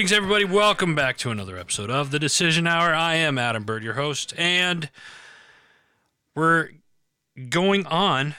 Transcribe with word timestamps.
Greetings, 0.00 0.16
everybody. 0.16 0.46
Welcome 0.46 0.94
back 0.94 1.18
to 1.18 1.30
another 1.30 1.58
episode 1.58 1.90
of 1.90 2.10
the 2.10 2.18
Decision 2.18 2.66
Hour. 2.66 2.94
I 2.94 3.16
am 3.16 3.36
Adam 3.36 3.64
Bird, 3.64 3.84
your 3.84 3.92
host, 3.92 4.32
and 4.38 4.88
we're 6.34 6.70
going 7.50 7.84
on 7.84 8.34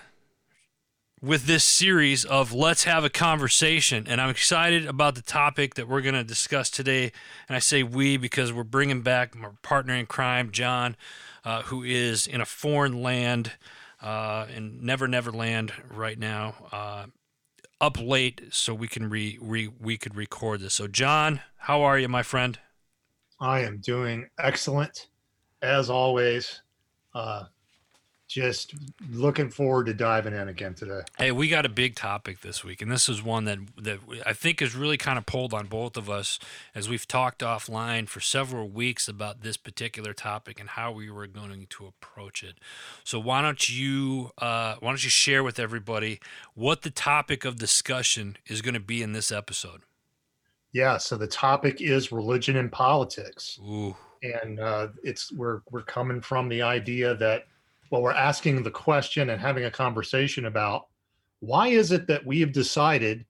with 1.21 1.45
this 1.45 1.63
series 1.63 2.25
of 2.25 2.51
Let's 2.51 2.85
Have 2.85 3.03
a 3.03 3.11
Conversation. 3.11 4.07
And 4.07 4.19
I'm 4.19 4.31
excited 4.31 4.87
about 4.87 5.13
the 5.13 5.21
topic 5.21 5.75
that 5.75 5.87
we're 5.87 6.01
going 6.01 6.15
to 6.15 6.23
discuss 6.23 6.71
today. 6.71 7.11
And 7.47 7.55
I 7.55 7.59
say 7.59 7.83
we 7.83 8.17
because 8.17 8.51
we're 8.51 8.63
bringing 8.63 9.03
back 9.03 9.35
my 9.35 9.49
partner 9.61 9.93
in 9.93 10.07
crime, 10.07 10.49
John, 10.49 10.95
uh, 11.45 11.61
who 11.61 11.83
is 11.83 12.25
in 12.25 12.41
a 12.41 12.45
foreign 12.45 13.03
land, 13.03 13.51
uh, 14.01 14.47
in 14.51 14.83
Never 14.83 15.07
Never 15.07 15.31
Land 15.31 15.73
right 15.91 16.17
now. 16.17 16.55
Uh, 16.71 17.05
up 17.81 17.99
late 17.99 18.43
so 18.51 18.73
we 18.73 18.87
can 18.87 19.09
re, 19.09 19.37
re 19.41 19.69
we 19.79 19.97
could 19.97 20.15
record 20.15 20.61
this. 20.61 20.75
So 20.75 20.87
John, 20.87 21.41
how 21.57 21.81
are 21.81 21.99
you, 21.99 22.07
my 22.07 22.23
friend? 22.23 22.57
I 23.39 23.61
am 23.61 23.79
doing 23.79 24.29
excellent 24.39 25.07
as 25.61 25.89
always. 25.89 26.61
Uh, 27.13 27.45
just 28.31 28.73
looking 29.09 29.49
forward 29.49 29.87
to 29.87 29.93
diving 29.93 30.33
in 30.33 30.47
again 30.47 30.73
today. 30.73 31.01
Hey, 31.17 31.33
we 31.33 31.49
got 31.49 31.65
a 31.65 31.69
big 31.69 31.95
topic 31.95 32.39
this 32.39 32.63
week, 32.63 32.81
and 32.81 32.89
this 32.89 33.09
is 33.09 33.21
one 33.21 33.43
that 33.43 33.59
that 33.77 33.99
I 34.25 34.31
think 34.31 34.61
is 34.61 34.73
really 34.73 34.95
kind 34.95 35.17
of 35.17 35.25
pulled 35.25 35.53
on 35.53 35.67
both 35.67 35.97
of 35.97 36.09
us 36.09 36.39
as 36.73 36.87
we've 36.87 37.05
talked 37.05 37.41
offline 37.41 38.07
for 38.07 38.21
several 38.21 38.69
weeks 38.69 39.09
about 39.09 39.41
this 39.41 39.57
particular 39.57 40.13
topic 40.13 40.61
and 40.61 40.69
how 40.69 40.93
we 40.93 41.11
were 41.11 41.27
going 41.27 41.67
to 41.69 41.85
approach 41.85 42.41
it. 42.41 42.55
So 43.03 43.19
why 43.19 43.41
don't 43.41 43.67
you 43.67 44.31
uh, 44.37 44.75
why 44.79 44.91
don't 44.91 45.03
you 45.03 45.09
share 45.09 45.43
with 45.43 45.59
everybody 45.59 46.21
what 46.53 46.83
the 46.83 46.89
topic 46.89 47.43
of 47.43 47.57
discussion 47.57 48.37
is 48.47 48.61
going 48.61 48.75
to 48.75 48.79
be 48.79 49.03
in 49.03 49.11
this 49.11 49.29
episode? 49.33 49.81
Yeah, 50.71 50.99
so 50.99 51.17
the 51.17 51.27
topic 51.27 51.81
is 51.81 52.13
religion 52.13 52.55
and 52.55 52.71
politics. 52.71 53.59
Ooh. 53.61 53.93
And 54.23 54.61
uh, 54.61 54.87
it's 55.03 55.33
we're 55.33 55.63
we're 55.69 55.83
coming 55.83 56.21
from 56.21 56.47
the 56.47 56.61
idea 56.61 57.13
that 57.15 57.47
well, 57.91 58.01
we're 58.01 58.11
asking 58.13 58.63
the 58.63 58.71
question 58.71 59.29
and 59.29 59.39
having 59.39 59.65
a 59.65 59.71
conversation 59.71 60.45
about 60.45 60.87
why 61.41 61.67
is 61.67 61.91
it 61.91 62.07
that 62.07 62.25
we 62.25 62.39
have 62.39 62.53
decided 62.53 63.25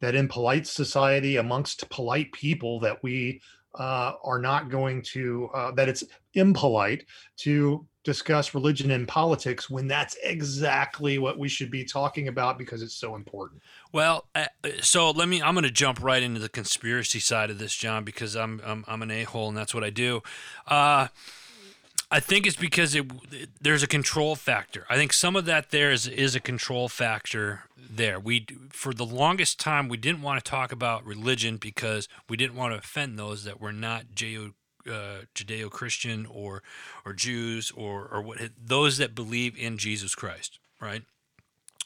that 0.00 0.14
in 0.14 0.28
polite 0.28 0.66
society, 0.66 1.36
amongst 1.36 1.88
polite 1.90 2.30
people, 2.32 2.78
that 2.80 3.02
we 3.02 3.40
uh, 3.74 4.12
are 4.22 4.38
not 4.38 4.70
going 4.70 5.02
to, 5.02 5.50
uh, 5.52 5.72
that 5.72 5.88
it's 5.88 6.04
impolite 6.34 7.04
to 7.36 7.84
discuss 8.04 8.54
religion 8.54 8.92
and 8.92 9.08
politics 9.08 9.68
when 9.68 9.88
that's 9.88 10.16
exactly 10.22 11.18
what 11.18 11.36
we 11.38 11.48
should 11.48 11.70
be 11.70 11.84
talking 11.84 12.28
about 12.28 12.58
because 12.58 12.82
it's 12.82 12.94
so 12.94 13.16
important. 13.16 13.60
Well, 13.92 14.26
uh, 14.34 14.46
so 14.80 15.10
let 15.10 15.28
me. 15.28 15.42
I'm 15.42 15.54
going 15.54 15.64
to 15.64 15.72
jump 15.72 16.00
right 16.00 16.22
into 16.22 16.38
the 16.38 16.48
conspiracy 16.48 17.18
side 17.18 17.50
of 17.50 17.58
this, 17.58 17.74
John, 17.74 18.04
because 18.04 18.36
I'm 18.36 18.60
I'm, 18.64 18.84
I'm 18.86 19.02
an 19.02 19.10
a 19.10 19.24
hole 19.24 19.48
and 19.48 19.56
that's 19.56 19.74
what 19.74 19.82
I 19.82 19.90
do. 19.90 20.22
Uh, 20.68 21.08
I 22.10 22.20
think 22.20 22.46
it's 22.46 22.56
because 22.56 22.94
it, 22.94 23.04
there's 23.60 23.82
a 23.82 23.88
control 23.88 24.36
factor. 24.36 24.86
I 24.88 24.96
think 24.96 25.12
some 25.12 25.34
of 25.34 25.44
that 25.46 25.70
there 25.70 25.90
is 25.90 26.06
is 26.06 26.36
a 26.36 26.40
control 26.40 26.88
factor 26.88 27.64
there. 27.76 28.20
We 28.20 28.46
for 28.70 28.94
the 28.94 29.04
longest 29.04 29.58
time 29.58 29.88
we 29.88 29.96
didn't 29.96 30.22
want 30.22 30.42
to 30.42 30.48
talk 30.48 30.70
about 30.70 31.04
religion 31.04 31.56
because 31.56 32.08
we 32.28 32.36
didn't 32.36 32.54
want 32.54 32.72
to 32.74 32.78
offend 32.78 33.18
those 33.18 33.44
that 33.44 33.60
were 33.60 33.72
not 33.72 34.14
Judeo 34.14 34.52
uh, 34.86 35.22
Judeo 35.34 35.68
Christian 35.68 36.26
or 36.26 36.62
or 37.04 37.12
Jews 37.12 37.72
or 37.72 38.06
or 38.06 38.22
what 38.22 38.38
those 38.64 38.98
that 38.98 39.16
believe 39.16 39.58
in 39.58 39.76
Jesus 39.76 40.14
Christ, 40.14 40.60
right? 40.80 41.02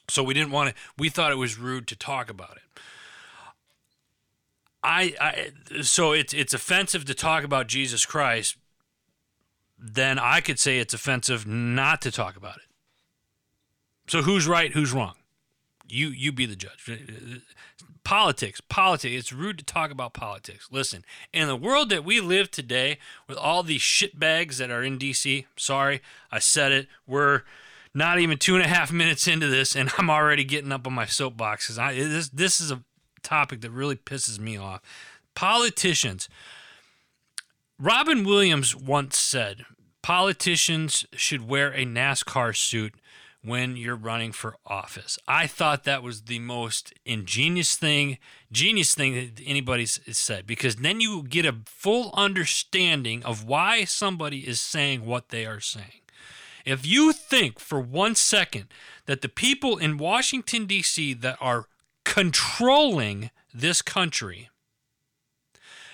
So 0.08 0.22
we 0.22 0.34
didn't 0.34 0.50
want 0.50 0.70
to. 0.70 0.74
We 0.98 1.08
thought 1.08 1.32
it 1.32 1.36
was 1.36 1.58
rude 1.58 1.86
to 1.86 1.96
talk 1.96 2.28
about 2.28 2.56
it. 2.56 2.82
I, 4.82 5.14
I 5.18 5.82
so 5.82 6.12
it's 6.12 6.34
it's 6.34 6.52
offensive 6.52 7.06
to 7.06 7.14
talk 7.14 7.42
about 7.42 7.68
Jesus 7.68 8.04
Christ 8.04 8.56
then 9.80 10.18
I 10.18 10.40
could 10.40 10.58
say 10.58 10.78
it's 10.78 10.94
offensive 10.94 11.46
not 11.46 12.02
to 12.02 12.10
talk 12.10 12.36
about 12.36 12.56
it. 12.56 12.62
So 14.06 14.22
who's 14.22 14.46
right, 14.46 14.72
who's 14.72 14.92
wrong? 14.92 15.14
You 15.88 16.08
you 16.08 16.32
be 16.32 16.46
the 16.46 16.56
judge. 16.56 17.00
Politics, 18.04 18.60
politics. 18.60 19.14
It's 19.14 19.32
rude 19.32 19.58
to 19.58 19.64
talk 19.64 19.90
about 19.90 20.14
politics. 20.14 20.68
Listen, 20.70 21.04
in 21.32 21.48
the 21.48 21.56
world 21.56 21.90
that 21.90 22.04
we 22.04 22.20
live 22.20 22.50
today, 22.50 22.98
with 23.28 23.36
all 23.38 23.62
these 23.62 23.82
shitbags 23.82 24.56
that 24.56 24.70
are 24.70 24.82
in 24.82 24.98
DC, 24.98 25.46
sorry, 25.56 26.00
I 26.30 26.38
said 26.38 26.72
it. 26.72 26.88
We're 27.06 27.42
not 27.94 28.18
even 28.18 28.38
two 28.38 28.54
and 28.54 28.64
a 28.64 28.68
half 28.68 28.92
minutes 28.92 29.26
into 29.26 29.48
this, 29.48 29.76
and 29.76 29.90
I'm 29.98 30.10
already 30.10 30.44
getting 30.44 30.72
up 30.72 30.86
on 30.86 30.92
my 30.92 31.06
soapbox 31.06 31.66
because 31.66 31.78
I 31.78 31.94
this 31.94 32.28
this 32.28 32.60
is 32.60 32.70
a 32.70 32.82
topic 33.22 33.60
that 33.62 33.70
really 33.70 33.96
pisses 33.96 34.38
me 34.38 34.56
off. 34.56 34.80
Politicians 35.34 36.28
Robin 37.82 38.24
Williams 38.24 38.76
once 38.76 39.18
said, 39.18 39.64
politicians 40.02 41.06
should 41.14 41.48
wear 41.48 41.72
a 41.72 41.86
NASCAR 41.86 42.54
suit 42.54 42.92
when 43.42 43.74
you're 43.74 43.96
running 43.96 44.32
for 44.32 44.56
office. 44.66 45.18
I 45.26 45.46
thought 45.46 45.84
that 45.84 46.02
was 46.02 46.24
the 46.24 46.40
most 46.40 46.92
ingenious 47.06 47.76
thing, 47.76 48.18
genius 48.52 48.94
thing 48.94 49.14
that 49.14 49.42
anybody's 49.46 49.98
said 50.14 50.46
because 50.46 50.76
then 50.76 51.00
you 51.00 51.22
get 51.22 51.46
a 51.46 51.56
full 51.64 52.10
understanding 52.12 53.24
of 53.24 53.44
why 53.44 53.84
somebody 53.84 54.46
is 54.46 54.60
saying 54.60 55.06
what 55.06 55.30
they 55.30 55.46
are 55.46 55.60
saying. 55.60 56.02
If 56.66 56.84
you 56.84 57.14
think 57.14 57.58
for 57.58 57.80
one 57.80 58.14
second 58.14 58.66
that 59.06 59.22
the 59.22 59.28
people 59.30 59.78
in 59.78 59.96
Washington, 59.96 60.66
D.C., 60.66 61.14
that 61.14 61.38
are 61.40 61.64
controlling 62.04 63.30
this 63.54 63.80
country 63.80 64.50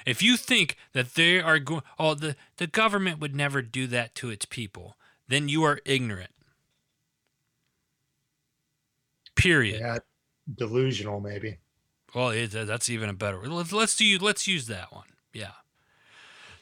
if 0.06 0.22
you 0.22 0.36
think 0.36 0.76
that 0.92 1.14
they 1.14 1.40
are 1.40 1.58
going, 1.58 1.82
oh, 1.98 2.14
the, 2.14 2.36
the 2.56 2.68
government 2.68 3.20
would 3.20 3.34
never 3.34 3.60
do 3.60 3.86
that 3.88 4.14
to 4.14 4.30
its 4.30 4.46
people, 4.46 4.96
then 5.28 5.48
you 5.48 5.64
are 5.64 5.80
ignorant. 5.84 6.30
Period. 9.34 9.80
Yeah, 9.80 9.98
delusional, 10.54 11.20
maybe. 11.20 11.58
Well, 12.14 12.30
it, 12.30 12.52
that's 12.52 12.88
even 12.88 13.10
a 13.10 13.12
better. 13.12 13.46
Let's 13.46 13.72
let's 13.72 13.96
do 13.96 14.18
let's 14.18 14.46
use 14.46 14.66
that 14.68 14.92
one. 14.92 15.08
Yeah. 15.34 15.52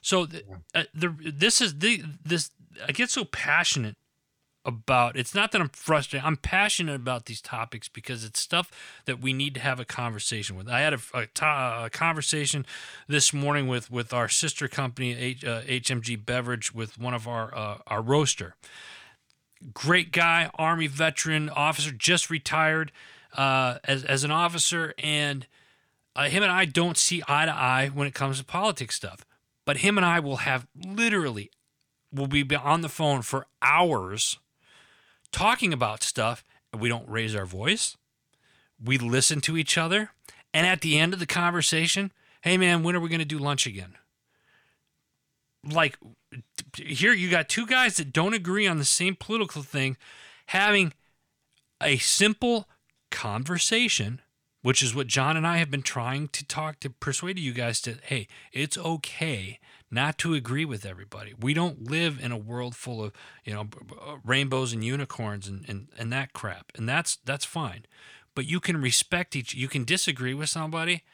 So 0.01 0.27
the, 0.27 0.43
uh, 0.75 0.85
the 0.93 1.15
this 1.21 1.61
is 1.61 1.79
the 1.79 2.03
this 2.25 2.51
I 2.89 2.91
get 2.91 3.11
so 3.11 3.25
passionate 3.25 3.97
about 4.65 5.17
it's 5.17 5.35
not 5.35 5.53
that 5.53 5.61
I'm 5.61 5.69
frustrated. 5.69 6.27
I'm 6.27 6.37
passionate 6.37 6.95
about 6.95 7.27
these 7.27 7.41
topics 7.41 7.89
because 7.89 8.25
it's 8.25 8.41
stuff 8.41 8.71
that 9.05 9.21
we 9.21 9.33
need 9.33 9.55
to 9.55 9.61
have 9.61 9.79
a 9.79 9.85
conversation 9.85 10.57
with. 10.57 10.69
I 10.69 10.81
had 10.81 10.95
a, 10.95 11.01
a, 11.15 11.85
a 11.85 11.91
conversation 11.91 12.65
this 13.07 13.33
morning 13.33 13.69
with 13.69 13.91
with 13.91 14.13
our 14.13 14.29
sister 14.29 14.69
company 14.69 15.15
H, 15.15 15.45
uh, 15.45 15.63
HMG 15.63 16.25
Beverage 16.25 16.75
with 16.75 16.99
one 16.99 17.15
of 17.15 17.29
our 17.29 17.55
uh, 17.55 17.79
our 17.87 18.01
roaster. 18.01 18.55
Great 19.73 20.13
guy, 20.13 20.51
army 20.55 20.87
veteran, 20.87 21.49
officer, 21.49 21.91
just 21.91 22.31
retired 22.31 22.93
uh, 23.37 23.79
as 23.85 24.05
as 24.05 24.25
an 24.25 24.31
officer, 24.31 24.95
and 24.99 25.47
uh, 26.17 26.29
him 26.29 26.43
and 26.43 26.53
I 26.53 26.65
don't 26.65 26.97
see 26.97 27.23
eye 27.29 27.47
to 27.47 27.55
eye 27.55 27.91
when 27.93 28.07
it 28.07 28.15
comes 28.15 28.39
to 28.39 28.45
politics 28.45 28.95
stuff. 28.95 29.25
But 29.67 29.79
him 29.79 29.97
and 29.97 30.05
I 30.05 30.21
will 30.21 30.39
have 30.39 30.67
literally 30.75 31.51
will 32.13 32.27
be 32.27 32.45
on 32.55 32.83
the 32.83 32.89
phone 32.89 33.23
for 33.23 33.47
hours 33.61 34.39
talking 35.35 35.73
about 35.73 36.05
stuff 36.05 36.45
and 36.73 36.81
we 36.81 36.89
don't 36.89 37.09
raise 37.09 37.35
our 37.35 37.45
voice. 37.45 37.97
We 38.83 38.99
listen 38.99 39.41
to 39.43 39.57
each 39.57 39.77
other. 39.77 40.11
And 40.53 40.65
at 40.65 40.81
the 40.81 40.97
end 40.99 41.13
of 41.13 41.19
the 41.19 41.27
conversation, 41.27 42.13
hey 42.43 42.57
man, 42.57 42.85
when 42.85 42.95
are 42.95 43.01
we 43.01 43.09
going 43.09 43.19
to 43.19 43.25
do 43.25 43.39
lunch 43.39 43.67
again? 43.67 43.97
Like 45.69 45.99
here 46.77 47.13
you 47.13 47.29
got 47.31 47.49
two 47.49 47.67
guys 47.67 47.97
that 47.97 48.13
don't 48.13 48.35
agree 48.35 48.67
on 48.67 48.79
the 48.79 48.85
same 48.85 49.17
political 49.19 49.63
thing 49.63 49.97
having 50.47 50.93
a 51.83 51.97
simple 51.97 52.69
conversation 53.11 54.21
which 54.63 54.83
is 54.83 54.95
what 54.95 55.07
John 55.07 55.37
and 55.37 55.47
I 55.47 55.59
have 55.59 55.71
been 55.71 55.83
trying 55.83 56.29
to 56.29 56.43
talk 56.47 56.81
to 56.81 56.89
persuade 56.89 57.39
you 57.39 57.53
guys 57.53 57.83
to 57.83 57.99
hey, 58.03 58.27
it's 58.51 58.79
okay 58.79 59.59
not 59.95 60.19
to 60.19 60.35
agree 60.35 60.65
with 60.65 60.85
everybody. 60.85 61.33
We 61.39 61.55
don't 61.55 61.89
live 61.89 62.19
in 62.21 62.33
a 62.33 62.37
world 62.37 62.75
full 62.75 63.03
of, 63.03 63.13
you 63.45 63.55
know, 63.55 63.69
uh, 64.01 64.17
rainbows 64.25 64.73
and 64.73 64.85
unicorns 64.85 65.47
and, 65.47 65.65
and, 65.69 65.89
and 65.97 66.13
that 66.13 66.33
crap. 66.33 66.73
And 66.75 66.89
that's 66.89 67.17
that's 67.25 67.45
fine. 67.45 67.87
But 68.35 68.47
you 68.47 68.61
can 68.61 68.83
respect 68.83 69.37
each 69.37 69.55
you 69.55 69.69
can 69.69 69.85
disagree 69.85 70.35
with 70.35 70.49
somebody 70.49 71.05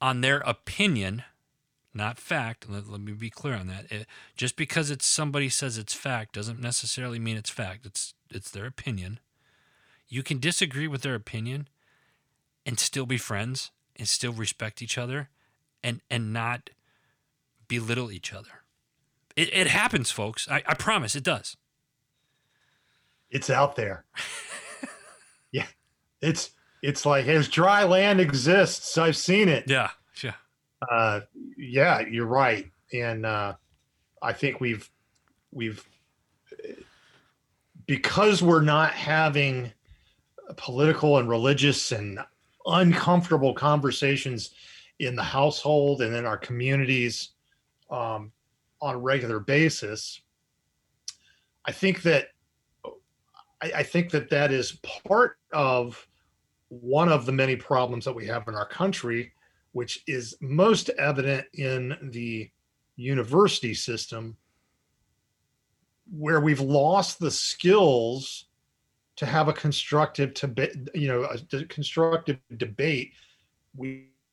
on 0.00 0.20
their 0.20 0.38
opinion, 0.38 1.24
not 1.92 2.18
fact. 2.18 2.70
Let, 2.70 2.88
let 2.88 3.00
me 3.00 3.12
be 3.12 3.30
clear 3.30 3.54
on 3.54 3.66
that. 3.66 3.90
It, 3.90 4.06
just 4.36 4.56
because 4.56 4.90
it's 4.90 5.06
somebody 5.06 5.48
says 5.48 5.76
it's 5.76 5.94
fact 5.94 6.34
doesn't 6.34 6.60
necessarily 6.60 7.18
mean 7.18 7.36
it's 7.36 7.50
fact. 7.50 7.84
It's 7.84 8.14
it's 8.30 8.50
their 8.50 8.66
opinion. 8.66 9.18
You 10.08 10.22
can 10.22 10.38
disagree 10.38 10.86
with 10.86 11.02
their 11.02 11.16
opinion 11.16 11.68
and 12.64 12.78
still 12.78 13.04
be 13.04 13.18
friends 13.18 13.72
and 13.96 14.08
still 14.08 14.32
respect 14.32 14.80
each 14.80 14.96
other 14.96 15.28
and 15.82 16.00
and 16.08 16.32
not 16.32 16.70
belittle 17.68 18.10
each 18.10 18.32
other. 18.32 18.64
It, 19.36 19.54
it 19.54 19.66
happens, 19.68 20.10
folks. 20.10 20.48
I, 20.48 20.62
I 20.66 20.74
promise 20.74 21.14
it 21.14 21.22
does. 21.22 21.56
It's 23.30 23.50
out 23.50 23.76
there. 23.76 24.04
yeah. 25.52 25.66
It's 26.20 26.50
it's 26.82 27.04
like 27.04 27.26
as 27.26 27.48
dry 27.48 27.84
land 27.84 28.20
exists. 28.20 28.98
I've 28.98 29.16
seen 29.16 29.48
it. 29.48 29.64
Yeah. 29.66 29.90
Yeah. 30.22 30.34
Uh, 30.90 31.20
yeah, 31.56 32.00
you're 32.00 32.26
right, 32.26 32.70
and 32.92 33.26
uh, 33.26 33.54
I 34.22 34.32
think 34.32 34.60
we've 34.60 34.88
we've 35.50 35.84
because 37.86 38.42
we're 38.42 38.62
not 38.62 38.92
having 38.92 39.72
political 40.56 41.18
and 41.18 41.28
religious 41.28 41.90
and 41.90 42.20
uncomfortable 42.66 43.54
conversations 43.54 44.50
in 44.98 45.16
the 45.16 45.22
household 45.22 46.02
and 46.02 46.14
in 46.14 46.26
our 46.26 46.36
communities 46.36 47.30
um, 47.90 48.32
on 48.80 48.94
a 48.94 48.98
regular 48.98 49.40
basis. 49.40 50.20
I 51.64 51.72
think 51.72 52.02
that 52.02 52.28
I, 53.60 53.72
I 53.76 53.82
think 53.82 54.10
that 54.10 54.30
that 54.30 54.52
is 54.52 54.78
part 55.06 55.38
of 55.52 56.06
one 56.68 57.08
of 57.08 57.26
the 57.26 57.32
many 57.32 57.56
problems 57.56 58.04
that 58.04 58.14
we 58.14 58.26
have 58.26 58.46
in 58.48 58.54
our 58.54 58.66
country, 58.66 59.32
which 59.72 60.02
is 60.06 60.36
most 60.40 60.90
evident 60.90 61.46
in 61.54 61.96
the 62.12 62.50
university 62.96 63.74
system, 63.74 64.36
where 66.10 66.40
we've 66.40 66.60
lost 66.60 67.18
the 67.18 67.30
skills 67.30 68.46
to 69.16 69.26
have 69.26 69.48
a 69.48 69.52
constructive 69.52 70.32
debate, 70.34 70.74
you 70.94 71.08
know, 71.08 71.24
a 71.24 71.64
constructive 71.64 72.38
debate. 72.56 73.12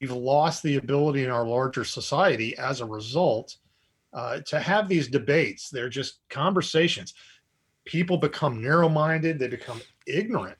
We've 0.06 0.24
lost 0.24 0.62
the 0.62 0.76
ability 0.76 1.24
in 1.24 1.32
our 1.32 1.46
larger 1.46 1.84
society 1.84 2.56
as 2.58 2.82
a 2.82 2.86
result 2.86 3.58
uh, 4.14 4.42
to 4.42 4.60
have 4.60 4.88
these 4.88 5.08
debates. 5.08 5.70
They're 5.70 5.90
just 5.90 6.20
conversations. 6.30 7.16
People 7.86 8.18
become 8.18 8.62
narrow-minded. 8.62 9.40
They 9.40 9.48
become 9.48 9.82
ignorant 10.06 10.58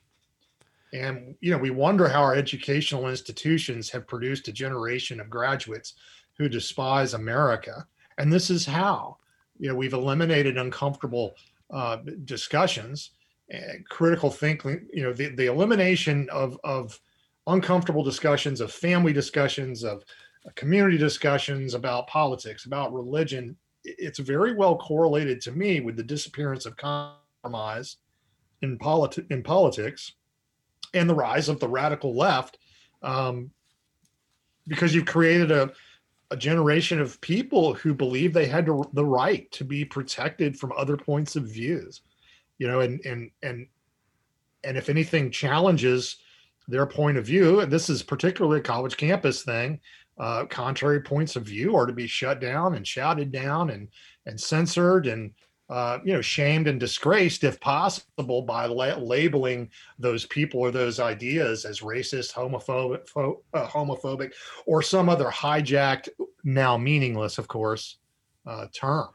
and 0.92 1.34
you 1.40 1.50
know, 1.50 1.58
we 1.58 1.70
wonder 1.70 2.08
how 2.08 2.22
our 2.22 2.34
educational 2.34 3.08
institutions 3.08 3.90
have 3.90 4.06
produced 4.06 4.48
a 4.48 4.52
generation 4.52 5.20
of 5.20 5.30
graduates 5.30 5.94
who 6.38 6.48
despise 6.48 7.14
America. 7.14 7.86
And 8.18 8.32
this 8.32 8.50
is 8.50 8.64
how. 8.64 9.18
You 9.58 9.68
know, 9.68 9.74
we've 9.74 9.94
eliminated 9.94 10.58
uncomfortable 10.58 11.34
uh, 11.70 11.98
discussions 12.24 13.12
and 13.50 13.86
critical 13.88 14.30
thinking. 14.30 14.86
You 14.92 15.04
know, 15.04 15.12
the, 15.12 15.28
the 15.28 15.46
elimination 15.46 16.28
of 16.30 16.58
of 16.62 16.98
uncomfortable 17.46 18.02
discussions, 18.02 18.60
of 18.60 18.72
family 18.72 19.12
discussions, 19.12 19.84
of 19.84 20.04
community 20.54 20.98
discussions 20.98 21.74
about 21.74 22.06
politics, 22.06 22.66
about 22.66 22.92
religion. 22.92 23.56
It's 23.84 24.18
very 24.18 24.54
well 24.54 24.76
correlated 24.76 25.40
to 25.42 25.52
me 25.52 25.80
with 25.80 25.96
the 25.96 26.02
disappearance 26.02 26.66
of 26.66 26.76
compromise 26.76 27.96
in 28.62 28.78
politi- 28.78 29.30
in 29.30 29.42
politics 29.42 30.12
and 30.94 31.08
the 31.08 31.14
rise 31.14 31.48
of 31.48 31.60
the 31.60 31.68
radical 31.68 32.16
left 32.16 32.58
um, 33.02 33.50
because 34.66 34.94
you've 34.94 35.06
created 35.06 35.50
a, 35.50 35.70
a 36.30 36.36
generation 36.36 37.00
of 37.00 37.20
people 37.20 37.74
who 37.74 37.94
believe 37.94 38.32
they 38.32 38.46
had 38.46 38.66
to, 38.66 38.82
the 38.94 39.04
right 39.04 39.50
to 39.52 39.64
be 39.64 39.84
protected 39.84 40.58
from 40.58 40.72
other 40.76 40.96
points 40.96 41.36
of 41.36 41.44
views 41.44 42.00
you 42.58 42.66
know 42.66 42.80
and 42.80 43.04
and 43.04 43.30
and 43.42 43.66
and 44.64 44.76
if 44.76 44.88
anything 44.88 45.30
challenges 45.30 46.16
their 46.68 46.86
point 46.86 47.16
of 47.16 47.24
view 47.24 47.60
and 47.60 47.72
this 47.72 47.88
is 47.88 48.02
particularly 48.02 48.58
a 48.58 48.62
college 48.62 48.96
campus 48.96 49.42
thing 49.42 49.80
uh, 50.18 50.46
contrary 50.46 51.00
points 51.00 51.36
of 51.36 51.44
view 51.44 51.76
are 51.76 51.86
to 51.86 51.92
be 51.92 52.06
shut 52.06 52.40
down 52.40 52.74
and 52.74 52.86
shouted 52.86 53.30
down 53.30 53.70
and 53.70 53.88
and 54.26 54.40
censored 54.40 55.06
and 55.06 55.32
uh, 55.68 55.98
you 56.04 56.12
know, 56.12 56.20
shamed 56.20 56.68
and 56.68 56.78
disgraced, 56.78 57.42
if 57.42 57.58
possible, 57.60 58.42
by 58.42 58.66
la- 58.66 58.96
labeling 58.96 59.68
those 59.98 60.24
people 60.26 60.60
or 60.60 60.70
those 60.70 61.00
ideas 61.00 61.64
as 61.64 61.80
racist, 61.80 62.32
homophobic, 62.32 63.08
uh, 63.52 63.66
homophobic, 63.66 64.32
or 64.66 64.80
some 64.80 65.08
other 65.08 65.26
hijacked, 65.26 66.08
now 66.44 66.76
meaningless, 66.76 67.38
of 67.38 67.48
course, 67.48 67.98
uh, 68.46 68.66
term. 68.72 69.08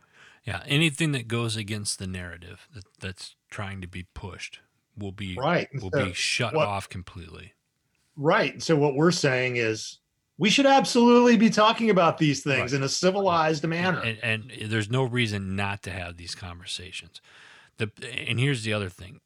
Yeah, 0.43 0.61
anything 0.65 1.13
that 1.13 1.27
goes 1.27 1.55
against 1.55 1.99
the 1.99 2.07
narrative 2.07 2.67
that, 2.73 2.83
that's 2.99 3.35
trying 3.49 3.79
to 3.79 3.87
be 3.87 4.07
pushed 4.13 4.59
will 4.97 5.11
be 5.11 5.35
right. 5.35 5.67
will 5.73 5.91
so 5.91 6.05
be 6.05 6.13
shut 6.13 6.53
what, 6.53 6.67
off 6.67 6.89
completely. 6.89 7.53
Right. 8.15 8.61
So 8.61 8.75
what 8.75 8.95
we're 8.95 9.11
saying 9.11 9.57
is 9.57 9.99
we 10.37 10.49
should 10.49 10.65
absolutely 10.65 11.37
be 11.37 11.49
talking 11.49 11.89
about 11.89 12.17
these 12.17 12.43
things 12.43 12.71
right. 12.71 12.79
in 12.79 12.83
a 12.83 12.89
civilized 12.89 13.65
manner. 13.65 13.99
And, 13.99 14.19
and, 14.23 14.71
there's 14.71 14.89
no 14.89 15.03
reason 15.03 15.55
not 15.55 15.83
to 15.83 15.91
have 15.91 16.17
these 16.17 16.35
conversations. 16.35 17.21
The 17.77 17.91
and 18.27 18.39
here's 18.39 18.63
the 18.63 18.73
other 18.73 18.89
thing, 18.89 19.21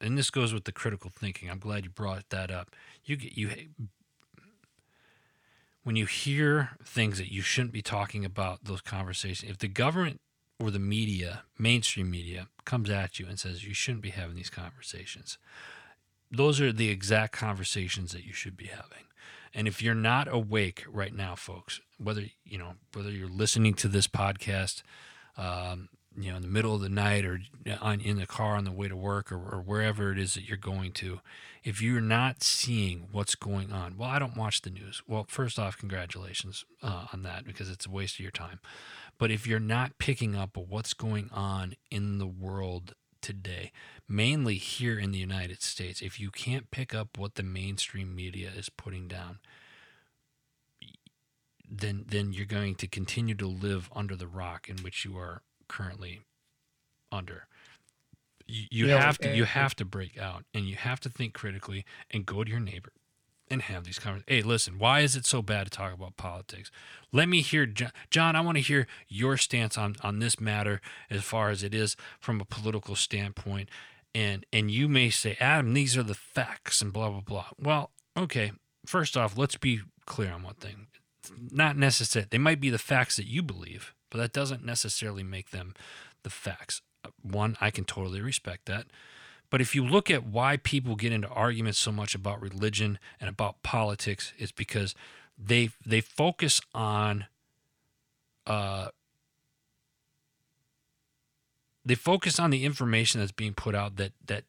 and 0.00 0.18
this 0.18 0.30
goes 0.30 0.52
with 0.52 0.64
the 0.64 0.72
critical 0.72 1.10
thinking. 1.10 1.50
I'm 1.50 1.58
glad 1.58 1.84
you 1.84 1.90
brought 1.90 2.28
that 2.30 2.50
up. 2.50 2.70
You 3.04 3.16
get 3.16 3.36
you 3.36 3.50
when 5.82 5.96
you 5.96 6.06
hear 6.06 6.70
things 6.84 7.18
that 7.18 7.32
you 7.32 7.42
shouldn't 7.42 7.72
be 7.72 7.82
talking 7.82 8.24
about 8.24 8.64
those 8.64 8.80
conversations. 8.80 9.50
If 9.50 9.58
the 9.58 9.68
government 9.68 10.20
or 10.60 10.70
the 10.70 10.78
media, 10.78 11.42
mainstream 11.58 12.10
media, 12.10 12.48
comes 12.64 12.88
at 12.88 13.18
you 13.18 13.26
and 13.26 13.38
says 13.38 13.64
you 13.64 13.74
shouldn't 13.74 14.02
be 14.02 14.10
having 14.10 14.36
these 14.36 14.50
conversations, 14.50 15.38
those 16.30 16.60
are 16.60 16.72
the 16.72 16.90
exact 16.90 17.32
conversations 17.32 18.12
that 18.12 18.24
you 18.24 18.32
should 18.32 18.56
be 18.56 18.66
having. 18.66 19.04
And 19.52 19.68
if 19.68 19.82
you're 19.82 19.94
not 19.94 20.26
awake 20.32 20.84
right 20.88 21.14
now, 21.14 21.36
folks, 21.36 21.80
whether 21.98 22.24
you 22.44 22.58
know 22.58 22.74
whether 22.92 23.10
you're 23.10 23.28
listening 23.28 23.74
to 23.74 23.88
this 23.88 24.08
podcast, 24.08 24.82
um, 25.36 25.88
you 26.16 26.30
know, 26.30 26.36
in 26.36 26.42
the 26.42 26.48
middle 26.48 26.74
of 26.74 26.80
the 26.80 26.88
night 26.88 27.24
or 27.24 27.40
on, 27.80 28.00
in 28.00 28.18
the 28.18 28.26
car 28.26 28.56
on 28.56 28.64
the 28.64 28.72
way 28.72 28.88
to 28.88 28.96
work 28.96 29.32
or, 29.32 29.36
or, 29.36 29.60
wherever 29.60 30.12
it 30.12 30.18
is 30.18 30.34
that 30.34 30.46
you're 30.48 30.56
going 30.56 30.92
to, 30.92 31.20
if 31.64 31.82
you're 31.82 32.00
not 32.00 32.42
seeing 32.42 33.08
what's 33.10 33.34
going 33.34 33.72
on, 33.72 33.96
well, 33.96 34.08
I 34.08 34.18
don't 34.18 34.36
watch 34.36 34.62
the 34.62 34.70
news. 34.70 35.02
Well, 35.08 35.26
first 35.28 35.58
off, 35.58 35.76
congratulations 35.76 36.64
uh, 36.82 37.06
on 37.12 37.22
that 37.24 37.44
because 37.44 37.68
it's 37.68 37.86
a 37.86 37.90
waste 37.90 38.16
of 38.16 38.20
your 38.20 38.30
time. 38.30 38.60
But 39.18 39.30
if 39.30 39.46
you're 39.46 39.60
not 39.60 39.98
picking 39.98 40.34
up 40.34 40.56
what's 40.56 40.94
going 40.94 41.30
on 41.32 41.74
in 41.90 42.18
the 42.18 42.26
world 42.26 42.94
today, 43.22 43.72
mainly 44.08 44.56
here 44.56 44.98
in 44.98 45.12
the 45.12 45.18
United 45.18 45.62
States, 45.62 46.02
if 46.02 46.18
you 46.20 46.30
can't 46.30 46.70
pick 46.70 46.94
up 46.94 47.16
what 47.16 47.36
the 47.36 47.42
mainstream 47.42 48.14
media 48.14 48.50
is 48.56 48.68
putting 48.68 49.08
down, 49.08 49.38
then 51.68 52.04
then 52.08 52.32
you're 52.32 52.46
going 52.46 52.74
to 52.76 52.86
continue 52.86 53.34
to 53.34 53.46
live 53.46 53.88
under 53.94 54.14
the 54.14 54.26
rock 54.26 54.68
in 54.68 54.76
which 54.78 55.04
you 55.04 55.16
are 55.16 55.42
currently 55.68 56.20
under. 57.10 57.46
You, 58.46 58.66
you 58.70 58.88
have 58.88 59.18
to 59.18 59.34
you 59.34 59.44
have 59.44 59.74
to 59.76 59.84
break 59.84 60.18
out 60.18 60.44
and 60.52 60.66
you 60.66 60.76
have 60.76 61.00
to 61.00 61.08
think 61.08 61.32
critically 61.32 61.84
and 62.10 62.26
go 62.26 62.44
to 62.44 62.50
your 62.50 62.60
neighbor 62.60 62.92
and 63.54 63.62
have 63.62 63.84
these 63.84 63.98
conversations. 63.98 64.28
Hey, 64.28 64.42
listen, 64.42 64.78
why 64.78 65.00
is 65.00 65.16
it 65.16 65.24
so 65.24 65.40
bad 65.40 65.64
to 65.64 65.70
talk 65.70 65.94
about 65.94 66.16
politics? 66.18 66.70
Let 67.12 67.28
me 67.28 67.40
hear, 67.40 67.64
John. 67.64 67.92
John 68.10 68.36
I 68.36 68.42
want 68.42 68.58
to 68.58 68.62
hear 68.62 68.86
your 69.08 69.36
stance 69.38 69.78
on 69.78 69.96
on 70.02 70.18
this 70.18 70.38
matter 70.38 70.80
as 71.08 71.22
far 71.24 71.48
as 71.50 71.62
it 71.62 71.74
is 71.74 71.96
from 72.20 72.40
a 72.40 72.44
political 72.44 72.94
standpoint. 72.94 73.70
And 74.14 74.44
and 74.52 74.70
you 74.70 74.88
may 74.88 75.10
say, 75.10 75.36
Adam, 75.40 75.72
these 75.72 75.96
are 75.96 76.02
the 76.02 76.14
facts 76.14 76.82
and 76.82 76.92
blah 76.92 77.08
blah 77.08 77.20
blah. 77.20 77.46
Well, 77.58 77.90
okay. 78.16 78.52
First 78.84 79.16
off, 79.16 79.38
let's 79.38 79.56
be 79.56 79.80
clear 80.04 80.30
on 80.32 80.42
one 80.42 80.54
thing. 80.54 80.88
not 81.50 81.76
necessary. 81.76 82.26
they 82.28 82.36
might 82.38 82.60
be 82.60 82.68
the 82.68 82.78
facts 82.78 83.16
that 83.16 83.26
you 83.26 83.42
believe, 83.42 83.94
but 84.10 84.18
that 84.18 84.32
doesn't 84.34 84.62
necessarily 84.62 85.22
make 85.22 85.50
them 85.50 85.72
the 86.22 86.30
facts. 86.30 86.82
One, 87.22 87.56
I 87.60 87.70
can 87.70 87.84
totally 87.84 88.20
respect 88.20 88.66
that. 88.66 88.86
But 89.54 89.60
if 89.60 89.72
you 89.72 89.86
look 89.86 90.10
at 90.10 90.26
why 90.26 90.56
people 90.56 90.96
get 90.96 91.12
into 91.12 91.28
arguments 91.28 91.78
so 91.78 91.92
much 91.92 92.16
about 92.16 92.42
religion 92.42 92.98
and 93.20 93.30
about 93.30 93.62
politics, 93.62 94.32
it's 94.36 94.50
because 94.50 94.96
they 95.38 95.70
they 95.86 96.00
focus 96.00 96.60
on 96.74 97.26
uh, 98.48 98.88
they 101.84 101.94
focus 101.94 102.40
on 102.40 102.50
the 102.50 102.64
information 102.64 103.20
that's 103.20 103.30
being 103.30 103.54
put 103.54 103.76
out 103.76 103.94
that 103.94 104.10
that 104.26 104.42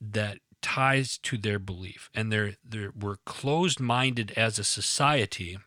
that 0.00 0.38
ties 0.60 1.16
to 1.18 1.38
their 1.38 1.60
belief, 1.60 2.10
and 2.12 2.32
they're 2.32 2.54
they're 2.68 2.92
we're 3.00 3.18
closed 3.24 3.78
minded 3.78 4.32
as 4.36 4.58
a 4.58 4.64
society, 4.64 5.58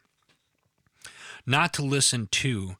not 1.45 1.73
to 1.75 1.81
listen 1.81 2.27
to 2.31 2.75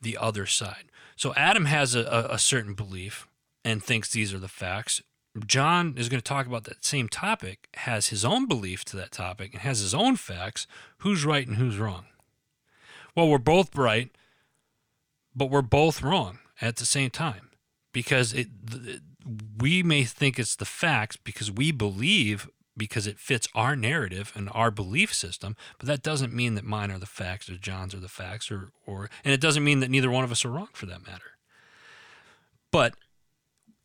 the 0.00 0.16
other 0.16 0.46
side. 0.46 0.84
So 1.14 1.34
Adam 1.34 1.66
has 1.66 1.94
a, 1.94 2.26
a 2.30 2.38
certain 2.38 2.72
belief 2.72 3.28
and 3.62 3.84
thinks 3.84 4.08
these 4.08 4.32
are 4.32 4.38
the 4.38 4.48
facts. 4.48 5.02
John 5.46 5.94
is 5.96 6.08
going 6.08 6.20
to 6.20 6.24
talk 6.24 6.46
about 6.46 6.64
that 6.64 6.84
same 6.84 7.08
topic, 7.08 7.68
has 7.74 8.08
his 8.08 8.24
own 8.24 8.46
belief 8.46 8.84
to 8.86 8.96
that 8.96 9.12
topic, 9.12 9.52
and 9.54 9.62
has 9.62 9.80
his 9.80 9.94
own 9.94 10.16
facts. 10.16 10.66
Who's 10.98 11.24
right 11.24 11.46
and 11.46 11.56
who's 11.56 11.78
wrong? 11.78 12.06
Well, 13.16 13.28
we're 13.28 13.38
both 13.38 13.74
right, 13.74 14.10
but 15.34 15.50
we're 15.50 15.62
both 15.62 16.02
wrong 16.02 16.38
at 16.60 16.76
the 16.76 16.86
same 16.86 17.10
time 17.10 17.50
because 17.92 18.32
it, 18.32 18.48
we 19.58 19.82
may 19.82 20.04
think 20.04 20.38
it's 20.38 20.56
the 20.56 20.64
facts 20.64 21.16
because 21.16 21.50
we 21.50 21.72
believe 21.72 22.48
because 22.74 23.06
it 23.06 23.18
fits 23.18 23.46
our 23.54 23.76
narrative 23.76 24.32
and 24.34 24.48
our 24.52 24.70
belief 24.70 25.12
system, 25.12 25.54
but 25.78 25.86
that 25.86 26.02
doesn't 26.02 26.32
mean 26.32 26.54
that 26.54 26.64
mine 26.64 26.90
are 26.90 26.98
the 26.98 27.04
facts 27.04 27.50
or 27.50 27.56
John's 27.56 27.94
are 27.94 28.00
the 28.00 28.08
facts 28.08 28.50
or 28.50 28.70
or 28.86 29.10
and 29.24 29.34
it 29.34 29.40
doesn't 29.40 29.64
mean 29.64 29.80
that 29.80 29.90
neither 29.90 30.10
one 30.10 30.24
of 30.24 30.32
us 30.32 30.44
are 30.44 30.50
wrong 30.50 30.68
for 30.72 30.86
that 30.86 31.06
matter. 31.06 31.36
But 32.70 32.94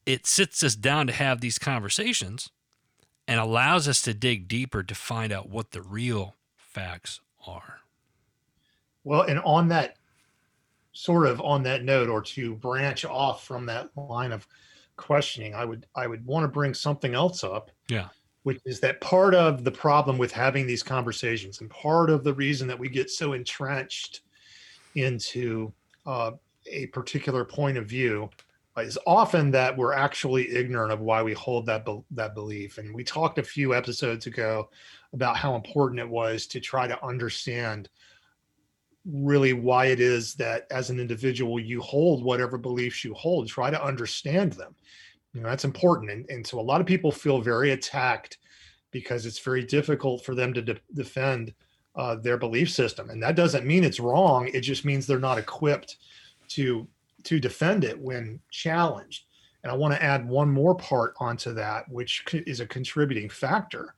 it 0.07 0.25
sits 0.25 0.63
us 0.63 0.73
down 0.73 1.05
to 1.05 1.13
have 1.13 1.41
these 1.41 1.59
conversations 1.59 2.49
and 3.27 3.41
allows 3.41 3.89
us 3.89 4.01
to 4.01 4.13
dig 4.13 4.47
deeper 4.47 4.81
to 4.81 4.95
find 4.95 5.33
out 5.33 5.49
what 5.49 5.71
the 5.71 5.81
real 5.81 6.35
facts 6.55 7.19
are. 7.45 7.81
Well, 9.03 9.23
and 9.23 9.39
on 9.39 9.67
that 9.67 9.97
sort 10.93 11.27
of 11.27 11.41
on 11.41 11.61
that 11.63 11.83
note, 11.83 12.09
or 12.09 12.21
to 12.21 12.55
branch 12.55 13.03
off 13.03 13.45
from 13.45 13.65
that 13.65 13.89
line 13.97 14.31
of 14.31 14.47
questioning, 14.95 15.53
I 15.53 15.65
would 15.65 15.85
I 15.93 16.07
would 16.07 16.25
want 16.25 16.45
to 16.45 16.47
bring 16.47 16.73
something 16.73 17.13
else 17.13 17.43
up. 17.43 17.69
Yeah. 17.89 18.07
Which 18.43 18.61
is 18.65 18.79
that 18.79 19.01
part 19.01 19.35
of 19.35 19.65
the 19.65 19.71
problem 19.71 20.17
with 20.17 20.31
having 20.31 20.65
these 20.65 20.83
conversations, 20.83 21.59
and 21.59 21.69
part 21.69 22.09
of 22.09 22.23
the 22.23 22.33
reason 22.33 22.65
that 22.69 22.79
we 22.79 22.87
get 22.87 23.09
so 23.09 23.33
entrenched 23.33 24.21
into 24.95 25.73
uh, 26.05 26.31
a 26.65 26.85
particular 26.87 27.43
point 27.43 27.77
of 27.77 27.87
view 27.87 28.29
is 28.77 28.98
often 29.07 29.51
that 29.51 29.75
we're 29.75 29.93
actually 29.93 30.50
ignorant 30.50 30.91
of 30.91 31.00
why 31.00 31.22
we 31.24 31.34
hold 31.34 31.65
that 31.65 31.86
be- 31.86 32.03
that 32.12 32.36
belief. 32.36 32.77
And 32.77 32.93
we 32.93 33.03
talked 33.03 33.39
a 33.39 33.43
few 33.43 33.74
episodes 33.74 34.27
ago 34.27 34.69
about 35.13 35.38
how 35.38 35.55
important 35.55 36.00
it 36.00 36.10
was 36.10 36.48
to 36.48 36.60
try 36.60 36.88
to 36.88 37.05
understand 37.05 37.89
really 39.05 39.53
why 39.53 39.86
it 39.86 40.00
is 40.00 40.36
that 40.36 40.67
as 40.69 40.89
an 40.89 41.00
individual 41.00 41.60
you 41.60 41.81
hold 41.81 42.24
whatever 42.24 42.57
beliefs 42.57 43.03
you 43.03 43.13
hold. 43.13 43.48
Try 43.48 43.69
to 43.72 43.84
understand 43.84 44.53
them. 44.53 44.75
You 45.34 45.41
know 45.41 45.50
that's 45.50 45.65
important. 45.65 46.12
And, 46.12 46.29
and 46.29 46.46
so 46.46 46.60
a 46.60 46.62
lot 46.62 46.81
of 46.81 46.88
people 46.88 47.12
feel 47.12 47.41
very 47.41 47.72
attacked 47.72 48.38
because 48.91 49.25
it's 49.25 49.39
very 49.39 49.63
difficult 49.63 50.24
for 50.24 50.36
them 50.36 50.53
to 50.53 50.62
de- 50.62 50.79
defend 50.93 51.53
uh, 51.96 52.15
their 52.15 52.38
belief 52.38 52.69
system. 52.69 53.10
And 53.10 53.22
that 53.24 53.36
doesn't 53.36 53.65
mean 53.65 53.84
it's 53.84 54.00
wrong. 54.00 54.50
It 54.53 54.62
just 54.62 54.86
means 54.86 55.07
they're 55.07 55.19
not 55.19 55.38
equipped 55.38 55.98
to 56.50 56.88
to 57.27 57.39
defend 57.39 57.84
it 57.84 58.00
when 58.00 58.39
challenged. 58.51 59.25
And 59.63 59.72
I 59.72 59.75
want 59.75 59.93
to 59.93 60.01
add 60.01 60.27
one 60.27 60.50
more 60.50 60.75
part 60.75 61.13
onto 61.19 61.53
that, 61.55 61.89
which 61.89 62.24
is 62.34 62.62
a 62.62 62.65
contributing 62.65 63.27
factor, 63.27 63.96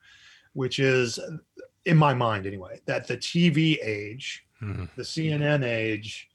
which 0.53 0.79
is, 0.79 1.19
in 1.85 1.95
my 1.95 2.13
mind 2.13 2.47
anyway, 2.47 2.81
that 2.85 3.07
the 3.07 3.17
TV 3.17 3.77
age, 3.83 4.47
mm-hmm. 4.61 4.85
the 4.95 5.03
CNN 5.03 5.63
age, 5.63 6.29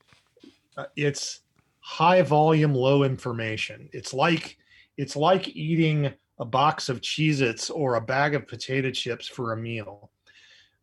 uh, 0.76 0.84
it's 0.94 1.40
high 1.80 2.22
volume, 2.22 2.74
low 2.74 3.02
information. 3.02 3.88
It's 3.92 4.14
like 4.14 4.56
it's 4.96 5.16
like 5.16 5.48
eating 5.56 6.12
a 6.38 6.44
box 6.44 6.88
of 6.88 7.00
Cheez-Its 7.00 7.70
or 7.70 7.96
a 7.96 8.00
bag 8.00 8.36
of 8.36 8.46
potato 8.46 8.92
chips 8.92 9.26
for 9.26 9.52
a 9.52 9.56
meal. 9.56 10.10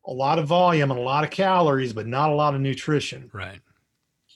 A 0.05 0.11
lot 0.11 0.39
of 0.39 0.47
volume 0.47 0.91
and 0.91 0.99
a 0.99 1.03
lot 1.03 1.23
of 1.23 1.29
calories, 1.29 1.93
but 1.93 2.07
not 2.07 2.29
a 2.29 2.35
lot 2.35 2.53
of 2.53 2.59
nutrition. 2.59 3.29
Right. 3.33 3.61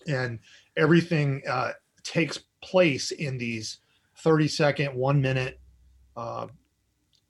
And 0.07 0.39
everything 0.77 1.41
uh, 1.49 1.71
takes 2.03 2.39
place 2.61 3.11
in 3.11 3.37
these 3.37 3.79
30 4.17 4.47
second, 4.47 4.95
one 4.95 5.21
minute 5.21 5.59
uh, 6.15 6.47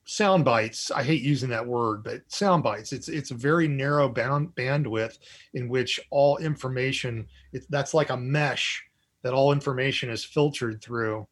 sound 0.06 0.46
bites. 0.46 0.92
I 0.92 1.04
hate 1.04 1.22
using 1.22 1.50
that 1.50 1.66
word, 1.66 2.04
but 2.04 2.22
sound 2.28 2.64
bites. 2.64 2.94
It's 2.94 3.10
it's 3.10 3.32
a 3.32 3.36
very 3.36 3.68
narrow 3.68 4.08
bound 4.08 4.56
bandwidth 4.56 5.18
in 5.54 5.68
which 5.68 6.00
all 6.12 6.38
information. 6.38 7.28
It's 7.52 7.66
that's 7.68 7.94
like 7.94 8.12
a 8.12 8.18
mesh 8.18 8.84
that 9.24 9.34
all 9.34 9.52
information 9.52 10.10
is 10.10 10.24
filtered 10.24 10.82
through 10.82 11.28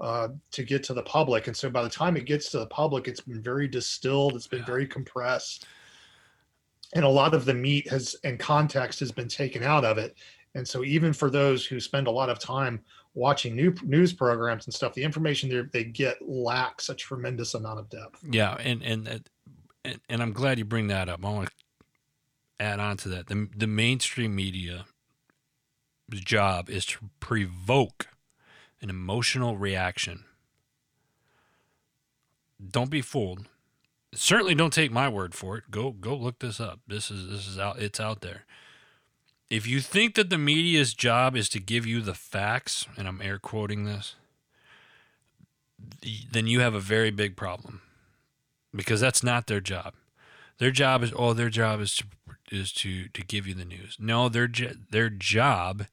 uh, 0.00 0.28
to 0.52 0.62
get 0.62 0.84
to 0.84 0.94
the 0.94 1.02
public. 1.02 1.48
And 1.48 1.56
so 1.56 1.68
by 1.68 1.82
the 1.82 1.90
time 1.90 2.16
it 2.16 2.26
gets 2.26 2.50
to 2.50 2.60
the 2.60 2.66
public, 2.66 3.08
it's 3.08 3.20
been 3.20 3.42
very 3.42 3.66
distilled. 3.66 4.36
It's 4.36 4.46
been 4.46 4.60
yeah. 4.60 4.66
very 4.66 4.86
compressed, 4.86 5.66
and 6.94 7.04
a 7.04 7.08
lot 7.08 7.34
of 7.34 7.44
the 7.44 7.54
meat 7.54 7.88
has 7.88 8.16
and 8.24 8.38
context 8.38 9.00
has 9.00 9.12
been 9.12 9.28
taken 9.28 9.62
out 9.62 9.84
of 9.84 9.98
it. 9.98 10.16
And 10.58 10.66
so 10.66 10.84
even 10.84 11.12
for 11.12 11.30
those 11.30 11.64
who 11.64 11.80
spend 11.80 12.08
a 12.08 12.10
lot 12.10 12.28
of 12.28 12.38
time 12.38 12.80
watching 13.14 13.56
new 13.56 13.74
news 13.84 14.12
programs 14.12 14.66
and 14.66 14.74
stuff, 14.74 14.92
the 14.92 15.04
information 15.04 15.70
they 15.72 15.84
get 15.84 16.16
lacks 16.20 16.88
a 16.88 16.94
tremendous 16.94 17.54
amount 17.54 17.78
of 17.78 17.88
depth. 17.88 18.22
Yeah, 18.28 18.56
and 18.56 18.82
and 18.82 19.08
uh, 19.08 19.18
and, 19.84 20.00
and 20.08 20.22
I'm 20.22 20.32
glad 20.32 20.58
you 20.58 20.64
bring 20.64 20.88
that 20.88 21.08
up. 21.08 21.24
I 21.24 21.30
want 21.30 21.48
to 21.48 21.54
add 22.60 22.80
on 22.80 22.96
to 22.98 23.08
that. 23.10 23.28
The 23.28 23.48
the 23.56 23.68
mainstream 23.68 24.34
media 24.34 24.86
job 26.10 26.68
is 26.68 26.84
to 26.86 27.10
provoke 27.20 28.08
an 28.80 28.90
emotional 28.90 29.56
reaction. 29.56 30.24
Don't 32.70 32.90
be 32.90 33.02
fooled. 33.02 33.46
Certainly 34.12 34.56
don't 34.56 34.72
take 34.72 34.90
my 34.90 35.08
word 35.08 35.34
for 35.34 35.56
it. 35.56 35.70
Go 35.70 35.92
go 35.92 36.16
look 36.16 36.40
this 36.40 36.58
up. 36.58 36.80
This 36.88 37.10
is 37.12 37.28
this 37.28 37.46
is 37.46 37.58
out 37.58 37.78
it's 37.78 38.00
out 38.00 38.22
there 38.22 38.44
if 39.50 39.66
you 39.66 39.80
think 39.80 40.14
that 40.14 40.30
the 40.30 40.38
media's 40.38 40.94
job 40.94 41.36
is 41.36 41.48
to 41.50 41.60
give 41.60 41.86
you 41.86 42.00
the 42.00 42.14
facts, 42.14 42.86
and 42.96 43.08
I'm 43.08 43.22
air 43.22 43.38
quoting 43.38 43.84
this, 43.84 44.14
then 46.32 46.46
you 46.46 46.60
have 46.60 46.74
a 46.74 46.80
very 46.80 47.10
big 47.10 47.36
problem 47.36 47.80
because 48.74 49.00
that's 49.00 49.22
not 49.22 49.46
their 49.46 49.60
job. 49.60 49.94
Their 50.58 50.70
job 50.70 51.02
is 51.02 51.12
oh, 51.16 51.32
their 51.32 51.50
job 51.50 51.80
is 51.80 51.94
to 51.96 52.04
is 52.50 52.72
to 52.72 53.08
to 53.08 53.22
give 53.22 53.46
you 53.46 53.54
the 53.54 53.64
news. 53.64 53.96
No, 53.98 54.28
their 54.28 54.48
their 54.90 55.08
job 55.08 55.86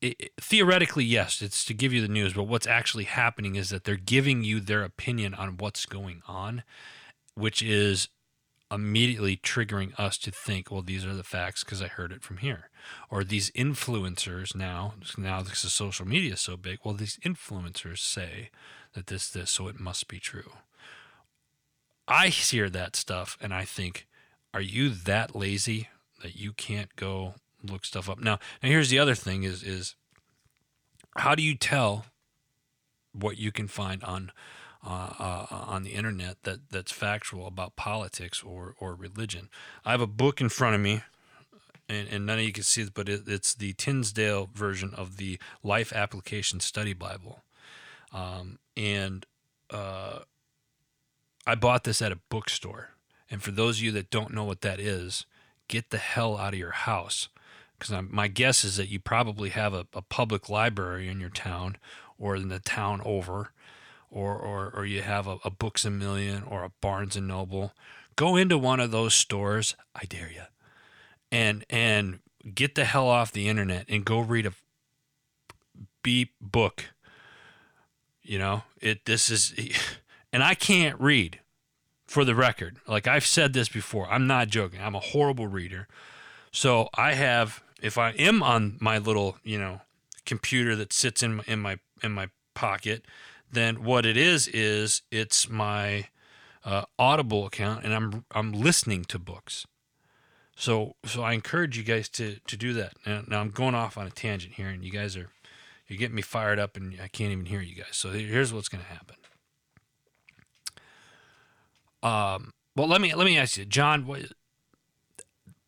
it, 0.00 0.32
theoretically 0.40 1.04
yes, 1.04 1.42
it's 1.42 1.64
to 1.64 1.74
give 1.74 1.92
you 1.92 2.00
the 2.00 2.08
news, 2.08 2.32
but 2.32 2.44
what's 2.44 2.66
actually 2.66 3.04
happening 3.04 3.56
is 3.56 3.70
that 3.70 3.84
they're 3.84 3.96
giving 3.96 4.44
you 4.44 4.60
their 4.60 4.82
opinion 4.82 5.34
on 5.34 5.56
what's 5.58 5.86
going 5.86 6.22
on, 6.26 6.62
which 7.34 7.62
is 7.62 8.08
immediately 8.70 9.36
triggering 9.36 9.98
us 9.98 10.16
to 10.18 10.30
think, 10.30 10.70
well, 10.70 10.82
these 10.82 11.04
are 11.04 11.14
the 11.14 11.24
facts 11.24 11.64
because 11.64 11.82
I 11.82 11.88
heard 11.88 12.12
it 12.12 12.22
from 12.22 12.38
here. 12.38 12.70
Or 13.10 13.24
these 13.24 13.50
influencers 13.50 14.54
now, 14.54 14.94
now 15.18 15.42
because 15.42 15.60
social 15.60 16.06
media 16.06 16.34
is 16.34 16.40
so 16.40 16.56
big, 16.56 16.78
well, 16.84 16.94
these 16.94 17.18
influencers 17.24 17.98
say 17.98 18.50
that 18.94 19.08
this, 19.08 19.28
this, 19.28 19.50
so 19.50 19.68
it 19.68 19.80
must 19.80 20.08
be 20.08 20.18
true. 20.18 20.52
I 22.06 22.28
hear 22.28 22.70
that 22.70 22.96
stuff 22.96 23.36
and 23.40 23.52
I 23.52 23.64
think, 23.64 24.06
are 24.54 24.60
you 24.60 24.88
that 24.90 25.34
lazy 25.34 25.88
that 26.22 26.36
you 26.36 26.52
can't 26.52 26.94
go 26.96 27.34
look 27.62 27.84
stuff 27.84 28.08
up? 28.08 28.18
Now, 28.18 28.38
now 28.62 28.68
here's 28.68 28.90
the 28.90 28.98
other 28.98 29.14
thing 29.14 29.42
is, 29.42 29.62
is 29.62 29.94
how 31.16 31.34
do 31.34 31.42
you 31.42 31.56
tell 31.56 32.06
what 33.12 33.38
you 33.38 33.50
can 33.50 33.68
find 33.68 34.02
on 34.04 34.32
uh, 34.84 35.12
uh, 35.18 35.46
on 35.50 35.82
the 35.82 35.90
internet 35.90 36.42
that 36.44 36.70
that's 36.70 36.92
factual 36.92 37.46
about 37.46 37.76
politics 37.76 38.42
or 38.42 38.74
or 38.78 38.94
religion. 38.94 39.48
I 39.84 39.90
have 39.90 40.00
a 40.00 40.06
book 40.06 40.40
in 40.40 40.48
front 40.48 40.74
of 40.74 40.80
me, 40.80 41.02
and, 41.88 42.08
and 42.08 42.26
none 42.26 42.38
of 42.38 42.44
you 42.44 42.52
can 42.52 42.64
see 42.64 42.82
it, 42.82 42.94
but 42.94 43.08
it, 43.08 43.22
it's 43.26 43.54
the 43.54 43.74
Tyndale 43.74 44.48
version 44.52 44.92
of 44.94 45.16
the 45.16 45.38
Life 45.62 45.92
Application 45.92 46.60
Study 46.60 46.94
Bible, 46.94 47.42
um, 48.12 48.58
and 48.76 49.26
uh, 49.70 50.20
I 51.46 51.54
bought 51.54 51.84
this 51.84 52.02
at 52.02 52.12
a 52.12 52.18
bookstore. 52.28 52.90
And 53.32 53.42
for 53.42 53.52
those 53.52 53.78
of 53.78 53.84
you 53.84 53.92
that 53.92 54.10
don't 54.10 54.34
know 54.34 54.42
what 54.42 54.62
that 54.62 54.80
is, 54.80 55.24
get 55.68 55.90
the 55.90 55.98
hell 55.98 56.36
out 56.36 56.52
of 56.52 56.58
your 56.58 56.72
house 56.72 57.28
because 57.80 58.04
my 58.10 58.28
guess 58.28 58.62
is 58.62 58.76
that 58.76 58.90
you 58.90 59.00
probably 59.00 59.48
have 59.50 59.72
a, 59.72 59.86
a, 59.94 60.02
public 60.02 60.48
library 60.48 61.08
in 61.08 61.18
your 61.18 61.30
town 61.30 61.76
or 62.18 62.36
in 62.36 62.48
the 62.48 62.58
town 62.58 63.00
over 63.04 63.52
or 64.10 64.36
or 64.36 64.70
or 64.74 64.84
you 64.84 65.02
have 65.02 65.26
a, 65.26 65.38
a 65.44 65.50
Books 65.50 65.84
a 65.84 65.90
Million 65.90 66.42
or 66.42 66.64
a 66.64 66.72
Barnes 66.80 67.16
and 67.16 67.28
Noble, 67.28 67.72
go 68.16 68.36
into 68.36 68.58
one 68.58 68.80
of 68.80 68.90
those 68.90 69.14
stores. 69.14 69.76
I 69.94 70.04
dare 70.04 70.30
you, 70.30 70.42
and 71.30 71.64
and 71.70 72.20
get 72.54 72.74
the 72.74 72.84
hell 72.84 73.08
off 73.08 73.32
the 73.32 73.48
internet 73.48 73.86
and 73.88 74.04
go 74.04 74.20
read 74.20 74.46
a 74.46 74.52
beep 76.02 76.34
book. 76.40 76.86
You 78.22 78.38
know 78.38 78.62
it. 78.80 79.04
This 79.06 79.30
is, 79.30 79.54
and 80.32 80.42
I 80.42 80.54
can't 80.54 81.00
read. 81.00 81.40
For 82.06 82.24
the 82.24 82.34
record, 82.34 82.78
like 82.88 83.06
I've 83.06 83.24
said 83.24 83.52
this 83.52 83.68
before, 83.68 84.10
I'm 84.10 84.26
not 84.26 84.48
joking. 84.48 84.80
I'm 84.82 84.96
a 84.96 85.00
horrible 85.00 85.46
reader. 85.46 85.86
So 86.50 86.88
I 86.94 87.14
have, 87.14 87.62
if 87.80 87.96
I 87.96 88.10
am 88.10 88.42
on 88.42 88.78
my 88.80 88.98
little, 88.98 89.36
you 89.44 89.60
know, 89.60 89.82
computer 90.26 90.74
that 90.74 90.92
sits 90.92 91.22
in 91.22 91.36
my, 91.36 91.44
in 91.46 91.60
my 91.60 91.78
in 92.02 92.10
my 92.10 92.28
pocket, 92.54 93.04
then 93.52 93.84
what 93.84 94.06
it 94.06 94.16
is 94.16 94.48
is 94.48 95.02
it's 95.10 95.48
my 95.48 96.08
uh, 96.64 96.82
Audible 96.98 97.46
account, 97.46 97.84
and 97.84 97.94
I'm 97.94 98.24
I'm 98.32 98.52
listening 98.52 99.04
to 99.06 99.18
books. 99.18 99.66
So 100.54 100.96
so 101.04 101.22
I 101.22 101.32
encourage 101.32 101.76
you 101.76 101.84
guys 101.84 102.08
to 102.10 102.36
to 102.46 102.56
do 102.56 102.72
that. 102.74 102.94
Now, 103.06 103.22
now 103.26 103.40
I'm 103.40 103.50
going 103.50 103.74
off 103.74 103.96
on 103.96 104.06
a 104.06 104.10
tangent 104.10 104.54
here, 104.54 104.68
and 104.68 104.84
you 104.84 104.90
guys 104.90 105.16
are 105.16 105.30
you're 105.88 105.98
getting 105.98 106.16
me 106.16 106.22
fired 106.22 106.58
up, 106.58 106.76
and 106.76 107.00
I 107.02 107.08
can't 107.08 107.32
even 107.32 107.46
hear 107.46 107.60
you 107.60 107.74
guys. 107.74 107.96
So 107.96 108.10
here's 108.10 108.52
what's 108.52 108.68
going 108.68 108.84
to 108.84 108.90
happen. 108.90 109.16
Um, 112.02 112.52
well, 112.76 112.86
let 112.86 113.00
me 113.00 113.14
let 113.14 113.24
me 113.24 113.36
ask 113.36 113.58
you, 113.58 113.64
John. 113.64 114.06
What, 114.06 114.32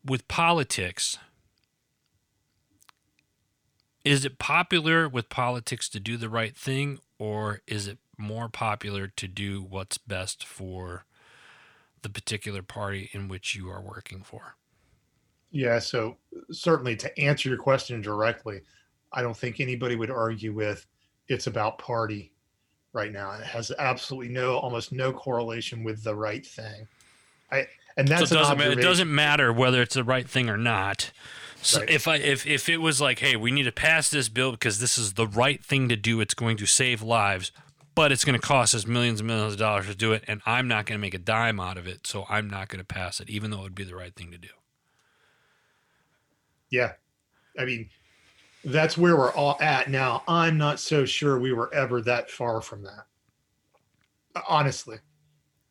with 0.05 0.27
politics, 0.27 1.17
is 4.03 4.25
it 4.25 4.39
popular 4.39 5.07
with 5.09 5.29
politics 5.29 5.89
to 5.89 5.99
do 5.99 6.17
the 6.17 6.29
right 6.29 6.55
thing, 6.55 6.99
or 7.23 7.61
is 7.67 7.87
it 7.87 7.99
more 8.17 8.49
popular 8.49 9.07
to 9.07 9.29
do 9.29 9.63
what's 9.63 9.97
best 9.97 10.45
for 10.45 11.05
the 12.01 12.09
particular 12.09 12.61
party 12.61 13.09
in 13.13 13.29
which 13.29 13.55
you 13.55 13.69
are 13.69 13.81
working 13.81 14.21
for? 14.23 14.57
Yeah, 15.49 15.79
so 15.79 16.17
certainly 16.51 16.97
to 16.97 17.17
answer 17.17 17.47
your 17.47 17.57
question 17.57 18.01
directly, 18.01 18.59
I 19.13 19.21
don't 19.21 19.37
think 19.37 19.61
anybody 19.61 19.95
would 19.95 20.11
argue 20.11 20.51
with 20.51 20.85
it's 21.29 21.47
about 21.47 21.77
party 21.77 22.33
right 22.91 23.13
now. 23.13 23.31
It 23.31 23.45
has 23.45 23.71
absolutely 23.79 24.33
no, 24.33 24.57
almost 24.57 24.91
no 24.91 25.13
correlation 25.13 25.81
with 25.81 26.03
the 26.03 26.13
right 26.13 26.45
thing. 26.45 26.89
I 27.53 27.67
and 27.95 28.05
that's 28.05 28.31
so 28.31 28.35
it 28.35 28.39
doesn't, 28.39 28.61
it 28.79 28.81
doesn't 28.81 29.15
matter 29.15 29.53
whether 29.53 29.81
it's 29.81 29.95
the 29.95 30.03
right 30.03 30.27
thing 30.27 30.49
or 30.49 30.57
not 30.57 31.11
So 31.63 31.79
Right. 31.79 31.89
if 31.89 32.07
I 32.07 32.15
if 32.17 32.45
if 32.45 32.67
it 32.69 32.77
was 32.77 32.99
like, 33.01 33.19
hey, 33.19 33.35
we 33.35 33.51
need 33.51 33.63
to 33.63 33.71
pass 33.71 34.09
this 34.09 34.29
bill 34.29 34.51
because 34.51 34.79
this 34.79 34.97
is 34.97 35.13
the 35.13 35.27
right 35.27 35.63
thing 35.63 35.89
to 35.89 35.95
do, 35.95 36.19
it's 36.21 36.33
going 36.33 36.57
to 36.57 36.65
save 36.65 37.01
lives, 37.01 37.51
but 37.95 38.11
it's 38.11 38.25
going 38.25 38.39
to 38.39 38.45
cost 38.45 38.75
us 38.75 38.85
millions 38.85 39.19
and 39.21 39.27
millions 39.27 39.53
of 39.53 39.59
dollars 39.59 39.87
to 39.87 39.95
do 39.95 40.11
it, 40.13 40.23
and 40.27 40.41
I'm 40.45 40.67
not 40.67 40.85
going 40.85 40.97
to 40.97 41.01
make 41.01 41.13
a 41.13 41.19
dime 41.19 41.59
out 41.59 41.77
of 41.77 41.87
it, 41.87 42.05
so 42.05 42.25
I'm 42.29 42.49
not 42.49 42.67
going 42.67 42.79
to 42.79 42.85
pass 42.85 43.19
it, 43.19 43.29
even 43.29 43.49
though 43.51 43.59
it 43.59 43.63
would 43.63 43.75
be 43.75 43.83
the 43.85 43.95
right 43.95 44.13
thing 44.13 44.31
to 44.31 44.37
do. 44.37 44.49
Yeah. 46.69 46.93
I 47.59 47.65
mean, 47.65 47.89
that's 48.65 48.97
where 48.97 49.15
we're 49.15 49.31
all 49.33 49.57
at 49.61 49.89
now. 49.89 50.23
I'm 50.27 50.57
not 50.57 50.79
so 50.79 51.05
sure 51.05 51.39
we 51.39 51.53
were 51.53 51.73
ever 51.73 52.01
that 52.01 52.29
far 52.31 52.61
from 52.61 52.83
that. 52.83 53.05
Honestly, 54.47 54.97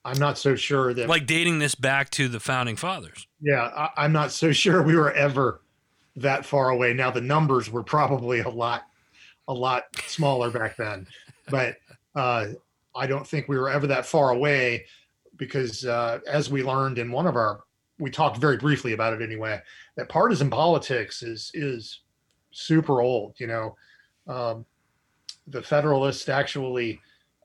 I'm 0.04 0.18
not 0.18 0.38
so 0.38 0.54
sure 0.54 0.94
that, 0.94 1.08
Like 1.08 1.26
dating 1.26 1.58
this 1.58 1.74
back 1.74 2.10
to 2.10 2.28
the 2.28 2.38
founding 2.40 2.76
fathers. 2.76 3.26
yeah, 3.40 3.62
I, 3.76 4.04
I'm 4.04 4.12
not 4.12 4.30
so 4.30 4.52
sure 4.52 4.82
we 4.82 4.94
were 4.94 5.12
ever 5.12 5.60
that 6.16 6.44
far 6.44 6.70
away. 6.70 6.92
Now, 6.92 7.10
the 7.10 7.20
numbers 7.20 7.70
were 7.70 7.82
probably 7.82 8.40
a 8.40 8.48
lot, 8.48 8.82
a 9.48 9.54
lot 9.54 9.84
smaller 10.06 10.50
back 10.50 10.76
then, 10.76 11.06
but 11.48 11.76
uh, 12.14 12.48
I 12.94 13.06
don't 13.06 13.26
think 13.26 13.48
we 13.48 13.58
were 13.58 13.70
ever 13.70 13.86
that 13.86 14.06
far 14.06 14.30
away 14.30 14.84
because 15.36 15.84
uh, 15.84 16.20
as 16.26 16.50
we 16.50 16.62
learned 16.62 16.98
in 16.98 17.10
one 17.10 17.26
of 17.26 17.36
our, 17.36 17.60
we 17.98 18.10
talked 18.10 18.36
very 18.36 18.56
briefly 18.56 18.92
about 18.92 19.14
it 19.14 19.22
anyway, 19.22 19.60
that 19.96 20.08
partisan 20.08 20.50
politics 20.50 21.22
is, 21.22 21.50
is 21.54 22.00
super 22.50 23.00
old, 23.00 23.34
you 23.38 23.46
know, 23.46 23.76
um, 24.28 24.64
the 25.48 25.62
Federalists 25.62 26.28
actually, 26.28 27.00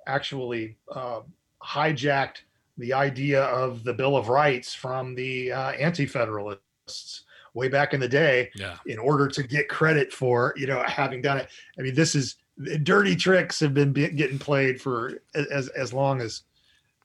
actually 0.05 0.77
uh, 0.93 1.21
hijacked 1.63 2.41
the 2.77 2.93
idea 2.93 3.43
of 3.45 3.83
the 3.83 3.93
Bill 3.93 4.15
of 4.15 4.29
Rights 4.29 4.73
from 4.73 5.15
the 5.15 5.51
uh, 5.51 5.71
anti-federalists 5.71 7.23
way 7.57 7.67
back 7.67 7.93
in 7.93 7.99
the 7.99 8.07
day 8.07 8.49
Yeah. 8.55 8.77
in 8.85 8.97
order 8.99 9.27
to 9.27 9.43
get 9.43 9.67
credit 9.67 10.13
for 10.13 10.53
you 10.55 10.67
know 10.67 10.81
having 10.87 11.21
done 11.21 11.37
it. 11.37 11.49
I 11.77 11.81
mean, 11.81 11.95
this 11.95 12.15
is 12.15 12.35
dirty 12.83 13.15
tricks 13.15 13.59
have 13.59 13.73
been 13.73 13.91
be- 13.91 14.09
getting 14.09 14.39
played 14.39 14.81
for 14.81 15.19
as 15.35 15.67
as 15.69 15.91
long 15.91 16.21
as 16.21 16.43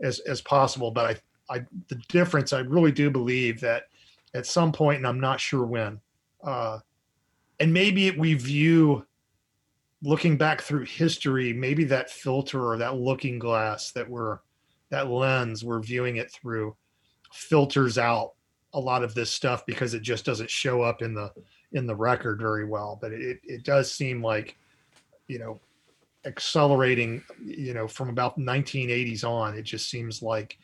as 0.03 0.21
as 0.21 0.41
possible. 0.43 0.91
But 0.91 1.21
I 1.51 1.57
I 1.59 1.65
the 1.89 1.97
difference 2.09 2.53
I 2.53 2.61
really 2.61 2.93
do 2.93 3.11
believe 3.11 3.61
that 3.61 3.85
at 4.35 4.47
some 4.47 4.73
point, 4.73 4.99
and 4.99 5.07
I'm 5.07 5.21
not 5.21 5.41
sure 5.41 5.67
when, 5.67 6.01
uh, 6.43 6.79
and 7.61 7.73
maybe 7.73 8.11
we 8.13 8.35
view 8.35 9.05
looking 10.03 10.37
back 10.37 10.61
through 10.63 10.85
history, 10.85 11.53
maybe 11.53 11.85
that 11.85 12.11
filter 12.11 12.65
or 12.67 12.77
that 12.79 12.97
looking 12.97 13.39
glass 13.39 13.93
that 13.93 14.09
we're 14.09 14.39
that 14.91 15.09
lens 15.09 15.65
we're 15.65 15.81
viewing 15.81 16.17
it 16.17 16.31
through 16.31 16.77
filters 17.33 17.97
out 17.99 18.33
a 18.75 18.81
lot 18.81 19.03
of 19.05 19.15
this 19.15 19.31
stuff 19.31 19.65
because 19.67 19.95
it 19.95 20.03
just 20.03 20.25
doesn't 20.25 20.51
show 20.51 20.83
up 20.83 21.03
in 21.03 21.15
the 21.15 21.31
in 21.73 21.87
the 21.87 21.95
record 21.95 22.41
very 22.41 22.65
well 22.65 22.99
but 23.01 23.13
it, 23.13 23.41
it 23.45 23.65
does 23.65 23.93
seem 23.93 24.23
like 24.23 24.57
you 25.29 25.39
know 25.39 25.61
accelerating 26.25 27.23
you 27.45 27.75
know 27.75 27.89
from 27.89 28.09
about 28.09 28.39
1980s 28.39 29.25
on 29.25 29.57
it 29.57 29.63
just 29.63 29.91
seems 29.91 30.23
like 30.23 30.59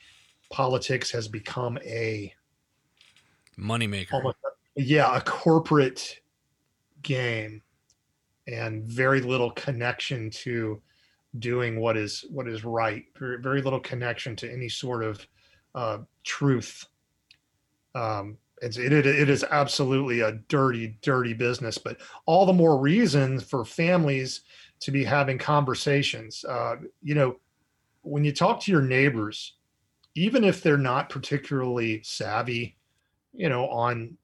politics 0.50 1.10
has 1.10 1.28
become 1.28 1.78
a 1.84 2.32
Moneymaker. 3.58 4.12
almost 4.12 4.36
yeah 4.76 5.16
a 5.16 5.20
corporate 5.20 6.20
game 7.02 7.60
and 8.46 8.84
very 8.84 9.20
little 9.20 9.50
connection 9.52 10.30
to 10.30 10.80
doing 11.38 11.78
what 11.80 11.96
is 11.96 12.24
what 12.30 12.48
is 12.48 12.64
right 12.64 13.04
very, 13.18 13.40
very 13.40 13.60
little 13.60 13.80
connection 13.80 14.34
to 14.36 14.50
any 14.50 14.68
sort 14.68 15.02
of 15.02 15.26
uh, 15.74 15.98
truth 16.24 16.86
um, 17.98 18.38
it's, 18.60 18.76
it, 18.76 18.92
it, 18.92 19.06
is 19.30 19.44
absolutely 19.50 20.20
a 20.20 20.32
dirty 20.48 20.96
dirty 21.02 21.32
business 21.32 21.78
but 21.78 21.98
all 22.26 22.44
the 22.46 22.52
more 22.52 22.78
reason 22.78 23.38
for 23.40 23.64
families 23.64 24.42
to 24.80 24.90
be 24.90 25.04
having 25.04 25.38
conversations. 25.38 26.44
Uh, 26.44 26.76
you 27.02 27.14
know 27.14 27.36
when 28.02 28.24
you 28.24 28.32
talk 28.32 28.60
to 28.60 28.72
your 28.72 28.82
neighbors 28.82 29.54
even 30.14 30.42
if 30.44 30.62
they're 30.62 30.78
not 30.78 31.08
particularly 31.10 32.00
savvy 32.02 32.76
you 33.34 33.48
know 33.48 33.68
on 33.68 34.16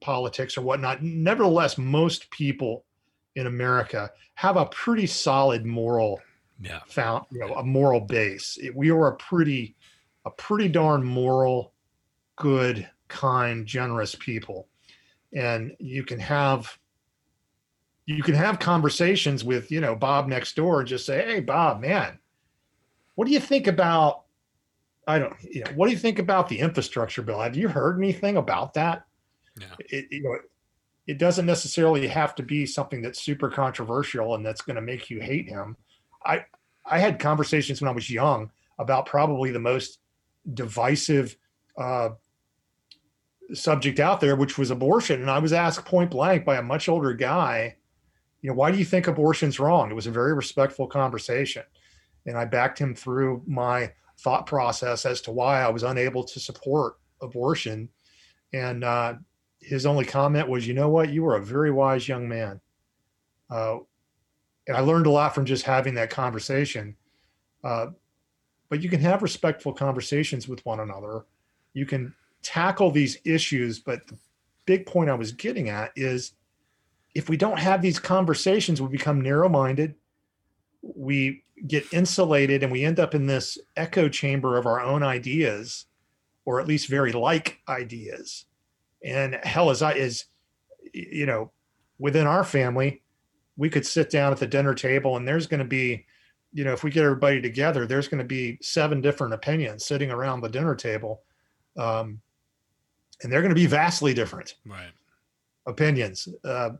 politics 0.00 0.56
or 0.56 0.62
whatnot 0.62 1.02
nevertheless 1.02 1.76
most 1.78 2.30
people 2.30 2.84
in 3.36 3.46
america 3.46 4.10
have 4.34 4.56
a 4.56 4.66
pretty 4.66 5.06
solid 5.06 5.64
moral 5.66 6.20
Yeah. 6.60 6.80
found 6.88 7.26
you 7.30 7.40
know 7.40 7.54
a 7.54 7.62
moral 7.62 8.00
base. 8.00 8.58
It- 8.60 8.74
we 8.74 8.90
are 8.90 9.08
a 9.08 9.16
pretty 9.16 9.76
a 10.24 10.30
pretty 10.30 10.68
darn 10.68 11.04
moral 11.04 11.72
good 12.36 12.88
kind 13.08 13.66
generous 13.66 14.14
people. 14.14 14.68
And 15.34 15.76
you 15.78 16.04
can 16.04 16.18
have 16.20 16.78
you 18.08 18.22
can 18.22 18.34
have 18.34 18.58
conversations 18.58 19.44
with 19.44 19.70
you 19.70 19.80
know 19.80 19.94
bob 19.94 20.26
next 20.28 20.56
door 20.56 20.80
and 20.80 20.88
just 20.88 21.04
say 21.04 21.22
hey 21.26 21.40
bob 21.40 21.78
man 21.78 22.18
what 23.16 23.26
do 23.26 23.34
you 23.34 23.38
think 23.38 23.66
about 23.66 24.22
i 25.06 25.18
don't 25.18 25.34
you 25.42 25.62
know 25.62 25.70
what 25.74 25.86
do 25.86 25.92
you 25.92 25.98
think 25.98 26.18
about 26.18 26.48
the 26.48 26.58
infrastructure 26.58 27.20
bill? 27.20 27.40
Have 27.40 27.56
you 27.56 27.68
heard 27.68 27.98
anything 27.98 28.38
about 28.38 28.72
that? 28.74 29.04
Yeah. 29.60 29.66
it, 29.78 30.06
you 30.10 30.22
know 30.22 30.38
it 31.06 31.18
doesn't 31.18 31.46
necessarily 31.46 32.06
have 32.06 32.34
to 32.34 32.42
be 32.42 32.66
something 32.66 33.02
that's 33.02 33.20
super 33.20 33.50
controversial 33.50 34.34
and 34.34 34.44
that's 34.44 34.60
going 34.60 34.76
to 34.76 34.82
make 34.82 35.08
you 35.10 35.20
hate 35.20 35.48
him. 35.48 35.76
I 36.24 36.46
i 36.86 36.98
had 36.98 37.18
conversations 37.18 37.82
when 37.82 37.88
i 37.88 37.94
was 37.94 38.08
young 38.08 38.50
about 38.78 39.04
probably 39.04 39.50
the 39.50 39.58
most 39.58 39.98
divisive 40.54 41.36
uh, 41.76 42.10
subject 43.52 43.98
out 43.98 44.20
there 44.20 44.36
which 44.36 44.58
was 44.58 44.70
abortion 44.70 45.20
and 45.20 45.30
i 45.30 45.38
was 45.38 45.52
asked 45.52 45.84
point 45.84 46.10
blank 46.10 46.44
by 46.44 46.56
a 46.56 46.62
much 46.62 46.88
older 46.88 47.14
guy 47.14 47.74
you 48.42 48.48
know 48.48 48.54
why 48.54 48.70
do 48.70 48.78
you 48.78 48.84
think 48.84 49.06
abortion's 49.06 49.58
wrong 49.58 49.90
it 49.90 49.94
was 49.94 50.06
a 50.06 50.10
very 50.10 50.34
respectful 50.34 50.86
conversation 50.86 51.62
and 52.26 52.36
i 52.36 52.44
backed 52.44 52.78
him 52.78 52.94
through 52.94 53.42
my 53.46 53.90
thought 54.18 54.46
process 54.46 55.06
as 55.06 55.20
to 55.20 55.30
why 55.30 55.62
i 55.62 55.68
was 55.68 55.82
unable 55.82 56.22
to 56.22 56.38
support 56.38 56.96
abortion 57.22 57.88
and 58.52 58.84
uh, 58.84 59.14
his 59.60 59.86
only 59.86 60.04
comment 60.04 60.48
was, 60.48 60.66
"You 60.66 60.74
know 60.74 60.88
what? 60.88 61.10
You 61.10 61.22
were 61.22 61.36
a 61.36 61.44
very 61.44 61.70
wise 61.70 62.08
young 62.08 62.28
man." 62.28 62.60
Uh, 63.50 63.78
and 64.66 64.76
I 64.76 64.80
learned 64.80 65.06
a 65.06 65.10
lot 65.10 65.34
from 65.34 65.44
just 65.44 65.64
having 65.64 65.94
that 65.94 66.10
conversation. 66.10 66.96
Uh, 67.64 67.88
but 68.68 68.82
you 68.82 68.90
can 68.90 69.00
have 69.00 69.22
respectful 69.22 69.72
conversations 69.72 70.46
with 70.46 70.64
one 70.66 70.80
another. 70.80 71.24
You 71.72 71.86
can 71.86 72.14
tackle 72.42 72.90
these 72.90 73.18
issues. 73.24 73.78
But 73.78 74.06
the 74.06 74.16
big 74.66 74.86
point 74.86 75.10
I 75.10 75.14
was 75.14 75.32
getting 75.32 75.68
at 75.68 75.92
is, 75.96 76.32
if 77.14 77.28
we 77.28 77.36
don't 77.36 77.58
have 77.58 77.82
these 77.82 77.98
conversations, 77.98 78.80
we 78.80 78.88
become 78.88 79.20
narrow-minded. 79.20 79.94
We 80.82 81.44
get 81.66 81.92
insulated, 81.92 82.62
and 82.62 82.70
we 82.70 82.84
end 82.84 83.00
up 83.00 83.14
in 83.14 83.26
this 83.26 83.58
echo 83.76 84.08
chamber 84.08 84.56
of 84.56 84.66
our 84.66 84.80
own 84.80 85.02
ideas, 85.02 85.86
or 86.44 86.60
at 86.60 86.68
least 86.68 86.88
very 86.88 87.12
like 87.12 87.58
ideas 87.68 88.46
and 89.04 89.38
hell 89.42 89.70
as 89.70 89.82
i 89.82 89.92
is 89.92 90.26
you 90.92 91.26
know 91.26 91.50
within 91.98 92.26
our 92.26 92.44
family 92.44 93.02
we 93.56 93.68
could 93.68 93.86
sit 93.86 94.10
down 94.10 94.32
at 94.32 94.38
the 94.38 94.46
dinner 94.46 94.74
table 94.74 95.16
and 95.16 95.26
there's 95.26 95.46
going 95.46 95.58
to 95.58 95.66
be 95.66 96.04
you 96.52 96.64
know 96.64 96.72
if 96.72 96.82
we 96.82 96.90
get 96.90 97.04
everybody 97.04 97.40
together 97.40 97.86
there's 97.86 98.08
going 98.08 98.18
to 98.18 98.24
be 98.24 98.58
seven 98.62 99.00
different 99.00 99.34
opinions 99.34 99.84
sitting 99.84 100.10
around 100.10 100.40
the 100.40 100.48
dinner 100.48 100.74
table 100.74 101.22
um, 101.76 102.20
and 103.22 103.32
they're 103.32 103.42
going 103.42 103.54
to 103.54 103.54
be 103.54 103.66
vastly 103.66 104.14
different. 104.14 104.54
Right. 104.66 104.92
opinions 105.66 106.28
uh, 106.44 106.70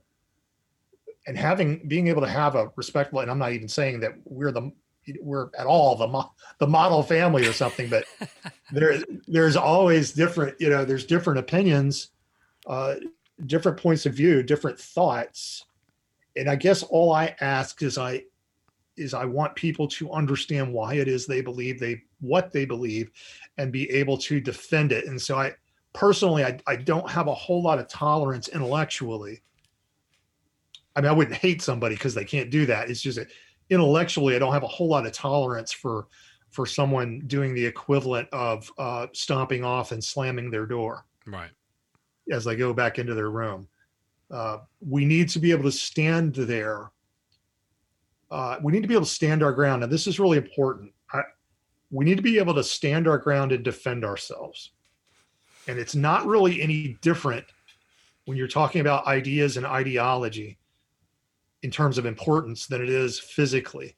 and 1.27 1.37
having 1.37 1.87
being 1.89 2.09
able 2.09 2.23
to 2.23 2.29
have 2.29 2.55
a 2.55 2.71
respectful 2.77 3.21
and 3.21 3.31
i'm 3.31 3.39
not 3.39 3.53
even 3.53 3.69
saying 3.69 4.01
that 4.01 4.13
we're 4.25 4.51
the 4.51 4.73
we're 5.21 5.51
at 5.59 5.67
all 5.67 5.95
the 5.97 6.07
mo- 6.07 6.33
the 6.59 6.67
model 6.67 7.03
family 7.03 7.47
or 7.47 7.53
something 7.53 7.89
but 7.89 8.05
there 8.73 8.99
there's 9.27 9.57
always 9.57 10.13
different 10.13 10.57
you 10.59 10.69
know 10.71 10.85
there's 10.85 11.05
different 11.05 11.39
opinions 11.39 12.11
uh 12.67 12.95
different 13.47 13.79
points 13.79 14.07
of 14.07 14.15
view 14.15 14.43
different 14.43 14.79
thoughts. 14.79 15.65
And 16.37 16.49
i 16.49 16.57
guess 16.57 16.83
all 16.83 17.13
i 17.13 17.35
ask 17.41 17.83
is 17.83 17.99
i 17.99 18.25
is 18.97 19.15
i 19.15 19.25
want 19.25 19.55
people 19.55 19.87
to 19.89 20.11
understand 20.13 20.73
why 20.73 20.95
it 20.95 21.09
is 21.09 21.27
they 21.27 21.41
believe 21.41 21.79
they 21.79 22.03
what 22.21 22.53
they 22.53 22.65
believe 22.65 23.11
and 23.59 23.71
be 23.73 23.89
able 23.91 24.19
to 24.19 24.41
defend 24.41 24.93
it. 24.93 25.07
And 25.07 25.21
so 25.21 25.39
i 25.39 25.53
personally 25.99 26.45
i, 26.45 26.59
I 26.67 26.77
don't 26.77 27.09
have 27.11 27.27
a 27.27 27.35
whole 27.35 27.63
lot 27.63 27.79
of 27.79 27.89
tolerance 27.89 28.49
intellectually 28.49 29.43
i 30.95 31.01
mean 31.01 31.11
i 31.11 31.13
wouldn't 31.13 31.37
hate 31.37 31.61
somebody 31.61 31.97
because 31.97 32.15
they 32.15 32.25
can't 32.25 32.51
do 32.51 32.67
that 32.67 32.89
it's 32.89 33.03
just 33.03 33.19
that 33.19 33.29
intellectually 33.71 34.37
i 34.37 34.39
don't 34.39 34.53
have 34.53 34.63
a 34.63 34.69
whole 34.69 34.89
lot 34.89 35.07
of 35.07 35.13
tolerance 35.13 35.73
for 35.73 36.07
for 36.51 36.65
someone 36.67 37.21
doing 37.27 37.53
the 37.55 37.65
equivalent 37.65 38.29
of 38.33 38.71
uh, 38.79 39.07
stomping 39.13 39.65
off 39.65 39.93
and 39.93 40.03
slamming 40.03 40.51
their 40.51 40.65
door 40.67 41.05
Right. 41.27 41.51
as 42.33 42.45
they 42.45 42.57
go 42.57 42.73
back 42.73 42.99
into 42.99 43.15
their 43.15 43.31
room. 43.31 43.69
Uh, 44.31 44.59
we 44.81 45.05
need 45.05 45.29
to 45.29 45.39
be 45.39 45.51
able 45.51 45.65
to 45.65 45.73
stand 45.73 46.35
there. 46.35 46.91
Uh, 48.31 48.57
we 48.63 48.73
need 48.73 48.81
to 48.81 48.89
be 48.89 48.95
able 48.95 49.05
to 49.05 49.11
stand 49.11 49.43
our 49.43 49.53
ground. 49.53 49.83
And 49.83 49.93
this 49.93 50.07
is 50.07 50.19
really 50.19 50.39
important. 50.39 50.91
I, 51.13 51.21
we 51.91 52.07
need 52.07 52.17
to 52.17 52.23
be 52.23 52.39
able 52.39 52.55
to 52.55 52.65
stand 52.65 53.07
our 53.07 53.19
ground 53.19 53.53
and 53.53 53.63
defend 53.63 54.03
ourselves. 54.03 54.73
And 55.69 55.79
it's 55.79 55.95
not 55.95 56.27
really 56.27 56.61
any 56.63 56.99
different 57.03 57.45
when 58.25 58.37
you're 58.37 58.49
talking 58.49 58.81
about 58.81 59.07
ideas 59.07 59.57
and 59.57 59.67
ideology 59.67 60.59
in 61.63 61.71
terms 61.71 61.99
of 61.99 62.07
importance 62.07 62.67
than 62.67 62.83
it 62.83 62.89
is 62.89 63.21
physically. 63.21 63.97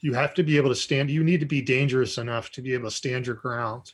You 0.00 0.14
have 0.14 0.32
to 0.34 0.42
be 0.42 0.56
able 0.56 0.68
to 0.68 0.74
stand, 0.74 1.10
you 1.10 1.24
need 1.24 1.40
to 1.40 1.46
be 1.46 1.60
dangerous 1.60 2.18
enough 2.18 2.50
to 2.52 2.62
be 2.62 2.72
able 2.72 2.88
to 2.88 2.94
stand 2.94 3.26
your 3.26 3.36
ground. 3.36 3.92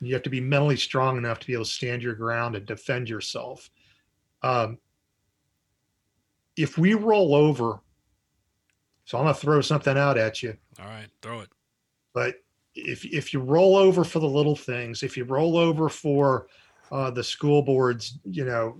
You 0.00 0.14
have 0.14 0.22
to 0.22 0.30
be 0.30 0.40
mentally 0.40 0.76
strong 0.76 1.18
enough 1.18 1.38
to 1.40 1.46
be 1.46 1.52
able 1.52 1.64
to 1.64 1.70
stand 1.70 2.02
your 2.02 2.14
ground 2.14 2.56
and 2.56 2.64
defend 2.64 3.10
yourself. 3.10 3.70
Um, 4.42 4.78
if 6.56 6.78
we 6.78 6.94
roll 6.94 7.34
over, 7.34 7.80
so 9.04 9.18
I'm 9.18 9.24
going 9.24 9.34
to 9.34 9.40
throw 9.40 9.60
something 9.60 9.98
out 9.98 10.16
at 10.16 10.42
you. 10.42 10.56
All 10.78 10.86
right, 10.86 11.08
throw 11.20 11.40
it. 11.40 11.50
But 12.14 12.36
if 12.74 13.04
if 13.04 13.32
you 13.32 13.40
roll 13.40 13.76
over 13.76 14.04
for 14.04 14.18
the 14.18 14.28
little 14.28 14.56
things, 14.56 15.02
if 15.02 15.16
you 15.16 15.24
roll 15.24 15.56
over 15.56 15.88
for 15.88 16.46
uh, 16.90 17.10
the 17.10 17.24
school 17.24 17.62
board's, 17.62 18.18
you 18.24 18.44
know, 18.44 18.76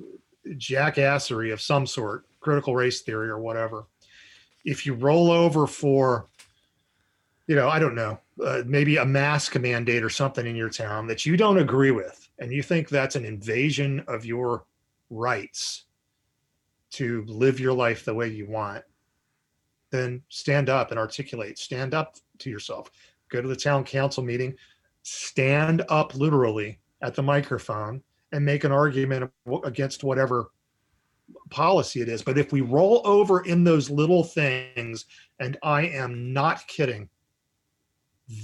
jackassery 0.54 1.52
of 1.52 1.60
some 1.60 1.86
sort, 1.86 2.24
critical 2.40 2.74
race 2.74 3.02
theory 3.02 3.28
or 3.28 3.38
whatever, 3.38 3.86
if 4.64 4.86
you 4.86 4.94
roll 4.94 5.30
over 5.30 5.66
for, 5.66 6.26
you 7.46 7.56
know, 7.56 7.68
I 7.68 7.78
don't 7.78 7.94
know, 7.94 8.18
uh, 8.44 8.62
maybe 8.66 8.96
a 8.96 9.04
mask 9.04 9.58
mandate 9.58 10.02
or 10.02 10.10
something 10.10 10.46
in 10.46 10.56
your 10.56 10.70
town 10.70 11.06
that 11.08 11.26
you 11.26 11.36
don't 11.36 11.58
agree 11.58 11.90
with, 11.90 12.28
and 12.38 12.52
you 12.52 12.62
think 12.62 12.88
that's 12.88 13.16
an 13.16 13.24
invasion 13.24 14.04
of 14.08 14.24
your 14.24 14.64
rights 15.10 15.84
to 16.90 17.24
live 17.26 17.60
your 17.60 17.72
life 17.72 18.04
the 18.04 18.14
way 18.14 18.28
you 18.28 18.46
want, 18.46 18.82
then 19.90 20.22
stand 20.28 20.68
up 20.68 20.90
and 20.90 20.98
articulate. 20.98 21.58
Stand 21.58 21.94
up 21.94 22.16
to 22.38 22.50
yourself. 22.50 22.90
Go 23.30 23.40
to 23.40 23.48
the 23.48 23.56
town 23.56 23.84
council 23.84 24.22
meeting. 24.22 24.54
Stand 25.02 25.82
up 25.88 26.14
literally 26.14 26.78
at 27.02 27.14
the 27.14 27.22
microphone 27.22 28.02
and 28.32 28.44
make 28.44 28.64
an 28.64 28.72
argument 28.72 29.30
against 29.64 30.04
whatever 30.04 30.50
policy 31.50 32.00
it 32.00 32.08
is. 32.08 32.22
But 32.22 32.38
if 32.38 32.52
we 32.52 32.60
roll 32.60 33.02
over 33.04 33.40
in 33.44 33.64
those 33.64 33.90
little 33.90 34.24
things, 34.24 35.06
and 35.38 35.56
I 35.62 35.82
am 35.82 36.32
not 36.32 36.66
kidding, 36.66 37.08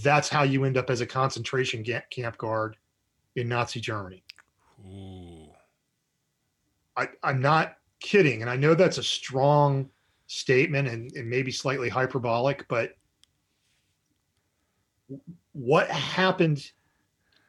that's 0.03 0.29
how 0.29 0.43
you 0.43 0.65
end 0.65 0.77
up 0.77 0.91
as 0.91 1.01
a 1.01 1.07
concentration 1.07 1.85
camp 2.11 2.39
guard 2.39 2.77
in 3.37 3.49
Nazi 3.49 3.81
Germany. 3.81 4.25
Ooh. 4.85 5.49
I, 6.97 7.09
I'm 7.23 7.41
not 7.41 7.77
kidding. 8.01 8.43
And 8.43 8.51
I 8.51 8.57
know 8.57 8.75
that's 8.75 8.99
a 8.99 9.03
strong 9.03 9.89
statement 10.27 10.89
and, 10.89 11.13
and 11.13 11.29
maybe 11.29 11.53
slightly 11.53 11.89
hyperbolic, 11.89 12.67
but 12.69 12.93
what 15.53 15.89
happened 15.91 16.71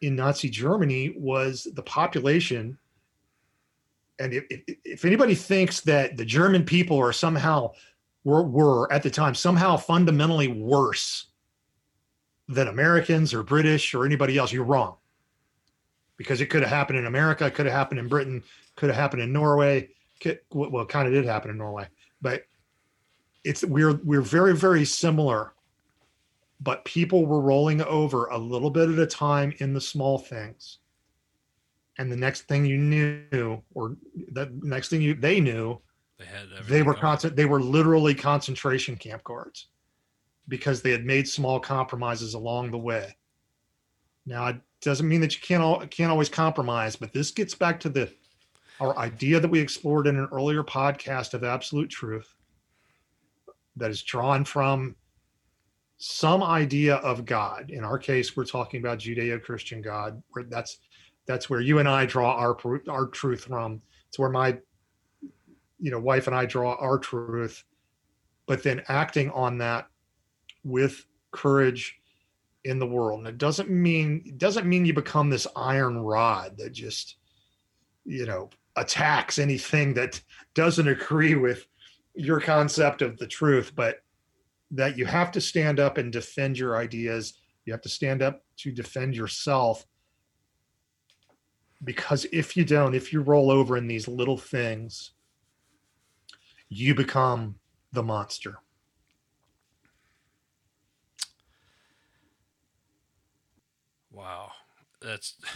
in 0.00 0.16
Nazi 0.16 0.48
Germany 0.48 1.14
was 1.16 1.66
the 1.74 1.82
population. 1.82 2.78
And 4.18 4.32
if, 4.32 4.44
if, 4.84 5.04
anybody 5.04 5.34
thinks 5.34 5.80
that 5.82 6.16
the 6.16 6.24
German 6.24 6.64
people 6.64 6.98
are 6.98 7.12
somehow 7.12 7.72
were, 8.24 8.42
were 8.42 8.92
at 8.92 9.02
the 9.02 9.10
time 9.10 9.34
somehow 9.34 9.76
fundamentally 9.76 10.48
worse 10.48 11.26
than 12.48 12.68
Americans 12.68 13.34
or 13.34 13.42
British 13.42 13.94
or 13.94 14.04
anybody 14.04 14.38
else, 14.38 14.52
you're 14.52 14.64
wrong. 14.64 14.96
Because 16.16 16.40
it 16.40 16.46
could 16.46 16.62
have 16.62 16.70
happened 16.70 16.98
in 16.98 17.06
America, 17.06 17.46
it 17.46 17.54
could 17.54 17.66
have 17.66 17.74
happened 17.74 18.00
in 18.00 18.08
Britain, 18.08 18.42
could 18.74 18.88
have 18.88 18.96
happened 18.96 19.22
in 19.22 19.32
Norway. 19.32 19.90
Could, 20.20 20.40
well, 20.50 20.84
kind 20.84 21.06
of 21.06 21.14
did 21.14 21.24
happen 21.24 21.50
in 21.50 21.58
Norway, 21.58 21.86
but 22.20 22.42
it's 23.44 23.64
we're 23.64 24.00
we're 24.02 24.20
very 24.20 24.52
very 24.52 24.84
similar 24.84 25.52
but 26.60 26.84
people 26.84 27.26
were 27.26 27.40
rolling 27.40 27.82
over 27.82 28.26
a 28.26 28.38
little 28.38 28.70
bit 28.70 28.88
at 28.88 28.98
a 28.98 29.06
time 29.06 29.52
in 29.58 29.72
the 29.72 29.80
small 29.80 30.18
things. 30.18 30.78
And 31.98 32.10
the 32.10 32.16
next 32.16 32.42
thing 32.42 32.64
you 32.64 32.78
knew 32.78 33.62
or 33.74 33.96
the 34.32 34.50
next 34.62 34.88
thing 34.88 35.02
you 35.02 35.14
they 35.14 35.40
knew 35.40 35.80
they 36.18 36.24
had 36.24 36.46
they 36.66 36.82
were 36.82 36.94
constant 36.94 37.34
they 37.34 37.44
were 37.44 37.60
literally 37.60 38.14
concentration 38.14 38.96
camp 38.96 39.24
guards 39.24 39.66
because 40.46 40.80
they 40.80 40.92
had 40.92 41.04
made 41.04 41.28
small 41.28 41.58
compromises 41.58 42.34
along 42.34 42.70
the 42.70 42.78
way. 42.78 43.16
Now 44.26 44.46
it 44.48 44.56
doesn't 44.80 45.08
mean 45.08 45.20
that 45.22 45.34
you 45.34 45.40
can't 45.42 45.90
can't 45.90 46.10
always 46.10 46.28
compromise 46.28 46.94
but 46.94 47.12
this 47.12 47.32
gets 47.32 47.54
back 47.54 47.80
to 47.80 47.88
the 47.88 48.12
our 48.80 48.96
idea 48.96 49.40
that 49.40 49.48
we 49.48 49.58
explored 49.58 50.06
in 50.06 50.16
an 50.16 50.28
earlier 50.30 50.62
podcast 50.62 51.34
of 51.34 51.42
absolute 51.42 51.90
truth 51.90 52.32
that 53.76 53.90
is 53.90 54.02
drawn 54.02 54.44
from 54.44 54.94
some 55.98 56.44
idea 56.44 56.96
of 56.96 57.24
God. 57.24 57.70
In 57.70 57.84
our 57.84 57.98
case, 57.98 58.36
we're 58.36 58.44
talking 58.44 58.80
about 58.80 58.98
Judeo-Christian 58.98 59.82
God, 59.82 60.22
where 60.30 60.44
that's 60.44 60.78
that's 61.26 61.50
where 61.50 61.60
you 61.60 61.80
and 61.80 61.88
I 61.88 62.06
draw 62.06 62.34
our 62.34 62.56
our 62.88 63.06
truth 63.08 63.44
from. 63.44 63.82
It's 64.08 64.18
where 64.18 64.30
my 64.30 64.58
you 65.78 65.90
know 65.90 66.00
wife 66.00 66.26
and 66.28 66.34
I 66.36 66.46
draw 66.46 66.74
our 66.76 66.98
truth, 66.98 67.64
but 68.46 68.62
then 68.62 68.82
acting 68.88 69.30
on 69.30 69.58
that 69.58 69.88
with 70.64 71.04
courage 71.32 71.96
in 72.64 72.78
the 72.78 72.86
world. 72.86 73.20
And 73.20 73.28
it 73.28 73.38
doesn't 73.38 73.68
mean 73.68 74.22
it 74.24 74.38
doesn't 74.38 74.68
mean 74.68 74.86
you 74.86 74.94
become 74.94 75.28
this 75.28 75.46
iron 75.56 75.98
rod 75.98 76.56
that 76.58 76.72
just 76.72 77.16
you 78.04 78.24
know 78.24 78.50
attacks 78.76 79.38
anything 79.40 79.94
that 79.94 80.20
doesn't 80.54 80.86
agree 80.86 81.34
with 81.34 81.66
your 82.14 82.40
concept 82.40 83.02
of 83.02 83.18
the 83.18 83.26
truth, 83.26 83.72
but 83.74 84.02
that 84.70 84.98
you 84.98 85.06
have 85.06 85.30
to 85.32 85.40
stand 85.40 85.80
up 85.80 85.98
and 85.98 86.12
defend 86.12 86.58
your 86.58 86.76
ideas. 86.76 87.34
You 87.64 87.72
have 87.72 87.82
to 87.82 87.88
stand 87.88 88.22
up 88.22 88.44
to 88.58 88.72
defend 88.72 89.16
yourself. 89.16 89.86
Because 91.82 92.26
if 92.32 92.56
you 92.56 92.64
don't, 92.64 92.94
if 92.94 93.12
you 93.12 93.20
roll 93.20 93.50
over 93.50 93.76
in 93.76 93.86
these 93.86 94.08
little 94.08 94.36
things, 94.36 95.12
you 96.68 96.94
become 96.94 97.56
the 97.92 98.02
monster. 98.02 98.58
Wow. 104.10 104.50
That's 105.00 105.34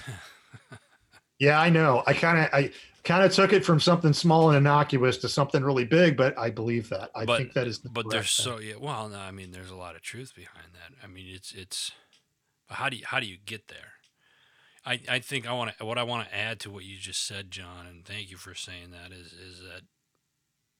Yeah, 1.38 1.60
I 1.60 1.70
know. 1.70 2.04
I 2.06 2.12
kind 2.12 2.38
of 2.38 2.48
I 2.52 2.70
kind 3.04 3.24
of 3.24 3.32
took 3.32 3.52
it 3.52 3.64
from 3.64 3.80
something 3.80 4.12
small 4.12 4.50
and 4.50 4.58
innocuous 4.58 5.18
to 5.18 5.28
something 5.28 5.62
really 5.62 5.84
big, 5.84 6.16
but 6.16 6.36
I 6.38 6.50
believe 6.50 6.88
that. 6.90 7.10
I 7.14 7.24
but, 7.24 7.38
think 7.38 7.52
that 7.54 7.66
is 7.66 7.80
the 7.80 7.88
But 7.88 8.10
there's 8.10 8.30
so 8.30 8.58
yeah, 8.58 8.74
well, 8.80 9.08
no, 9.08 9.18
I 9.18 9.30
mean 9.30 9.50
there's 9.50 9.70
a 9.70 9.76
lot 9.76 9.96
of 9.96 10.02
truth 10.02 10.34
behind 10.34 10.68
that. 10.74 10.96
I 11.02 11.06
mean 11.06 11.26
it's 11.28 11.52
it's 11.52 11.92
how 12.68 12.88
do 12.88 12.96
you 12.96 13.04
how 13.06 13.20
do 13.20 13.26
you 13.26 13.36
get 13.44 13.68
there? 13.68 13.92
I, 14.84 15.00
I 15.08 15.18
think 15.20 15.48
I 15.48 15.52
want 15.52 15.76
to 15.78 15.84
what 15.84 15.98
I 15.98 16.02
want 16.02 16.28
to 16.28 16.36
add 16.36 16.60
to 16.60 16.70
what 16.70 16.84
you 16.84 16.96
just 16.98 17.26
said, 17.26 17.50
John, 17.50 17.86
and 17.86 18.04
thank 18.04 18.30
you 18.30 18.36
for 18.36 18.54
saying 18.54 18.90
that 18.90 19.12
is 19.12 19.32
is 19.32 19.60
that 19.60 19.82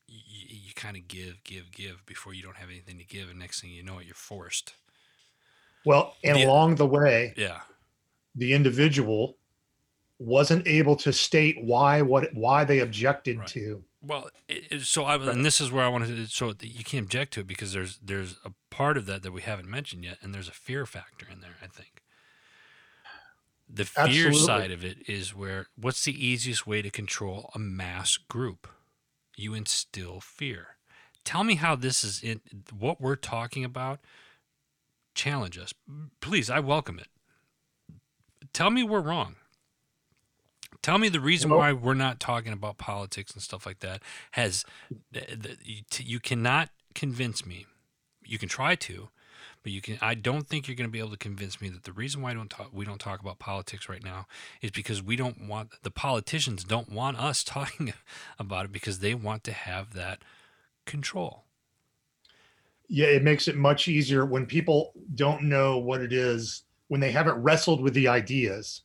you, 0.09 0.47
you 0.49 0.75
kind 0.75 0.97
of 0.97 1.09
give, 1.09 1.43
give, 1.45 1.71
give 1.73 2.05
before 2.05 2.35
you 2.35 2.43
don't 2.43 2.57
have 2.57 2.69
anything 2.69 2.99
to 2.99 3.05
give, 3.05 3.31
and 3.31 3.39
next 3.39 3.61
thing 3.61 3.71
you 3.71 3.83
know 3.83 3.99
it, 3.99 4.07
you're 4.07 4.15
forced. 4.15 4.75
Well, 5.85 6.15
and 6.23 6.37
the, 6.37 6.45
along 6.45 6.77
the 6.77 6.87
way, 6.87 7.35
yeah, 7.37 7.61
the 8.35 8.53
individual 8.53 9.37
wasn't 10.23 10.67
able 10.67 10.97
to 10.97 11.13
state 11.13 11.57
why 11.63 12.03
what 12.03 12.33
why 12.35 12.65
they 12.65 12.81
objected 12.81 13.39
right. 13.39 13.49
to. 13.49 13.85
Well, 14.01 14.31
it, 14.49 14.83
so 14.83 15.05
I 15.05 15.15
and 15.15 15.45
this 15.45 15.61
is 15.61 15.71
where 15.71 15.85
I 15.85 15.89
wanted 15.89 16.17
to. 16.17 16.27
So 16.27 16.53
you 16.61 16.85
can't 16.85 17.05
object 17.05 17.35
to 17.35 17.41
it 17.41 17.47
because 17.47 17.73
there's 17.73 17.99
there's 18.03 18.37
a 18.45 18.53
part 18.71 18.97
of 18.97 19.07
that 19.07 19.23
that 19.23 19.33
we 19.33 19.43
haven't 19.43 19.69
mentioned 19.69 20.05
yet, 20.05 20.19
and 20.23 20.35
there's 20.35 20.49
a 20.49 20.53
fear 20.53 20.87
factor 20.87 21.27
in 21.31 21.41
there. 21.41 21.57
I 21.63 21.67
think 21.67 22.03
the 23.73 23.85
fear 23.85 24.29
Absolutely. 24.29 24.39
side 24.39 24.71
of 24.71 24.85
it 24.85 24.99
is 25.09 25.35
where 25.35 25.67
what's 25.77 26.05
the 26.05 26.27
easiest 26.27 26.67
way 26.67 26.83
to 26.83 26.91
control 26.91 27.51
a 27.55 27.59
mass 27.59 28.17
group? 28.17 28.69
You 29.37 29.55
instill 29.55 30.21
fear. 30.21 30.77
Tell 31.25 31.45
me 31.45 31.55
how 31.55 31.77
this 31.77 32.05
is 32.05 32.23
in 32.23 32.41
what 32.77 33.01
we're 33.01 33.17
talking 33.17 33.65
about. 33.65 34.01
Challenge 35.15 35.59
us, 35.59 35.73
please. 36.21 36.51
I 36.51 36.61
welcome 36.61 36.99
it. 36.99 37.09
Tell 38.53 38.71
me 38.71 38.83
we're 38.83 39.01
wrong. 39.01 39.37
Tell 40.83 40.99
me 40.99 41.09
the 41.09 41.21
reason 41.21 41.51
why 41.51 41.73
we're 41.73 41.95
not 41.95 42.19
talking 42.19 42.53
about 42.53 42.77
politics 42.77 43.33
and 43.33 43.43
stuff 43.43 43.65
like 43.65 43.79
that. 43.81 44.03
Has 44.33 44.65
you 45.99 46.19
cannot 46.19 46.71
convince 46.95 47.47
me. 47.47 47.67
You 48.25 48.37
can 48.39 48.49
try 48.49 48.75
to, 48.75 49.09
but 49.63 49.71
you 49.71 49.81
can. 49.81 49.99
I 50.01 50.15
don't 50.15 50.49
think 50.49 50.67
you're 50.67 50.75
going 50.75 50.89
to 50.89 50.93
be 50.93 50.99
able 50.99 51.11
to 51.11 51.17
convince 51.17 51.61
me 51.61 51.69
that 51.69 51.85
the 51.85 51.93
reason 51.93 52.21
why 52.21 52.33
I 52.33 52.35
don't 52.35 52.51
talk, 52.51 52.71
we 52.73 52.85
don't 52.85 53.01
talk 53.01 53.21
about 53.21 53.39
politics 53.39 53.89
right 53.89 54.03
now 54.03 54.27
is 54.61 54.73
because 54.73 55.01
we 55.01 55.15
don't 55.15 55.47
want 55.47 55.71
the 55.85 55.91
politicians 55.93 56.65
don't 56.65 56.91
want 56.91 57.17
us 57.17 57.45
talking 57.45 57.95
about 58.39 58.65
it 58.65 58.73
because 58.73 58.99
they 58.99 59.15
want 59.15 59.45
to 59.45 59.53
have 59.53 59.95
that 59.95 60.23
control. 60.85 61.45
Yeah, 62.89 63.07
it 63.07 63.23
makes 63.23 63.47
it 63.47 63.57
much 63.57 63.87
easier 63.87 64.27
when 64.27 64.47
people 64.47 64.93
don't 65.15 65.45
know 65.45 65.79
what 65.79 66.01
it 66.01 66.13
is 66.13 66.65
when 66.89 67.01
they 67.01 67.13
haven't 67.13 67.41
wrestled 67.41 67.81
with 67.81 67.95
the 67.95 68.09
ideas 68.09 68.83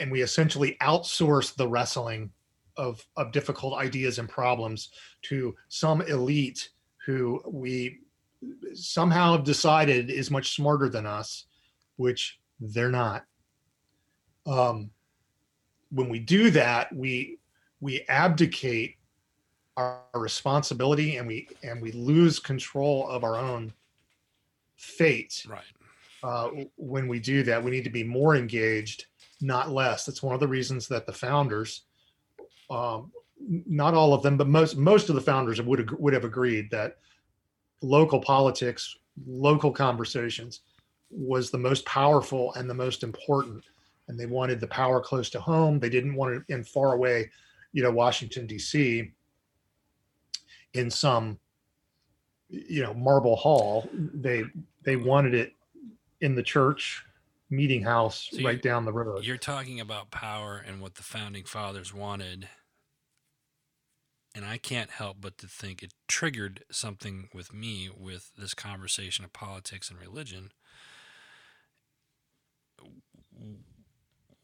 and 0.00 0.10
we 0.10 0.22
essentially 0.22 0.76
outsource 0.80 1.54
the 1.54 1.68
wrestling 1.68 2.30
of 2.76 3.04
of 3.16 3.32
difficult 3.32 3.74
ideas 3.74 4.18
and 4.18 4.28
problems 4.28 4.90
to 5.22 5.54
some 5.68 6.00
elite 6.02 6.70
who 7.04 7.40
we 7.46 7.98
somehow 8.74 9.32
have 9.32 9.44
decided 9.44 10.10
is 10.10 10.30
much 10.30 10.54
smarter 10.54 10.88
than 10.88 11.06
us, 11.06 11.46
which 11.96 12.38
they're 12.60 12.90
not. 12.90 13.24
Um, 14.46 14.90
when 15.90 16.08
we 16.08 16.18
do 16.18 16.50
that, 16.50 16.94
we 16.94 17.38
we 17.80 18.04
abdicate 18.08 18.96
our 19.76 20.02
responsibility 20.14 21.16
and 21.16 21.26
we 21.26 21.48
and 21.62 21.80
we 21.80 21.92
lose 21.92 22.38
control 22.38 23.08
of 23.08 23.24
our 23.24 23.36
own 23.36 23.72
fate. 24.76 25.44
Right. 25.48 25.62
Uh, 26.22 26.50
when 26.76 27.06
we 27.06 27.20
do 27.20 27.42
that, 27.44 27.62
we 27.62 27.70
need 27.70 27.84
to 27.84 27.90
be 27.90 28.02
more 28.02 28.34
engaged, 28.34 29.06
not 29.40 29.70
less. 29.70 30.04
That's 30.04 30.22
one 30.22 30.34
of 30.34 30.40
the 30.40 30.48
reasons 30.48 30.88
that 30.88 31.06
the 31.06 31.12
founders, 31.12 31.82
um, 32.70 33.12
not 33.40 33.94
all 33.94 34.12
of 34.12 34.22
them, 34.22 34.36
but 34.36 34.48
most 34.48 34.76
most 34.76 35.08
of 35.08 35.14
the 35.14 35.20
founders 35.20 35.60
would 35.60 35.90
would 35.98 36.12
have 36.12 36.24
agreed 36.24 36.70
that 36.70 36.96
local 37.82 38.20
politics, 38.20 38.96
local 39.26 39.70
conversations, 39.70 40.60
was 41.10 41.50
the 41.50 41.58
most 41.58 41.84
powerful 41.86 42.52
and 42.54 42.68
the 42.68 42.74
most 42.74 43.02
important. 43.02 43.64
And 44.08 44.18
they 44.18 44.26
wanted 44.26 44.60
the 44.60 44.66
power 44.68 45.00
close 45.00 45.30
to 45.30 45.40
home. 45.40 45.78
They 45.78 45.90
didn't 45.90 46.14
want 46.14 46.34
it 46.34 46.42
in 46.48 46.64
far 46.64 46.94
away, 46.94 47.30
you 47.72 47.82
know, 47.82 47.90
Washington 47.90 48.46
D.C. 48.46 49.12
in 50.74 50.90
some, 50.90 51.38
you 52.48 52.82
know, 52.82 52.94
marble 52.94 53.36
hall. 53.36 53.88
They 53.92 54.44
they 54.82 54.96
wanted 54.96 55.34
it 55.34 55.52
in 56.20 56.34
the 56.34 56.42
church 56.42 57.04
meeting 57.50 57.82
house 57.82 58.28
So 58.32 58.42
right 58.42 58.60
down 58.60 58.84
the 58.84 58.92
road. 58.92 59.24
You're 59.24 59.36
talking 59.36 59.80
about 59.80 60.10
power 60.10 60.62
and 60.64 60.80
what 60.80 60.94
the 60.96 61.02
founding 61.02 61.44
fathers 61.44 61.94
wanted. 61.94 62.48
And 64.34 64.44
I 64.44 64.58
can't 64.58 64.90
help 64.90 65.18
but 65.20 65.38
to 65.38 65.48
think 65.48 65.82
it 65.82 65.94
triggered 66.06 66.64
something 66.70 67.28
with 67.34 67.52
me 67.52 67.90
with 67.94 68.30
this 68.36 68.54
conversation 68.54 69.24
of 69.24 69.32
politics 69.32 69.90
and 69.90 69.98
religion. 69.98 70.52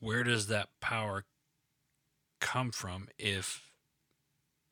Where 0.00 0.24
does 0.24 0.48
that 0.48 0.68
power 0.80 1.24
come 2.40 2.72
from 2.72 3.08
if 3.18 3.70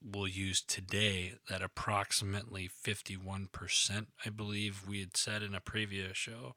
we'll 0.02 0.28
use 0.28 0.60
today 0.62 1.34
that 1.48 1.62
approximately 1.62 2.68
51%, 2.68 4.06
I 4.26 4.30
believe 4.30 4.88
we 4.88 5.00
had 5.00 5.16
said 5.16 5.42
in 5.42 5.54
a 5.54 5.60
previous 5.60 6.16
show, 6.16 6.54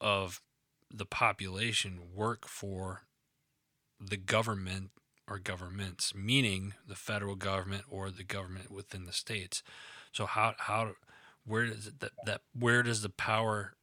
of 0.00 0.40
the 0.90 1.06
population 1.06 2.00
work 2.14 2.46
for 2.46 3.02
the 4.00 4.16
government 4.16 4.90
or 5.28 5.38
governments, 5.38 6.14
meaning 6.14 6.74
the 6.86 6.94
federal 6.94 7.34
government 7.34 7.84
or 7.90 8.10
the 8.10 8.22
government 8.22 8.70
within 8.70 9.04
the 9.04 9.12
states. 9.12 9.62
So 10.12 10.26
how 10.26 10.54
how 10.58 10.92
where 11.44 11.66
does 11.66 11.88
it, 11.88 12.00
that 12.00 12.12
that 12.24 12.40
where 12.58 12.82
does 12.82 13.02
the 13.02 13.08
power 13.08 13.74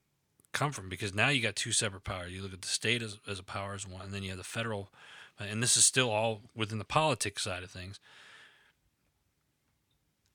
come 0.54 0.72
from? 0.72 0.90
Because 0.90 1.14
now 1.14 1.30
you 1.30 1.42
got 1.42 1.56
two 1.56 1.72
separate 1.72 2.04
powers. 2.04 2.32
You 2.32 2.42
look 2.42 2.54
at 2.54 2.62
the 2.62 2.68
state 2.68 3.02
as, 3.02 3.20
as 3.28 3.40
a 3.40 3.44
power 3.44 3.74
as 3.74 3.88
one, 3.88 4.04
and 4.04 4.14
then 4.14 4.24
you 4.24 4.30
have 4.30 4.38
the 4.38 4.44
federal, 4.44 4.92
uh, 5.40 5.46
and 5.46 5.62
this 5.62 5.76
is 5.76 5.86
still 5.86 6.10
all 6.10 6.42
within 6.56 6.78
the 6.78 6.86
politics 6.86 7.44
side 7.44 7.64
of 7.64 7.72
things. 7.72 8.00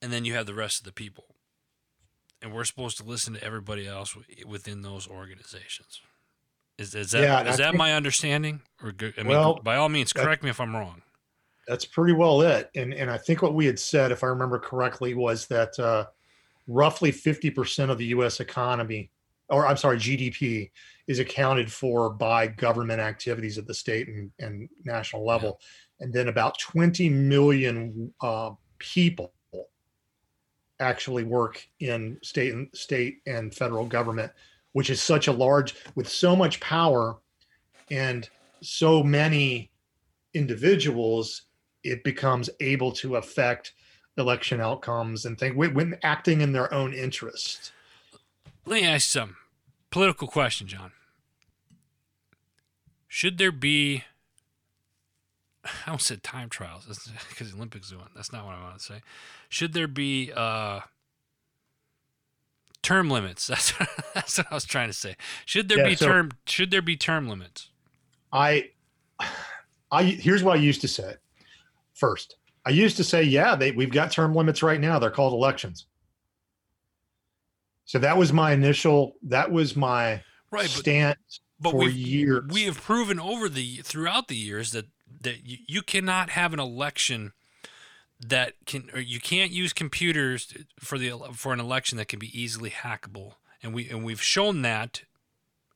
And 0.01 0.13
then 0.13 0.23
you 0.23 0.33
have 0.35 0.45
the 0.45 0.53
rest 0.53 0.79
of 0.79 0.85
the 0.85 0.93
people 0.93 1.25
and 2.41 2.53
we're 2.53 2.63
supposed 2.63 2.97
to 2.97 3.03
listen 3.03 3.33
to 3.33 3.43
everybody 3.43 3.87
else 3.87 4.15
within 4.45 4.81
those 4.81 5.07
organizations. 5.07 6.01
Is, 6.77 6.95
is 6.95 7.11
that 7.11 7.21
Yeah, 7.21 7.41
is 7.49 7.57
that 7.57 7.71
think- 7.71 7.77
my 7.77 7.93
understanding? 7.93 8.61
Or 8.81 8.93
I 9.01 9.23
mean, 9.23 9.27
Well, 9.27 9.59
by 9.61 9.75
all 9.75 9.89
means, 9.89 10.11
that- 10.13 10.23
correct 10.23 10.43
me 10.43 10.49
if 10.49 10.59
I'm 10.61 10.75
wrong. 10.75 11.01
That's 11.67 11.85
pretty 11.85 12.13
well 12.13 12.41
it. 12.41 12.71
And 12.75 12.93
and 12.95 13.11
I 13.11 13.17
think 13.17 13.41
what 13.43 13.53
we 13.53 13.65
had 13.65 13.77
said, 13.77 14.11
if 14.11 14.23
I 14.23 14.27
remember 14.27 14.57
correctly, 14.57 15.13
was 15.13 15.45
that 15.47 15.77
uh, 15.77 16.07
roughly 16.67 17.11
50% 17.11 17.91
of 17.91 17.99
the 17.99 18.05
U.S. 18.07 18.39
economy, 18.39 19.11
or 19.49 19.67
I'm 19.67 19.77
sorry, 19.77 19.97
GDP, 19.97 20.71
is 21.07 21.19
accounted 21.19 21.71
for 21.71 22.09
by 22.09 22.47
government 22.47 23.01
activities 23.01 23.59
at 23.59 23.67
the 23.67 23.73
state 23.73 24.07
and, 24.07 24.31
and 24.39 24.67
national 24.83 25.23
level, 25.25 25.59
and 25.99 26.11
then 26.11 26.27
about 26.29 26.57
20 26.57 27.07
million 27.09 28.11
uh, 28.21 28.51
people 28.79 29.33
actually 30.79 31.23
work 31.23 31.67
in 31.79 32.17
state 32.21 32.53
and 32.53 32.69
state 32.73 33.21
and 33.27 33.53
federal 33.53 33.85
government, 33.85 34.31
which 34.73 34.89
is 34.89 35.01
such 35.01 35.27
a 35.27 35.31
large 35.31 35.75
with 35.95 36.07
so 36.07 36.35
much 36.35 36.59
power 36.59 37.17
and 37.91 38.29
so 38.61 39.03
many 39.03 39.71
individuals 40.33 41.43
it 41.83 42.03
becomes 42.03 42.49
able 42.59 42.91
to 42.91 43.15
affect 43.15 43.73
election 44.17 44.59
outcomes 44.59 45.25
and 45.25 45.37
think 45.37 45.55
when, 45.55 45.73
when 45.73 45.97
acting 46.03 46.41
in 46.41 46.51
their 46.51 46.73
own 46.73 46.93
interest. 46.93 47.71
Let 48.65 48.81
me 48.81 48.87
ask 48.87 49.09
some 49.09 49.37
political 49.89 50.27
question, 50.27 50.67
John. 50.67 50.91
Should 53.07 53.37
there 53.37 53.51
be? 53.51 54.03
I 55.65 55.69
almost 55.87 56.07
said 56.07 56.23
time 56.23 56.49
trials 56.49 56.85
because 56.85 57.51
the 57.51 57.57
Olympics 57.57 57.89
doing. 57.89 58.03
That's 58.15 58.31
not 58.31 58.45
what 58.45 58.55
I 58.55 58.61
want 58.63 58.77
to 58.79 58.83
say. 58.83 59.01
Should 59.49 59.73
there 59.73 59.87
be 59.87 60.31
uh, 60.35 60.81
term 62.81 63.09
limits? 63.09 63.47
That's 63.47 63.73
that's 64.13 64.37
what 64.37 64.47
I 64.51 64.55
was 64.55 64.65
trying 64.65 64.87
to 64.89 64.93
say. 64.93 65.15
Should 65.45 65.69
there 65.69 65.79
Yeah, 65.79 65.87
be 65.89 65.95
so- 65.95 66.07
term? 66.07 66.31
Should 66.45 66.71
there 66.71 66.81
be 66.81 66.95
term 66.97 67.27
limits? 67.27 67.69
I, 68.31 68.69
I 69.91 70.03
here's 70.03 70.43
what 70.43 70.57
I 70.57 70.61
used 70.61 70.81
to 70.81 70.87
say. 70.87 71.15
First, 71.93 72.35
I 72.65 72.69
used 72.69 72.95
to 72.97 73.03
say, 73.03 73.23
yeah, 73.23 73.55
they 73.55 73.71
we've 73.71 73.91
got 73.91 74.11
term 74.11 74.33
limits 74.35 74.63
right 74.63 74.79
now. 74.79 74.99
They're 74.99 75.09
called 75.11 75.33
elections. 75.33 75.85
So 77.85 77.97
that 77.99 78.15
was 78.17 78.31
my 78.31 78.51
initial. 78.53 79.15
That 79.23 79.51
was 79.51 79.75
my 79.75 80.21
Right, 80.51 80.63
but 80.63 80.69
stance 80.69 81.41
but 81.59 81.71
for 81.71 81.77
we've, 81.79 81.93
years. 81.95 82.43
we 82.49 82.63
have 82.63 82.79
proven 82.79 83.19
over 83.19 83.49
the 83.49 83.77
throughout 83.77 84.27
the 84.27 84.35
years 84.35 84.71
that 84.71 84.85
that 85.21 85.45
you, 85.45 85.57
you 85.67 85.81
cannot 85.81 86.31
have 86.31 86.53
an 86.53 86.59
election 86.59 87.33
that 88.19 88.53
can 88.65 88.89
or 88.93 88.99
you 88.99 89.19
can't 89.19 89.51
use 89.51 89.71
computers 89.73 90.53
for 90.79 90.97
the 90.97 91.13
for 91.33 91.53
an 91.53 91.59
election 91.59 91.97
that 91.97 92.07
can 92.07 92.19
be 92.19 92.39
easily 92.39 92.69
hackable. 92.69 93.33
And 93.63 93.73
we 93.73 93.89
and 93.89 94.03
we've 94.03 94.21
shown 94.21 94.61
that. 94.63 95.03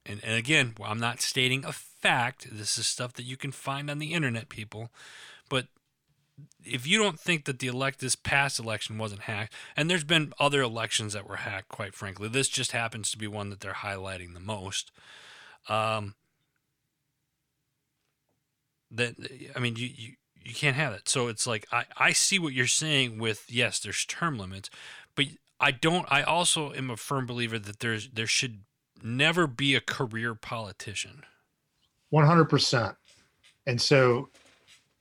And, 0.05 0.19
and 0.23 0.35
again 0.35 0.75
I'm 0.83 0.99
not 0.99 1.21
stating 1.21 1.63
a 1.63 1.71
fact. 1.71 2.47
This 2.51 2.77
is 2.77 2.85
stuff 2.85 3.13
that 3.13 3.23
you 3.23 3.37
can 3.37 3.51
find 3.51 3.89
on 3.89 3.99
the 3.99 4.13
internet 4.13 4.49
people. 4.49 4.89
But 5.49 5.67
if 6.65 6.85
you 6.87 6.97
don't 6.97 7.19
think 7.19 7.45
that 7.45 7.59
the 7.59 7.67
elect 7.67 7.99
this 7.99 8.15
past 8.15 8.59
election 8.59 8.97
wasn't 8.97 9.21
hacked 9.21 9.53
and 9.77 9.89
there's 9.89 10.03
been 10.03 10.33
other 10.39 10.61
elections 10.61 11.13
that 11.13 11.29
were 11.29 11.37
hacked 11.37 11.69
quite 11.69 11.95
frankly. 11.95 12.27
This 12.27 12.49
just 12.49 12.73
happens 12.73 13.09
to 13.11 13.17
be 13.17 13.27
one 13.27 13.49
that 13.51 13.61
they're 13.61 13.73
highlighting 13.73 14.33
the 14.33 14.39
most. 14.41 14.91
Um, 15.69 16.15
that 18.93 19.15
I 19.55 19.59
mean, 19.59 19.75
you, 19.75 19.89
you 19.93 20.13
you 20.43 20.53
can't 20.53 20.75
have 20.75 20.93
it. 20.93 21.09
So 21.09 21.27
it's 21.27 21.47
like 21.47 21.65
I 21.71 21.85
I 21.97 22.11
see 22.13 22.39
what 22.39 22.53
you're 22.53 22.67
saying 22.67 23.19
with 23.19 23.45
yes, 23.49 23.79
there's 23.79 24.05
term 24.05 24.37
limits, 24.37 24.69
but 25.15 25.25
I 25.59 25.71
don't. 25.71 26.05
I 26.11 26.23
also 26.23 26.73
am 26.73 26.89
a 26.89 26.97
firm 26.97 27.25
believer 27.25 27.59
that 27.59 27.79
there's 27.79 28.09
there 28.09 28.27
should 28.27 28.61
never 29.01 29.47
be 29.47 29.75
a 29.75 29.81
career 29.81 30.35
politician. 30.35 31.23
100% 32.13 32.95
and 33.65 33.81
so 33.81 34.29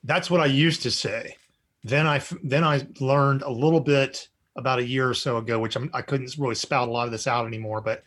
that's 0.04 0.30
what 0.30 0.40
i 0.40 0.46
used 0.46 0.82
to 0.82 0.90
say 0.90 1.36
then 1.84 2.06
I 2.06 2.22
then 2.42 2.64
i 2.64 2.86
learned 3.00 3.42
a 3.42 3.50
little 3.50 3.80
bit 3.80 4.28
about 4.56 4.78
a 4.78 4.86
year 4.86 5.08
or 5.08 5.14
so 5.14 5.36
ago 5.36 5.58
which 5.58 5.76
I'm, 5.76 5.90
i 5.92 6.00
couldn't 6.00 6.34
really 6.38 6.54
spout 6.54 6.88
a 6.88 6.90
lot 6.90 7.06
of 7.06 7.12
this 7.12 7.26
out 7.26 7.46
anymore 7.46 7.80
but 7.80 8.02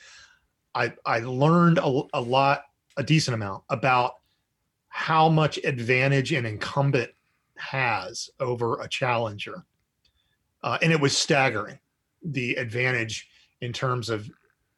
i 0.74 0.91
i 1.06 1.19
learned 1.19 1.78
a, 1.78 2.02
a 2.13 2.21
lot 2.21 2.63
a 2.98 3.04
decent 3.04 3.36
amount 3.36 3.63
about 3.69 4.15
how 4.95 5.27
much 5.27 5.58
advantage 5.65 6.31
an 6.31 6.45
incumbent 6.45 7.12
has 7.58 8.29
over 8.39 8.79
a 8.79 8.88
challenger. 8.88 9.65
Uh, 10.63 10.77
and 10.81 10.93
it 10.93 11.01
was 11.01 11.17
staggering 11.17 11.77
the 12.23 12.55
advantage 12.55 13.27
in 13.60 13.73
terms 13.73 14.10
of 14.10 14.31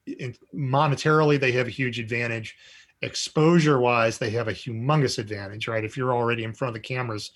in, 0.08 0.34
monetarily 0.56 1.40
they 1.40 1.52
have 1.52 1.68
a 1.68 1.70
huge 1.70 2.00
advantage. 2.00 2.56
Exposure 3.04 3.80
wise 3.80 4.18
they 4.18 4.32
have 4.32 4.48
a 4.48 4.54
humongous 4.54 5.20
advantage 5.20 5.68
right? 5.68 5.86
If 5.86 5.96
you're 5.96 6.16
already 6.16 6.44
in 6.44 6.52
front 6.52 6.76
of 6.76 6.82
the 6.82 6.88
cameras 6.88 7.30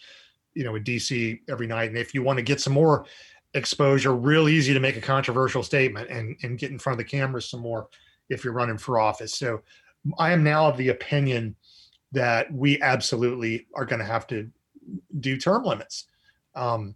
you 0.56 0.64
know 0.64 0.74
with 0.74 0.84
dc 0.84 1.40
every 1.50 1.68
night 1.68 1.88
and 1.88 1.98
if 1.98 2.14
you 2.14 2.24
want 2.24 2.36
to 2.36 2.44
get 2.44 2.60
some 2.60 2.74
more 2.74 3.06
exposure 3.54 4.14
real 4.14 4.50
easy 4.50 4.74
to 4.74 4.82
make 4.82 4.98
a 4.98 5.02
controversial 5.02 5.64
statement 5.64 6.10
and 6.10 6.36
and 6.42 6.58
get 6.58 6.72
in 6.72 6.80
front 6.80 7.00
of 7.00 7.06
the 7.06 7.10
cameras 7.10 7.48
some 7.48 7.62
more 7.62 7.88
if 8.28 8.44
you're 8.44 8.54
running 8.54 8.78
for 8.78 9.00
office. 9.00 9.36
So 9.36 9.62
i 10.18 10.32
am 10.32 10.44
now 10.44 10.68
of 10.68 10.78
the 10.78 10.90
opinion 10.90 11.56
that 12.12 12.52
we 12.54 12.82
absolutely 12.82 13.68
are 13.76 13.86
going 13.86 14.00
to 14.00 14.06
have 14.06 14.28
to 14.28 14.50
do 15.20 15.38
term 15.38 15.64
limits 15.64 16.06
um 16.56 16.96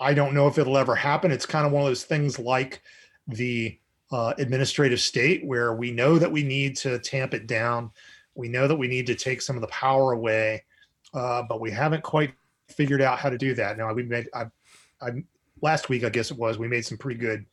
i 0.00 0.12
don't 0.12 0.34
know 0.34 0.48
if 0.48 0.58
it'll 0.58 0.78
ever 0.78 0.94
happen 0.94 1.30
it's 1.30 1.46
kind 1.46 1.66
of 1.66 1.72
one 1.72 1.82
of 1.82 1.88
those 1.88 2.04
things 2.04 2.38
like 2.38 2.82
the 3.28 3.78
uh, 4.14 4.32
administrative 4.38 5.00
state 5.00 5.44
where 5.44 5.74
we 5.74 5.90
know 5.90 6.18
that 6.18 6.30
we 6.30 6.44
need 6.44 6.76
to 6.76 6.98
tamp 7.00 7.34
it 7.34 7.48
down. 7.48 7.90
We 8.36 8.48
know 8.48 8.68
that 8.68 8.76
we 8.76 8.86
need 8.86 9.06
to 9.08 9.14
take 9.16 9.42
some 9.42 9.56
of 9.56 9.62
the 9.62 9.68
power 9.68 10.12
away, 10.12 10.64
uh, 11.12 11.42
but 11.48 11.60
we 11.60 11.72
haven't 11.72 12.04
quite 12.04 12.32
figured 12.68 13.02
out 13.02 13.18
how 13.18 13.28
to 13.28 13.38
do 13.38 13.54
that. 13.54 13.76
Now, 13.76 13.92
we 13.92 14.04
made, 14.04 14.28
I, 14.32 14.46
I, 15.00 15.24
last 15.62 15.88
week, 15.88 16.04
I 16.04 16.10
guess 16.10 16.30
it 16.30 16.38
was, 16.38 16.58
we 16.58 16.68
made 16.68 16.84
some 16.84 16.96
pretty 16.96 17.18
good 17.18 17.44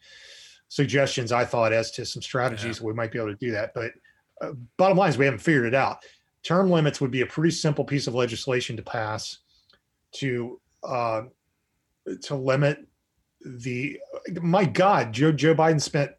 suggestions, 0.68 1.32
I 1.32 1.46
thought, 1.46 1.74
as 1.74 1.90
to 1.92 2.06
some 2.06 2.22
strategies 2.22 2.80
we 2.80 2.94
might 2.94 3.12
be 3.12 3.18
able 3.18 3.30
to 3.30 3.36
do 3.36 3.52
that. 3.52 3.74
But 3.74 3.94
uh, 4.42 4.52
bottom 4.78 4.98
line 4.98 5.10
is 5.10 5.18
we 5.18 5.26
haven't 5.26 5.40
figured 5.40 5.66
it 5.66 5.74
out. 5.74 6.06
Term 6.44 6.70
limits 6.70 7.02
would 7.02 7.12
be 7.12 7.22
a 7.22 7.26
pretty 7.26 7.52
simple 7.52 7.86
piece 7.86 8.08
of 8.08 8.16
legislation 8.16 8.76
to 8.78 8.84
pass 8.84 9.40
to 10.14 10.60
uh, 10.84 11.24
to 12.24 12.36
limit 12.36 12.86
the. 13.46 14.00
My 14.42 14.66
God, 14.66 15.14
Joe 15.14 15.32
Joe 15.32 15.56
Biden 15.56 15.82
spent 15.82 16.12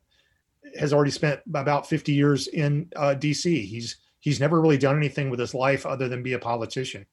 has 0.79 0.93
already 0.93 1.11
spent 1.11 1.41
about 1.55 1.87
50 1.87 2.13
years 2.13 2.49
in 2.49 2.89
uh, 2.97 3.15
D.C. 3.15 3.67
He's 3.67 3.99
he's 4.21 4.41
never 4.41 4.61
really 4.61 4.79
done 4.79 4.97
anything 4.97 5.31
with 5.31 5.41
his 5.41 5.55
life 5.55 5.85
other 5.85 6.09
than 6.09 6.23
be 6.23 6.33
a 6.33 6.39
politician. 6.39 7.07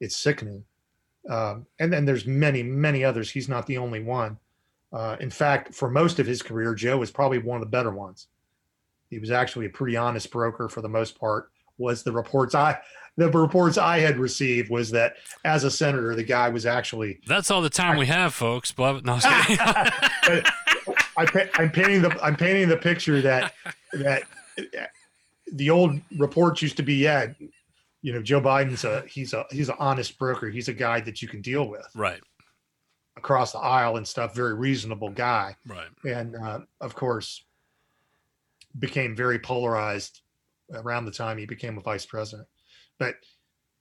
It's 0.00 0.16
sickening. 0.16 0.64
Um, 1.28 1.66
and 1.78 1.92
then 1.92 2.04
there's 2.04 2.26
many, 2.26 2.62
many 2.62 3.04
others. 3.04 3.30
He's 3.30 3.48
not 3.48 3.66
the 3.66 3.78
only 3.78 4.02
one. 4.02 4.38
Uh, 4.92 5.16
in 5.20 5.30
fact, 5.30 5.74
for 5.74 5.88
most 5.88 6.18
of 6.18 6.26
his 6.26 6.42
career, 6.42 6.74
Joe 6.74 6.98
was 6.98 7.10
probably 7.10 7.38
one 7.38 7.56
of 7.56 7.62
the 7.62 7.70
better 7.70 7.92
ones. 7.92 8.26
He 9.08 9.18
was 9.18 9.30
actually 9.30 9.66
a 9.66 9.70
pretty 9.70 9.96
honest 9.96 10.30
broker 10.30 10.68
for 10.68 10.80
the 10.80 10.88
most 10.88 11.18
part. 11.18 11.51
Was 11.78 12.02
the 12.02 12.12
reports 12.12 12.54
I 12.54 12.78
the 13.16 13.30
reports 13.30 13.76
I 13.76 13.98
had 13.98 14.18
received 14.18 14.70
was 14.70 14.90
that 14.92 15.16
as 15.44 15.64
a 15.64 15.70
senator, 15.70 16.14
the 16.14 16.22
guy 16.22 16.48
was 16.48 16.64
actually. 16.64 17.20
That's 17.26 17.50
all 17.50 17.60
the 17.60 17.70
time 17.70 17.98
we 17.98 18.06
have, 18.06 18.32
folks. 18.34 18.72
But 18.72 19.04
no, 19.04 19.18
I 19.22 20.42
am 21.58 21.70
painting 21.72 22.02
the 22.02 22.18
I'm 22.22 22.36
painting 22.36 22.68
the 22.68 22.76
picture 22.76 23.20
that 23.22 23.54
that 23.92 24.22
the 25.52 25.70
old 25.70 26.00
reports 26.18 26.62
used 26.62 26.76
to 26.78 26.82
be 26.82 26.94
yeah 26.94 27.26
you 28.02 28.12
know, 28.12 28.20
Joe 28.20 28.40
Biden's 28.40 28.84
a 28.84 29.04
he's 29.08 29.32
a 29.32 29.46
he's 29.50 29.68
an 29.68 29.76
honest 29.78 30.18
broker. 30.18 30.50
He's 30.50 30.68
a 30.68 30.74
guy 30.74 31.00
that 31.00 31.22
you 31.22 31.28
can 31.28 31.40
deal 31.40 31.68
with. 31.68 31.86
Right. 31.94 32.20
Across 33.16 33.52
the 33.52 33.60
aisle 33.60 33.96
and 33.96 34.06
stuff, 34.06 34.34
very 34.34 34.54
reasonable 34.54 35.10
guy. 35.10 35.56
Right. 35.66 35.88
And 36.04 36.34
uh, 36.34 36.60
of 36.80 36.94
course, 36.94 37.44
became 38.78 39.14
very 39.14 39.38
polarized 39.38 40.21
around 40.74 41.04
the 41.04 41.10
time 41.10 41.38
he 41.38 41.46
became 41.46 41.78
a 41.78 41.82
vice 41.82 42.06
president. 42.06 42.48
But 42.98 43.16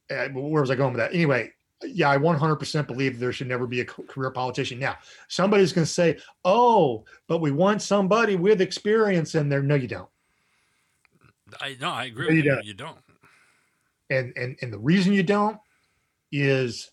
uh, 0.09 0.29
where 0.29 0.61
was 0.61 0.71
I 0.71 0.75
going 0.75 0.93
with 0.93 0.99
that? 0.99 1.13
Anyway, 1.13 1.51
yeah, 1.83 2.09
I 2.09 2.17
100% 2.17 2.87
believe 2.87 3.19
there 3.19 3.33
should 3.33 3.47
never 3.47 3.65
be 3.65 3.81
a 3.81 3.85
career 3.85 4.31
politician. 4.31 4.79
Now, 4.79 4.97
somebody's 5.27 5.73
going 5.73 5.85
to 5.85 5.91
say, 5.91 6.19
"Oh, 6.45 7.05
but 7.27 7.39
we 7.39 7.51
want 7.51 7.81
somebody 7.81 8.35
with 8.35 8.61
experience 8.61 9.35
in 9.35 9.49
there." 9.49 9.63
No, 9.63 9.75
you 9.75 9.87
don't. 9.87 10.09
I 11.59 11.75
no, 11.81 11.89
I 11.89 12.05
agree. 12.05 12.27
No, 12.27 12.33
you, 12.33 12.43
don't. 12.43 12.65
you 12.65 12.73
don't 12.73 12.97
and 14.11 14.33
and 14.35 14.57
and 14.61 14.71
the 14.71 14.77
reason 14.77 15.13
you 15.13 15.23
don't 15.23 15.57
is 16.31 16.91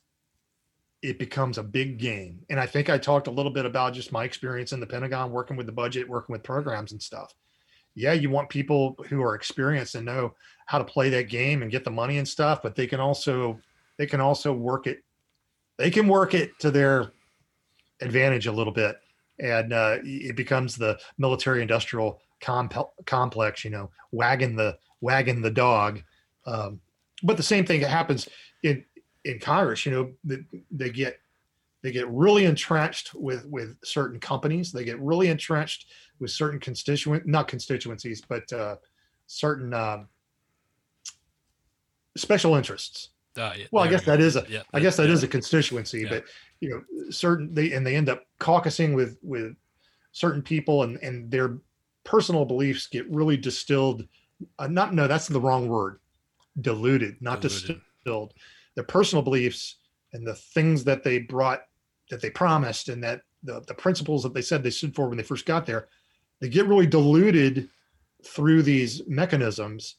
it 1.03 1.19
becomes 1.19 1.59
a 1.59 1.63
big 1.63 1.99
game 1.99 2.41
and 2.49 2.59
i 2.59 2.65
think 2.65 2.89
i 2.89 2.97
talked 2.97 3.27
a 3.27 3.31
little 3.31 3.53
bit 3.53 3.67
about 3.67 3.93
just 3.93 4.13
my 4.13 4.25
experience 4.25 4.73
in 4.73 4.81
the 4.81 4.87
pentagon 4.87 5.31
working 5.31 5.57
with 5.57 5.67
the 5.67 5.73
budget 5.73 6.09
working 6.09 6.33
with 6.33 6.43
programs 6.43 6.93
and 6.93 7.03
stuff 7.03 7.35
yeah 7.99 8.13
you 8.13 8.31
want 8.31 8.49
people 8.49 8.97
who 9.09 9.23
are 9.23 9.35
experienced 9.35 9.95
and 9.95 10.07
know 10.07 10.35
how 10.67 10.79
to 10.79 10.85
play 10.85 11.09
that 11.09 11.29
game 11.29 11.63
and 11.63 11.71
get 11.71 11.85
the 11.85 11.91
money 11.91 12.19
and 12.19 12.27
stuff 12.27 12.63
but 12.63 12.75
they 12.75 12.87
can 12.87 13.01
also 13.01 13.59
they 13.97 14.07
can 14.07 14.21
also 14.21 14.53
work 14.53 14.87
it 14.87 15.03
they 15.77 15.91
can 15.91 16.09
work 16.09 16.35
it 16.35 16.59
to 16.59 16.71
their 16.71 17.13
advantage 18.01 18.47
a 18.47 18.53
little 18.53 18.73
bit 18.73 18.97
and 19.41 19.73
uh, 19.73 19.99
it 20.03 20.37
becomes 20.37 20.77
the 20.77 20.99
military 21.19 21.63
industrial 21.63 22.21
comp- 22.41 23.05
complex 23.07 23.65
you 23.65 23.71
know 23.71 23.91
wagging 24.13 24.57
the 24.57 24.77
wagging 25.01 25.43
the 25.43 25.51
dog 25.51 26.03
um, 26.47 26.81
but 27.23 27.37
the 27.37 27.43
same 27.43 27.67
thing 27.67 27.81
happens 27.81 28.29
in 28.63 28.85
in 29.25 29.39
Congress. 29.39 29.87
You 29.87 29.93
know, 29.93 30.13
they, 30.25 30.39
they 30.71 30.91
get 30.91 31.21
they 31.83 31.93
get 31.93 32.09
really 32.11 32.45
entrenched 32.45 33.15
with 33.15 33.47
with 33.47 33.77
certain 33.85 34.19
companies. 34.19 34.73
They 34.73 34.85
get 34.85 35.01
really 35.01 35.29
entrenched 35.29 35.87
with 36.19 36.31
certain 36.31 36.59
constituent 36.59 37.27
not 37.27 37.49
constituencies, 37.49 38.23
but 38.29 38.53
uh, 38.53 38.77
certain 39.27 39.73
um, 39.73 40.09
special 42.17 42.57
interests. 42.57 43.11
Uh, 43.37 43.53
yeah, 43.57 43.67
well, 43.71 43.85
I 43.85 43.89
guess 43.89 44.05
that 44.05 44.21
is 44.21 44.35
a 44.37 44.45
yeah, 44.49 44.63
I 44.75 44.81
guess 44.81 44.97
that 44.97 45.07
yeah. 45.07 45.15
is 45.15 45.23
a 45.23 45.29
constituency, 45.29 46.05
but 46.05 46.25
you 46.61 46.71
know, 46.71 47.11
certain 47.11 47.55
they 47.55 47.73
and 47.73 47.87
they 47.87 47.95
end 47.95 48.09
up 48.09 48.25
caucusing 48.41 48.95
with 48.95 49.17
with 49.23 49.55
certain 50.13 50.43
people, 50.43 50.83
and 50.83 50.97
and 51.03 51.31
their 51.31 51.59
personal 52.03 52.45
beliefs 52.45 52.89
get 52.89 53.09
really 53.09 53.37
distilled. 53.37 54.05
Uh, 54.59 54.67
not 54.67 54.95
no, 54.95 55.07
that's 55.07 55.29
the 55.29 55.41
wrong 55.41 55.69
word 55.69 56.01
diluted, 56.61 57.17
not 57.21 57.41
diluted. 57.41 57.81
distilled. 57.99 58.35
Their 58.75 58.85
personal 58.85 59.23
beliefs 59.23 59.77
and 60.13 60.27
the 60.27 60.35
things 60.35 60.85
that 60.85 61.03
they 61.03 61.19
brought, 61.19 61.63
that 62.11 62.21
they 62.21 62.31
promised, 62.31 62.89
and 62.89 63.03
that 63.05 63.23
the, 63.43 63.63
the 63.67 63.75
principles 63.75 64.23
that 64.23 64.35
they 64.35 64.43
said 64.43 64.63
they 64.63 64.71
stood 64.71 64.95
for 64.95 65.09
when 65.09 65.17
they 65.17 65.25
first 65.25 65.47
got 65.47 65.67
there, 65.67 65.89
they 66.41 66.49
get 66.49 66.67
really 66.67 66.87
diluted 66.87 67.69
through 68.25 68.63
these 68.63 69.03
mechanisms. 69.07 69.97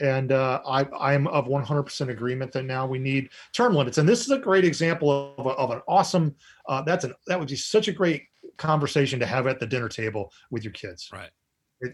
And 0.00 0.32
uh, 0.32 0.62
I, 0.66 0.86
I'm 0.98 1.26
of 1.26 1.46
100% 1.46 2.08
agreement 2.08 2.52
that 2.52 2.64
now 2.64 2.86
we 2.86 2.98
need 2.98 3.28
term 3.52 3.74
limits. 3.74 3.98
And 3.98 4.08
this 4.08 4.22
is 4.22 4.30
a 4.30 4.38
great 4.38 4.64
example 4.64 5.34
of, 5.36 5.46
of 5.46 5.70
an 5.70 5.82
awesome. 5.86 6.34
Uh, 6.66 6.80
that's 6.82 7.04
an 7.04 7.12
that 7.26 7.38
would 7.38 7.48
be 7.48 7.56
such 7.56 7.88
a 7.88 7.92
great 7.92 8.24
conversation 8.56 9.20
to 9.20 9.26
have 9.26 9.46
at 9.46 9.60
the 9.60 9.66
dinner 9.66 9.90
table 9.90 10.32
with 10.50 10.64
your 10.64 10.72
kids. 10.72 11.10
Right 11.12 11.30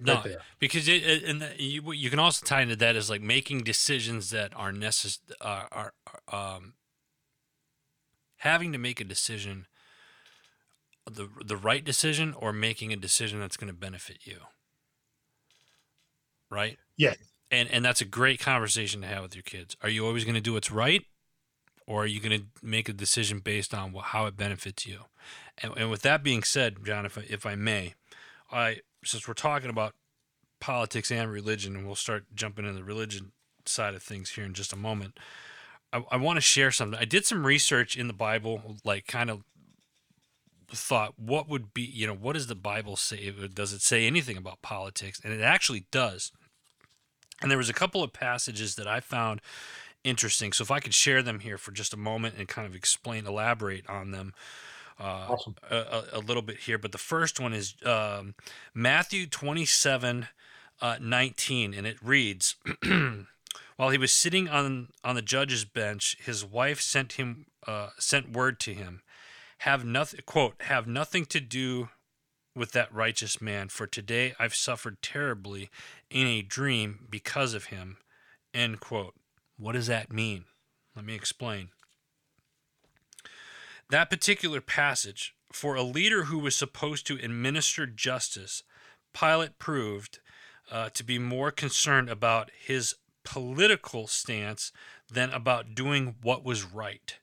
no, 0.01 0.23
because 0.59 0.89
it, 0.89 1.05
it, 1.05 1.25
and 1.25 1.49
you, 1.59 1.93
you 1.93 2.11
can 2.11 2.19
also 2.19 2.45
tie 2.45 2.63
into 2.63 2.77
that 2.77 2.97
as 2.97 3.09
like 3.09 3.23
making 3.23 3.63
decisions 3.63 4.31
that 4.31 4.53
are 4.57 4.73
necessary, 4.73 5.37
uh, 5.41 5.65
are, 5.71 5.93
are 6.29 6.57
um, 6.57 6.75
having 8.47 8.73
to 8.73 8.79
make 8.79 9.01
a 9.01 9.05
decision, 9.05 9.67
the 11.11 11.29
the 11.45 11.57
right 11.57 11.85
decision, 11.85 12.35
or 12.35 12.53
making 12.53 12.93
a 12.93 12.97
decision 12.97 13.41
that's 13.41 13.57
going 13.57 13.73
to 13.73 13.79
benefit 13.79 14.19
you. 14.25 14.39
Right. 16.51 16.79
Yeah. 16.97 17.15
And 17.51 17.71
and 17.71 17.85
that's 17.85 18.01
a 18.01 18.07
great 18.07 18.41
conversation 18.41 19.01
to 19.03 19.07
have 19.07 19.23
with 19.23 19.35
your 19.35 19.43
kids. 19.43 19.77
Are 19.83 19.89
you 19.89 20.07
always 20.07 20.25
going 20.25 20.35
to 20.35 20.41
do 20.41 20.55
what's 20.55 20.71
right, 20.71 21.05
or 21.87 22.05
are 22.05 22.07
you 22.07 22.21
going 22.21 22.41
to 22.41 22.47
make 22.63 22.89
a 22.89 22.93
decision 22.93 23.41
based 23.41 23.75
on 23.75 23.95
how 23.95 24.27
it 24.27 24.37
benefits 24.37 24.87
you? 24.87 25.01
And, 25.59 25.73
and 25.77 25.91
with 25.91 26.03
that 26.03 26.23
being 26.23 26.43
said, 26.43 26.85
John, 26.85 27.07
if 27.07 27.19
I, 27.19 27.25
if 27.29 27.47
I 27.47 27.55
may, 27.55 27.95
I 28.51 28.81
since 29.05 29.29
we're 29.29 29.35
talking 29.35 29.71
about 29.71 29.95
politics 30.61 31.13
and 31.13 31.31
religion, 31.31 31.77
and 31.77 31.87
we'll 31.87 31.95
start 31.95 32.25
jumping 32.35 32.65
into 32.65 32.79
the 32.79 32.85
religion 32.85 33.33
side 33.65 33.95
of 33.95 34.03
things 34.03 34.31
here 34.31 34.45
in 34.45 34.55
just 34.55 34.73
a 34.73 34.77
moment. 34.77 35.19
I, 35.93 36.03
I 36.11 36.17
want 36.17 36.37
to 36.37 36.43
share 36.43 36.71
something. 36.71 36.99
I 36.99 37.05
did 37.05 37.25
some 37.25 37.47
research 37.47 37.97
in 37.97 38.07
the 38.07 38.13
Bible, 38.13 38.77
like 38.85 39.07
kind 39.07 39.31
of 39.31 39.43
thought 40.69 41.15
what 41.17 41.49
would 41.49 41.73
be, 41.73 41.83
you 41.83 42.07
know, 42.07 42.15
what 42.15 42.35
does 42.35 42.49
the 42.49 42.55
Bible 42.55 42.97
say? 42.97 43.33
Does 43.53 43.73
it 43.73 43.83
say 43.83 44.07
anything 44.07 44.37
about 44.37 44.63
politics? 44.63 45.21
And 45.23 45.33
it 45.33 45.41
actually 45.41 45.87
does. 45.91 46.33
And 47.41 47.51
there 47.51 47.59
was 47.59 47.69
a 47.69 47.75
couple 47.75 48.03
of 48.03 48.13
passages 48.13 48.75
that 48.77 48.87
I 48.87 49.01
found 49.01 49.41
interesting. 50.03 50.53
So 50.53 50.63
if 50.63 50.71
I 50.71 50.81
could 50.81 50.95
share 50.95 51.23
them 51.23 51.41
here 51.41 51.59
for 51.59 51.73
just 51.73 51.93
a 51.93 51.99
moment 51.99 52.37
and 52.39 52.49
kind 52.49 52.67
of 52.67 52.75
explain, 52.75 53.27
elaborate 53.27 53.89
on 53.89 54.11
them 54.11 54.33
uh, 54.99 55.27
awesome. 55.29 55.57
a, 55.71 56.05
a, 56.15 56.19
little 56.21 56.43
bit 56.43 56.59
here. 56.61 56.79
But 56.79 56.93
the 56.93 56.99
first 56.99 57.39
one 57.39 57.53
is 57.53 57.75
um, 57.85 58.35
Matthew 58.75 59.27
27 59.27 60.29
uh, 60.81 60.97
19, 61.01 61.75
and 61.75 61.87
it 61.87 61.97
reads 62.03 62.57
While 63.77 63.91
he 63.91 63.99
was 63.99 64.13
sitting 64.13 64.49
on, 64.49 64.89
on 65.05 65.15
the 65.17 65.23
judge's 65.23 65.65
bench, 65.65 66.17
his 66.25 66.45
wife 66.45 66.81
sent 66.81 67.15
him 67.15 67.47
uh, 67.67 67.91
sent 67.99 68.33
word 68.33 68.59
to 68.61 68.73
him, 68.73 69.03
have 69.59 69.85
nothing 69.85 70.21
quote 70.25 70.63
have 70.63 70.87
nothing 70.87 71.27
to 71.27 71.41
do 71.41 71.91
with 72.55 72.73
that 72.73 72.93
righteous 72.93 73.41
man, 73.41 73.69
for 73.69 73.87
today 73.87 74.35
I've 74.39 74.55
suffered 74.55 75.03
terribly 75.03 75.69
in 76.11 76.27
a 76.27 76.43
dream 76.43 77.07
because 77.11 77.53
of 77.53 77.67
him. 77.67 77.99
End 78.55 78.81
quote. 78.81 79.15
What 79.59 79.73
does 79.73 79.87
that 79.89 80.13
mean? 80.13 80.45
Let 80.95 81.05
me 81.05 81.15
explain. 81.15 81.69
That 83.91 84.11
particular 84.11 84.61
passage, 84.63 85.35
for 85.53 85.77
a 85.77 85.83
leader 85.83 86.25
who 86.25 86.39
was 86.39 86.57
supposed 86.57 87.07
to 87.07 87.23
administer 87.23 87.87
justice, 87.87 88.63
Pilate 89.13 89.59
proved 89.59 90.19
uh, 90.71 90.89
to 90.91 91.05
be 91.05 91.19
more 91.19 91.51
concerned 91.51 92.09
about 92.09 92.51
his 92.59 92.95
political 93.27 94.07
stance 94.07 94.73
than 95.13 95.31
about 95.31 95.75
doing 95.75 96.15
what 96.23 96.45
was 96.45 96.65
right. 96.65 97.19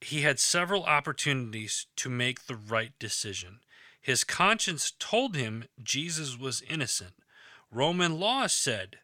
He 0.00 0.22
had 0.22 0.38
several 0.38 0.84
opportunities 0.84 1.86
to 1.96 2.08
make 2.08 2.46
the 2.46 2.56
right 2.56 2.92
decision. 2.98 3.60
His 4.00 4.24
conscience 4.24 4.92
told 4.98 5.36
him 5.36 5.64
Jesus 5.82 6.38
was 6.38 6.62
innocent. 6.62 7.14
Roman 7.70 8.18
law 8.18 8.46
said 8.46 9.00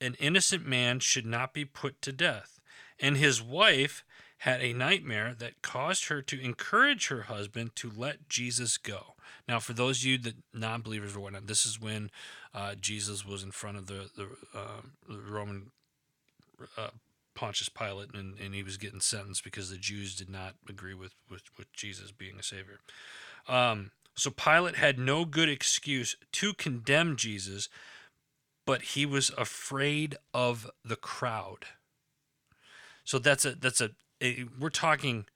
an 0.00 0.14
innocent 0.20 0.64
man 0.64 1.00
should 1.00 1.26
not 1.26 1.52
be 1.52 1.64
put 1.64 2.00
to 2.02 2.12
death. 2.12 2.60
And 3.00 3.16
his 3.16 3.42
wife 3.42 4.04
had 4.38 4.60
a 4.60 4.72
nightmare 4.72 5.34
that 5.38 5.62
caused 5.62 6.08
her 6.08 6.22
to 6.22 6.40
encourage 6.40 7.08
her 7.08 7.22
husband 7.22 7.74
to 7.76 7.90
let 7.94 8.28
Jesus 8.28 8.78
go. 8.78 9.14
Now, 9.48 9.58
for 9.58 9.72
those 9.72 9.98
of 9.98 10.04
you 10.04 10.18
that 10.18 10.36
non-believers 10.54 11.16
or 11.16 11.20
whatnot, 11.20 11.46
this 11.46 11.66
is 11.66 11.80
when 11.80 12.10
uh, 12.54 12.74
Jesus 12.80 13.26
was 13.26 13.42
in 13.42 13.50
front 13.50 13.78
of 13.78 13.86
the 13.86 14.10
the, 14.16 14.28
uh, 14.54 14.82
Roman 15.08 15.70
uh, 16.76 16.90
Pontius 17.34 17.68
Pilate, 17.68 18.14
and, 18.14 18.38
and 18.38 18.54
he 18.54 18.62
was 18.62 18.76
getting 18.76 19.00
sentenced 19.00 19.44
because 19.44 19.70
the 19.70 19.76
Jews 19.76 20.14
did 20.14 20.30
not 20.30 20.54
agree 20.68 20.94
with 20.94 21.14
with, 21.30 21.42
with 21.56 21.72
Jesus 21.72 22.12
being 22.12 22.38
a 22.38 22.42
savior. 22.42 22.78
Um, 23.48 23.90
so 24.14 24.30
Pilate 24.30 24.76
had 24.76 24.98
no 24.98 25.24
good 25.24 25.48
excuse 25.48 26.16
to 26.32 26.52
condemn 26.52 27.16
Jesus, 27.16 27.68
but 28.66 28.82
he 28.82 29.06
was 29.06 29.30
afraid 29.38 30.16
of 30.34 30.70
the 30.84 30.96
crowd. 30.96 31.66
So 33.04 33.18
that's 33.18 33.44
a 33.44 33.52
that's 33.52 33.80
a, 33.80 33.90
a 34.22 34.44
we're 34.58 34.70
talking 34.70 35.26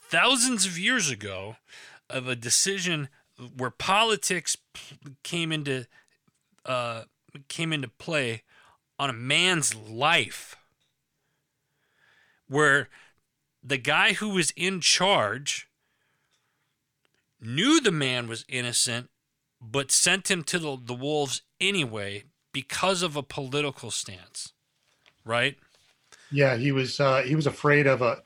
thousands 0.00 0.66
of 0.66 0.78
years 0.78 1.10
ago 1.10 1.56
of 2.08 2.28
a 2.28 2.36
decision 2.36 3.08
where 3.56 3.70
politics 3.70 4.56
came 5.22 5.50
into 5.52 5.86
uh, 6.64 7.02
came 7.48 7.72
into 7.72 7.88
play 7.88 8.42
on 8.98 9.10
a 9.10 9.14
man's 9.14 9.74
life, 9.74 10.56
where 12.48 12.88
the 13.62 13.78
guy 13.78 14.12
who 14.14 14.30
was 14.30 14.52
in 14.56 14.80
charge 14.80 15.68
knew 17.40 17.80
the 17.80 17.90
man 17.90 18.28
was 18.28 18.44
innocent, 18.48 19.10
but 19.60 19.90
sent 19.90 20.30
him 20.30 20.42
to 20.44 20.58
the, 20.58 20.78
the 20.82 20.94
wolves 20.94 21.42
anyway 21.60 22.24
because 22.52 23.02
of 23.02 23.16
a 23.16 23.22
political 23.22 23.90
stance, 23.90 24.52
right? 25.24 25.56
Yeah, 26.34 26.56
he 26.56 26.72
was 26.72 26.98
uh, 26.98 27.22
he 27.22 27.36
was 27.36 27.46
afraid 27.46 27.86
of 27.86 28.02
a 28.02 28.22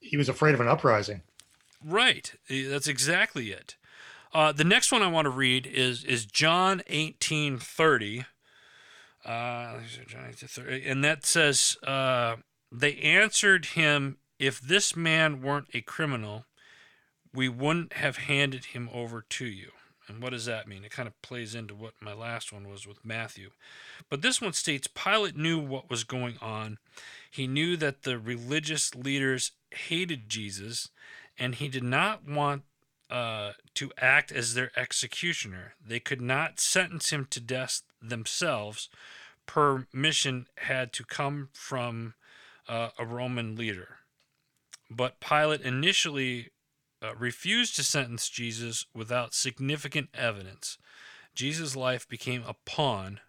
he 0.00 0.18
was 0.18 0.28
afraid 0.28 0.54
of 0.54 0.60
an 0.60 0.68
uprising. 0.68 1.22
Right. 1.82 2.34
That's 2.50 2.86
exactly 2.86 3.50
it. 3.50 3.76
Uh, 4.34 4.52
the 4.52 4.64
next 4.64 4.92
one 4.92 5.02
I 5.02 5.08
want 5.08 5.24
to 5.24 5.30
read 5.30 5.66
is 5.66 6.04
is 6.04 6.26
John 6.26 6.82
eighteen 6.88 7.58
thirty. 7.58 8.26
Uh, 9.24 9.78
and 10.84 11.04
that 11.04 11.24
says, 11.24 11.76
uh, 11.86 12.36
they 12.72 12.96
answered 12.96 13.66
him, 13.66 14.16
If 14.38 14.60
this 14.60 14.96
man 14.96 15.40
weren't 15.40 15.68
a 15.72 15.80
criminal, 15.80 16.46
we 17.32 17.48
wouldn't 17.48 17.92
have 17.92 18.16
handed 18.16 18.66
him 18.66 18.90
over 18.92 19.24
to 19.30 19.46
you. 19.46 19.70
And 20.08 20.20
what 20.20 20.30
does 20.30 20.46
that 20.46 20.66
mean? 20.66 20.84
It 20.84 20.90
kind 20.90 21.06
of 21.06 21.20
plays 21.22 21.54
into 21.54 21.74
what 21.74 21.94
my 22.00 22.12
last 22.12 22.52
one 22.52 22.68
was 22.68 22.86
with 22.86 23.04
Matthew. 23.04 23.50
But 24.10 24.22
this 24.22 24.40
one 24.40 24.52
states 24.52 24.88
Pilate 24.88 25.36
knew 25.36 25.60
what 25.60 25.88
was 25.88 26.02
going 26.02 26.36
on. 26.42 26.78
He 27.32 27.46
knew 27.46 27.78
that 27.78 28.02
the 28.02 28.18
religious 28.18 28.94
leaders 28.94 29.52
hated 29.70 30.28
Jesus, 30.28 30.90
and 31.38 31.54
he 31.54 31.66
did 31.66 31.82
not 31.82 32.28
want 32.28 32.64
uh, 33.08 33.52
to 33.72 33.90
act 33.96 34.30
as 34.30 34.52
their 34.52 34.70
executioner. 34.76 35.72
They 35.82 35.98
could 35.98 36.20
not 36.20 36.60
sentence 36.60 37.08
him 37.08 37.26
to 37.30 37.40
death 37.40 37.80
themselves. 38.02 38.90
Permission 39.46 40.46
had 40.58 40.92
to 40.92 41.04
come 41.04 41.48
from 41.54 42.12
uh, 42.68 42.90
a 42.98 43.06
Roman 43.06 43.56
leader. 43.56 43.96
But 44.90 45.18
Pilate 45.18 45.62
initially 45.62 46.50
uh, 47.00 47.14
refused 47.14 47.76
to 47.76 47.82
sentence 47.82 48.28
Jesus 48.28 48.84
without 48.94 49.32
significant 49.32 50.10
evidence. 50.12 50.76
Jesus' 51.34 51.74
life 51.74 52.06
became 52.06 52.44
a 52.46 52.56
pawn 52.66 53.20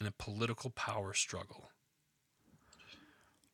in 0.00 0.08
a 0.08 0.12
political 0.18 0.70
power 0.70 1.14
struggle. 1.14 1.70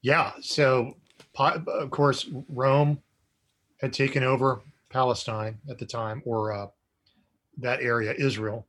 Yeah. 0.02 0.32
So, 0.40 0.96
of 1.38 1.90
course, 1.90 2.28
Rome 2.48 3.00
had 3.80 3.92
taken 3.92 4.22
over 4.22 4.60
Palestine 4.90 5.58
at 5.70 5.78
the 5.78 5.86
time, 5.86 6.22
or 6.24 6.52
uh, 6.52 6.66
that 7.58 7.80
area, 7.80 8.14
Israel. 8.18 8.66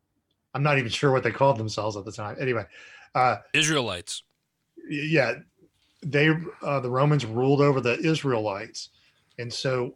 I'm 0.53 0.63
not 0.63 0.77
even 0.77 0.89
sure 0.89 1.11
what 1.11 1.23
they 1.23 1.31
called 1.31 1.57
themselves 1.57 1.97
at 1.97 2.05
the 2.05 2.11
time. 2.11 2.37
Anyway, 2.39 2.65
uh, 3.15 3.37
Israelites. 3.53 4.23
Yeah, 4.87 5.35
they 6.03 6.29
uh, 6.61 6.79
the 6.79 6.89
Romans 6.89 7.25
ruled 7.25 7.61
over 7.61 7.81
the 7.81 7.97
Israelites, 7.99 8.89
and 9.39 9.51
so 9.51 9.95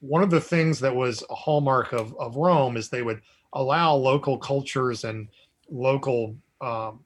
one 0.00 0.22
of 0.22 0.30
the 0.30 0.40
things 0.40 0.80
that 0.80 0.94
was 0.94 1.22
a 1.30 1.34
hallmark 1.34 1.92
of 1.92 2.14
of 2.16 2.36
Rome 2.36 2.76
is 2.76 2.88
they 2.88 3.02
would 3.02 3.20
allow 3.52 3.94
local 3.94 4.36
cultures 4.36 5.04
and 5.04 5.28
local 5.70 6.34
um, 6.60 7.00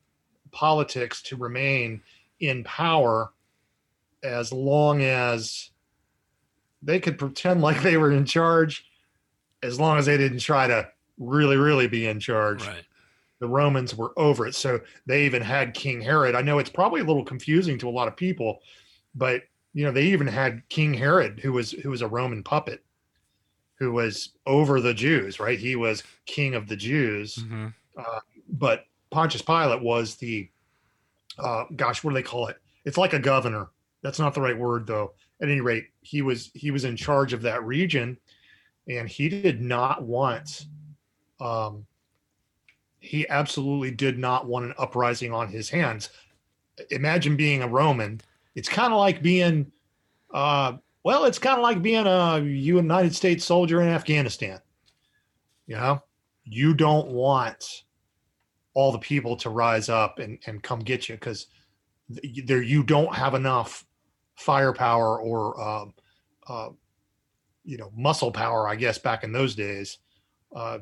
politics 0.51 1.23
to 1.23 1.37
remain 1.37 2.01
in 2.41 2.65
power 2.65 3.33
as 4.23 4.53
long 4.53 5.03
as 5.03 5.71
they 6.83 7.01
could 7.01 7.19
pretend 7.19 7.61
like 7.61 7.83
they 7.83 7.97
were 7.97 8.13
in 8.13 8.25
charge 8.25 8.87
as 9.63 9.81
long 9.81 9.99
as 9.99 10.07
they 10.07 10.17
didn't 10.17 10.39
try 10.39 10.67
to 10.67 10.89
really 11.19 11.57
really 11.57 11.89
be 11.89 12.07
in 12.07 12.21
charge. 12.21 12.67
Right. 12.67 12.85
The 13.41 13.49
romans 13.49 13.95
were 13.95 14.13
over 14.17 14.47
it. 14.47 14.55
So 14.55 14.81
they 15.07 15.25
even 15.25 15.43
had 15.43 15.75
king 15.75 16.01
herod. 16.01 16.35
I 16.35 16.43
know 16.43 16.59
it's 16.59 16.71
probably 16.71 17.01
a 17.01 17.05
little 17.05 17.25
confusing 17.25 17.79
to 17.79 17.89
a 17.89 17.91
lot 17.91 18.09
of 18.09 18.17
people 18.17 18.61
but 19.15 19.43
you 19.75 19.85
know 19.85 19.93
they 19.93 20.05
even 20.05 20.27
had 20.27 20.63
king 20.69 20.95
herod 20.95 21.41
who 21.41 21.53
was 21.53 21.73
who 21.73 21.91
was 21.91 22.03
a 22.03 22.09
roman 22.09 22.43
puppet 22.43 22.83
who 23.75 23.93
was 23.93 24.31
over 24.47 24.81
the 24.81 24.95
jews 24.95 25.39
right? 25.39 25.59
He 25.59 25.77
was 25.77 26.03
king 26.27 26.55
of 26.55 26.69
the 26.69 26.77
jews. 26.77 27.37
Mm-hmm. 27.37 27.69
uh, 27.97 28.21
but 28.49 28.87
pontius 29.11 29.43
pilate 29.43 29.83
was 29.83 30.17
the 30.17 30.49
uh, 31.39 31.65
gosh 31.77 32.03
what 32.03 32.11
do 32.11 32.15
they 32.15 32.23
call 32.23 32.49
it? 32.49 32.57
It's 32.85 32.99
like 32.99 33.13
a 33.13 33.19
governor 33.19 33.69
that's 34.03 34.19
not 34.19 34.35
the 34.35 34.41
right 34.41 34.57
word 34.57 34.87
though 34.87 35.13
at 35.41 35.49
any 35.49 35.61
rate, 35.61 35.87
he 36.03 36.23
was 36.23 36.51
he 36.55 36.71
was 36.71 36.85
in 36.85 36.97
charge 36.97 37.33
of 37.33 37.43
that 37.43 37.65
region, 37.65 38.19
and 38.89 39.09
he 39.09 39.29
did 39.29 39.61
not 39.61 40.03
want. 40.03 40.67
Um, 41.41 41.87
he 43.01 43.29
absolutely 43.29 43.93
did 43.93 44.19
not 44.19 44.47
want 44.47 44.65
an 44.65 44.75
uprising 44.79 45.33
on 45.33 45.49
his 45.49 45.71
hands. 45.71 46.11
Imagine 46.91 47.37
being 47.37 47.63
a 47.63 47.69
Roman. 47.69 48.21
It's 48.57 48.69
kind 48.69 48.93
of 48.93 48.99
like 48.99 49.23
being, 49.23 49.71
uh, 50.35 50.79
well, 51.05 51.25
it's 51.25 51.39
kind 51.39 51.57
of 51.57 51.63
like 51.63 51.81
being 51.81 52.07
a 52.07 52.41
United 52.41 53.15
States 53.15 53.45
soldier 53.45 53.81
in 53.81 53.89
Afghanistan. 53.89 54.61
You 55.69 55.77
know, 55.77 56.03
you 56.45 56.75
don't 56.75 57.09
want 57.09 57.85
all 58.75 58.91
the 58.91 58.99
people 58.99 59.37
to 59.37 59.51
rise 59.51 59.89
up 59.89 60.19
and, 60.19 60.39
and 60.47 60.63
come 60.63 60.81
get 60.81 61.09
you 61.09 61.15
because 61.15 61.47
there 62.09 62.63
you 62.63 62.83
don't 62.83 63.15
have 63.15 63.35
enough 63.35 63.85
firepower 64.39 65.21
or 65.21 65.61
uh, 65.61 65.85
uh, 66.49 66.71
you 67.65 67.77
know 67.77 67.93
muscle 67.95 68.33
power, 68.33 68.69
I 68.69 68.77
guess, 68.77 68.99
back 68.99 69.25
in 69.25 69.33
those 69.33 69.55
days, 69.55 69.99
uh, 70.55 70.79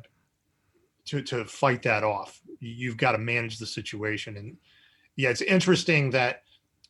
to 1.05 1.21
to 1.23 1.43
fight 1.45 1.83
that 1.83 2.03
off. 2.03 2.39
You've 2.59 2.97
got 2.97 3.13
to 3.13 3.17
manage 3.17 3.57
the 3.57 3.65
situation, 3.65 4.37
and 4.37 4.57
yeah, 5.15 5.29
it's 5.29 5.41
interesting 5.41 6.11
that 6.11 6.43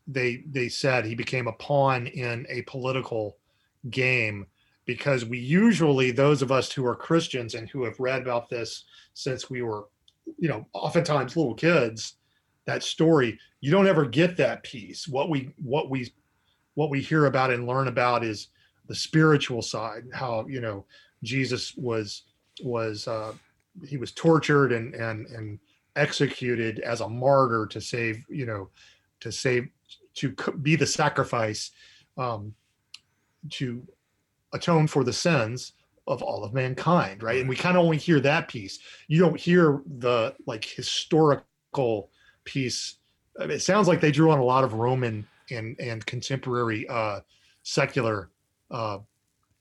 they 0.08 0.44
they 0.52 0.70
said 0.70 1.06
he 1.06 1.16
became 1.16 1.48
a 1.48 1.54
pawn 1.54 2.08
in 2.08 2.46
a 2.50 2.62
political 2.64 3.38
game 3.90 4.46
because 4.86 5.26
we 5.26 5.38
usually 5.38 6.12
those 6.12 6.42
of 6.42 6.52
us 6.52 6.72
who 6.72 6.86
are 6.86 6.96
Christians 6.96 7.56
and 7.56 7.70
who 7.70 7.84
have 7.84 8.00
read 8.00 8.22
about 8.22 8.50
this 8.50 8.86
since 9.14 9.50
we 9.50 9.62
were, 9.62 9.88
you 10.38 10.48
know, 10.48 10.66
oftentimes 10.74 11.36
little 11.36 11.56
kids, 11.56 12.16
that 12.66 12.84
story 12.84 13.38
you 13.62 13.72
don't 13.72 13.88
ever 13.88 14.06
get 14.06 14.38
that 14.38 14.64
piece. 14.64 15.08
What 15.08 15.30
we 15.30 15.52
what 15.58 15.90
we 15.90 16.14
what 16.78 16.92
we 16.92 17.02
hear 17.02 17.26
about 17.26 17.50
and 17.50 17.66
learn 17.66 17.88
about 17.88 18.24
is 18.24 18.50
the 18.86 18.94
spiritual 18.94 19.64
side 19.64 20.04
how 20.14 20.46
you 20.48 20.62
know 20.62 20.86
jesus 21.24 21.76
was 21.76 22.24
was 22.64 23.08
uh, 23.08 23.34
he 23.84 23.98
was 23.98 24.12
tortured 24.12 24.72
and 24.72 24.94
and 24.94 25.26
and 25.28 25.60
executed 25.96 26.80
as 26.82 27.02
a 27.02 27.10
martyr 27.10 27.66
to 27.66 27.82
save 27.82 28.24
you 28.30 28.46
know 28.46 28.70
to 29.20 29.32
save 29.32 29.68
to 30.14 30.36
be 30.62 30.76
the 30.76 30.86
sacrifice 30.86 31.72
um, 32.20 32.54
to 33.50 33.84
atone 34.54 34.86
for 34.86 35.04
the 35.04 35.14
sins 35.14 35.74
of 36.06 36.22
all 36.22 36.44
of 36.44 36.54
mankind 36.54 37.24
right? 37.24 37.40
And 37.40 37.50
we 37.50 37.56
kind 37.56 37.76
of 37.76 37.84
only 37.84 37.98
hear 37.98 38.20
that 38.20 38.48
piece. 38.48 38.80
You 39.08 39.20
don't 39.20 39.40
hear 39.40 39.82
the 40.00 40.36
like 40.46 40.64
historical 40.64 42.12
piece. 42.46 42.96
It 43.40 43.62
sounds 43.62 43.88
like 43.88 44.00
they 44.00 44.12
drew 44.12 44.30
on 44.32 44.40
a 44.40 44.44
lot 44.44 44.64
of 44.64 44.74
roman 44.74 45.28
and 45.52 45.80
and 45.80 46.06
contemporary 46.06 46.88
uh, 46.88 47.22
secular 47.64 48.30
uh, 48.72 49.00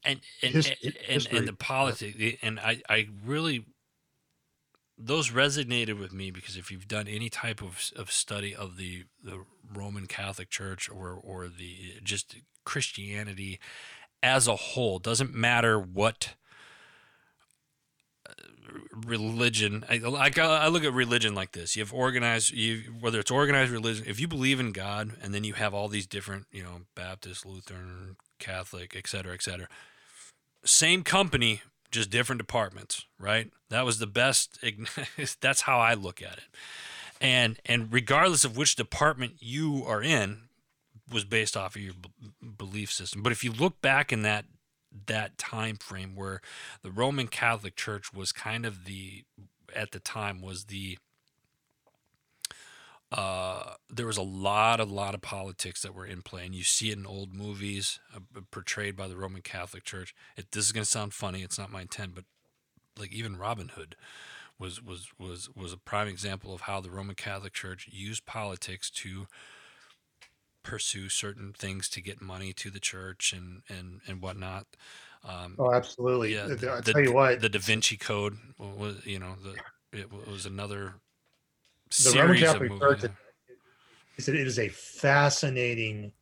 and 0.05 0.21
and, 0.43 0.55
his, 0.55 0.73
and, 1.09 1.29
and 1.31 1.49
the 1.49 1.53
politics 1.53 2.39
and 2.43 2.61
I 2.61 2.81
I 2.89 3.09
really 3.25 3.65
those 4.99 5.31
resonated 5.31 5.99
with 5.99 6.13
me 6.13 6.31
because 6.31 6.57
if 6.57 6.71
you've 6.71 6.89
done 6.89 7.07
any 7.07 7.29
type 7.29 7.63
of, 7.63 7.91
of 7.97 8.11
study 8.11 8.55
of 8.55 8.77
the, 8.77 9.05
the 9.23 9.45
Roman 9.75 10.07
Catholic 10.07 10.49
Church 10.49 10.89
or 10.89 11.11
or 11.11 11.49
the 11.49 12.01
just 12.03 12.37
Christianity 12.65 13.61
as 14.23 14.49
a 14.49 14.57
whole, 14.57 14.99
doesn't 14.99 15.35
matter 15.35 15.79
what 15.79 16.35
religion. 19.07 19.85
I, 19.89 20.01
I, 20.05 20.31
I 20.41 20.69
look 20.69 20.85
at 20.85 20.93
religion 20.93 21.35
like 21.35 21.53
this. 21.53 21.77
You 21.77 21.83
have 21.83 21.93
organized, 21.93 22.53
you 22.53 22.95
whether 23.01 23.21
it's 23.21 23.31
organized 23.31 23.71
religion. 23.71 24.05
If 24.07 24.21
you 24.21 24.29
believe 24.29 24.61
in 24.61 24.73
God, 24.73 25.13
and 25.23 25.35
then 25.35 25.45
you 25.45 25.55
have 25.55 25.75
all 25.75 25.89
these 25.89 26.07
different, 26.07 26.47
you 26.53 26.63
know, 26.63 26.83
Baptist, 26.95 27.47
Lutheran, 27.47 28.17
Catholic, 28.39 28.95
et 28.97 29.07
cetera, 29.07 29.35
et 29.35 29.43
cetera. 29.43 29.69
Same 30.65 31.03
company, 31.03 31.63
just 31.91 32.11
different 32.11 32.39
departments, 32.41 33.07
right? 33.19 33.51
That 33.71 33.85
was 33.85 33.99
the 33.99 34.07
best. 34.07 34.59
That's 35.41 35.63
how 35.63 35.79
I 35.79 35.95
look 35.95 36.23
at 36.23 36.39
it. 36.39 36.45
And 37.21 37.59
and 37.65 37.93
regardless 37.93 38.45
of 38.45 38.57
which 38.57 38.77
department 38.77 39.35
you 39.41 39.85
are 39.87 40.03
in, 40.03 40.43
was 41.11 41.25
based 41.25 41.57
off 41.57 41.77
of 41.77 41.83
your 41.83 41.95
b- 41.95 42.11
belief 42.59 42.93
system. 42.93 43.23
But 43.23 43.33
if 43.33 43.45
you 43.45 43.53
look 43.53 43.81
back 43.81 44.13
in 44.13 44.23
that 44.23 44.45
that 45.07 45.39
time 45.39 45.77
frame 45.77 46.15
where 46.15 46.41
the 46.83 46.91
Roman 46.91 47.29
Catholic 47.29 47.77
Church 47.77 48.13
was 48.13 48.33
kind 48.33 48.65
of 48.65 48.85
the 48.85 49.25
at 49.75 49.93
the 49.93 50.01
time 50.01 50.41
was 50.41 50.65
the 50.65 50.99
uh, 53.13 53.75
there 53.89 54.07
was 54.07 54.17
a 54.17 54.23
lot, 54.23 54.81
a 54.81 54.85
lot 54.85 55.15
of 55.15 55.23
politics 55.23 55.83
that 55.83 55.95
were 55.95 56.07
in 56.07 56.23
play, 56.23 56.45
and 56.45 56.55
you 56.55 56.65
see 56.65 56.91
it 56.91 56.99
in 56.99 57.07
old 57.07 57.33
movies 57.33 58.01
uh, 58.15 58.41
portrayed 58.51 58.97
by 58.97 59.07
the 59.07 59.17
Roman 59.17 59.43
Catholic 59.43 59.85
Church. 59.85 60.13
It, 60.37 60.51
this 60.51 60.65
is 60.65 60.73
going 60.73 60.83
to 60.83 60.91
sound 60.91 61.15
funny; 61.15 61.43
it's 61.43 61.59
not 61.59 61.71
my 61.71 61.83
intent, 61.83 62.15
but 62.15 62.25
like 62.99 63.13
even 63.13 63.37
Robin 63.37 63.69
Hood 63.69 63.95
was 64.59 64.83
was 64.83 65.09
was 65.19 65.49
was 65.55 65.73
a 65.73 65.79
prime 65.79 66.09
example 66.09 66.53
of 66.53 66.63
how 66.63 66.81
the 66.81 66.91
Roman 66.91 67.15
Catholic 67.15 67.53
Church 67.53 67.89
used 67.91 68.27
politics 68.27 68.91
to 68.91 69.29
pursue 70.67 71.09
certain 71.09 71.53
things 71.53 71.89
to 71.91 72.01
get 72.01 72.21
money 72.21 72.53
to 72.53 72.71
the 72.71 72.81
church 72.81 73.33
and 73.33 73.63
and 73.69 74.01
and 74.07 74.21
whatnot. 74.21 74.67
Um, 75.25 75.57
oh, 75.59 75.73
absolutely. 75.73 76.35
Yeah, 76.35 76.47
the, 76.47 76.73
I 76.73 76.81
tell 76.81 77.01
you 77.01 77.13
what, 77.13 77.41
the 77.41 77.49
Da 77.49 77.59
Vinci 77.59 77.97
Code 77.97 78.37
was 78.59 79.05
you 79.07 79.19
know 79.19 79.35
the 79.43 79.99
it 79.99 80.11
was 80.11 80.47
another 80.47 80.95
the 82.05 82.19
Roman 82.19 82.37
Catholic 82.37 82.79
Church. 82.79 83.11
Is 84.17 84.29
it 84.29 84.35
is 84.35 84.59
a 84.59 84.69
fascinating 84.69 86.13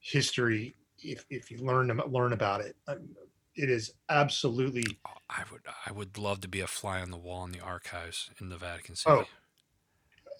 history 0.00 0.74
if 0.98 1.24
if 1.30 1.50
you 1.50 1.58
learn 1.58 1.88
to 1.88 2.06
learn 2.06 2.32
about 2.32 2.60
it. 2.62 2.76
Um, 2.88 3.08
it 3.54 3.68
is 3.68 3.92
absolutely. 4.08 4.84
Oh, 5.06 5.10
I 5.28 5.44
would 5.52 5.62
I 5.86 5.92
would 5.92 6.18
love 6.18 6.40
to 6.40 6.48
be 6.48 6.60
a 6.60 6.66
fly 6.66 7.00
on 7.00 7.10
the 7.10 7.16
wall 7.16 7.44
in 7.44 7.52
the 7.52 7.60
archives 7.60 8.30
in 8.40 8.48
the 8.48 8.56
Vatican 8.56 8.96
City. 8.96 9.16
Oh, 9.16 9.24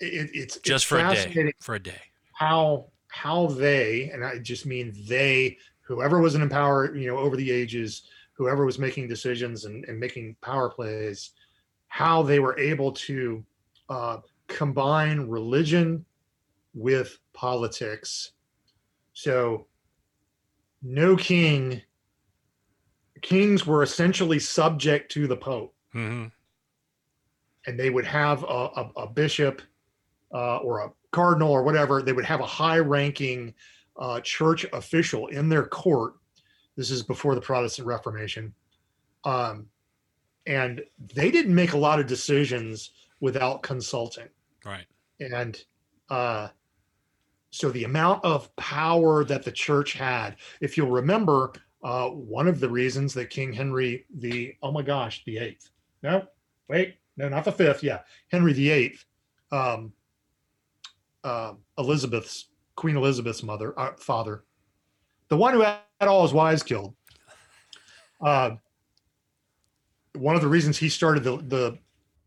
it, 0.00 0.30
it's 0.32 0.58
just 0.58 0.68
it's 0.68 0.84
for 0.84 0.98
a 0.98 1.14
day. 1.14 1.52
For 1.60 1.74
a 1.74 1.78
day. 1.78 2.00
How 2.40 2.86
how 3.08 3.48
they 3.48 4.10
and 4.14 4.24
I 4.24 4.38
just 4.38 4.64
mean 4.64 4.94
they 5.06 5.58
whoever 5.82 6.20
was 6.20 6.34
an 6.34 6.40
empower 6.40 6.96
you 6.96 7.08
know 7.08 7.18
over 7.18 7.36
the 7.36 7.50
ages 7.50 8.08
whoever 8.32 8.64
was 8.64 8.78
making 8.78 9.08
decisions 9.08 9.66
and, 9.66 9.84
and 9.84 10.00
making 10.00 10.34
power 10.40 10.70
plays 10.70 11.32
how 11.88 12.22
they 12.22 12.38
were 12.38 12.58
able 12.58 12.92
to 12.92 13.44
uh, 13.90 14.16
combine 14.46 15.20
religion 15.28 16.02
with 16.72 17.18
politics. 17.34 18.32
So, 19.12 19.66
no 20.82 21.16
king, 21.16 21.82
kings 23.20 23.66
were 23.66 23.82
essentially 23.82 24.38
subject 24.38 25.12
to 25.12 25.26
the 25.26 25.36
Pope. 25.36 25.74
Mm-hmm. 25.94 26.28
And 27.66 27.78
they 27.78 27.90
would 27.90 28.06
have 28.06 28.42
a, 28.44 28.46
a, 28.46 28.90
a 28.96 29.06
bishop 29.06 29.60
uh, 30.32 30.58
or 30.58 30.80
a 30.80 30.90
cardinal 31.12 31.50
or 31.50 31.62
whatever, 31.62 32.02
they 32.02 32.12
would 32.12 32.24
have 32.24 32.40
a 32.40 32.46
high 32.46 32.78
ranking 32.78 33.54
uh, 33.98 34.20
church 34.20 34.64
official 34.72 35.26
in 35.28 35.48
their 35.48 35.66
court. 35.66 36.14
This 36.76 36.90
is 36.90 37.02
before 37.02 37.34
the 37.34 37.40
Protestant 37.40 37.86
Reformation. 37.86 38.54
Um, 39.24 39.66
and 40.46 40.82
they 41.14 41.30
didn't 41.30 41.54
make 41.54 41.74
a 41.74 41.78
lot 41.78 42.00
of 42.00 42.06
decisions 42.06 42.90
without 43.20 43.62
consulting. 43.62 44.28
Right. 44.64 44.86
And 45.20 45.62
uh, 46.08 46.48
so 47.50 47.70
the 47.70 47.84
amount 47.84 48.24
of 48.24 48.54
power 48.56 49.24
that 49.24 49.44
the 49.44 49.52
church 49.52 49.92
had, 49.92 50.36
if 50.60 50.76
you'll 50.76 50.90
remember, 50.90 51.52
uh, 51.82 52.08
one 52.08 52.48
of 52.48 52.60
the 52.60 52.68
reasons 52.68 53.14
that 53.14 53.30
King 53.30 53.52
Henry 53.52 54.04
the 54.18 54.54
oh 54.62 54.70
my 54.70 54.82
gosh 54.82 55.22
the 55.24 55.38
eighth 55.38 55.70
no 56.02 56.26
wait 56.68 56.96
no 57.16 57.28
not 57.28 57.44
the 57.44 57.52
fifth 57.52 57.82
yeah 57.82 58.00
Henry 58.30 58.52
the 58.52 58.68
eighth 58.68 59.06
um, 59.50 59.92
uh, 61.24 61.54
Elizabeth's 61.78 62.46
Queen 62.76 62.96
Elizabeth's 62.96 63.42
mother 63.42 63.78
uh, 63.78 63.92
father 63.98 64.44
the 65.28 65.36
one 65.36 65.54
who 65.54 65.60
had 65.60 65.78
all 66.00 66.22
his 66.22 66.32
wives 66.32 66.62
killed 66.62 66.94
uh, 68.20 68.50
one 70.14 70.34
of 70.34 70.42
the 70.42 70.48
reasons 70.48 70.76
he 70.76 70.88
started 70.88 71.22
the, 71.22 71.36
the 71.36 71.78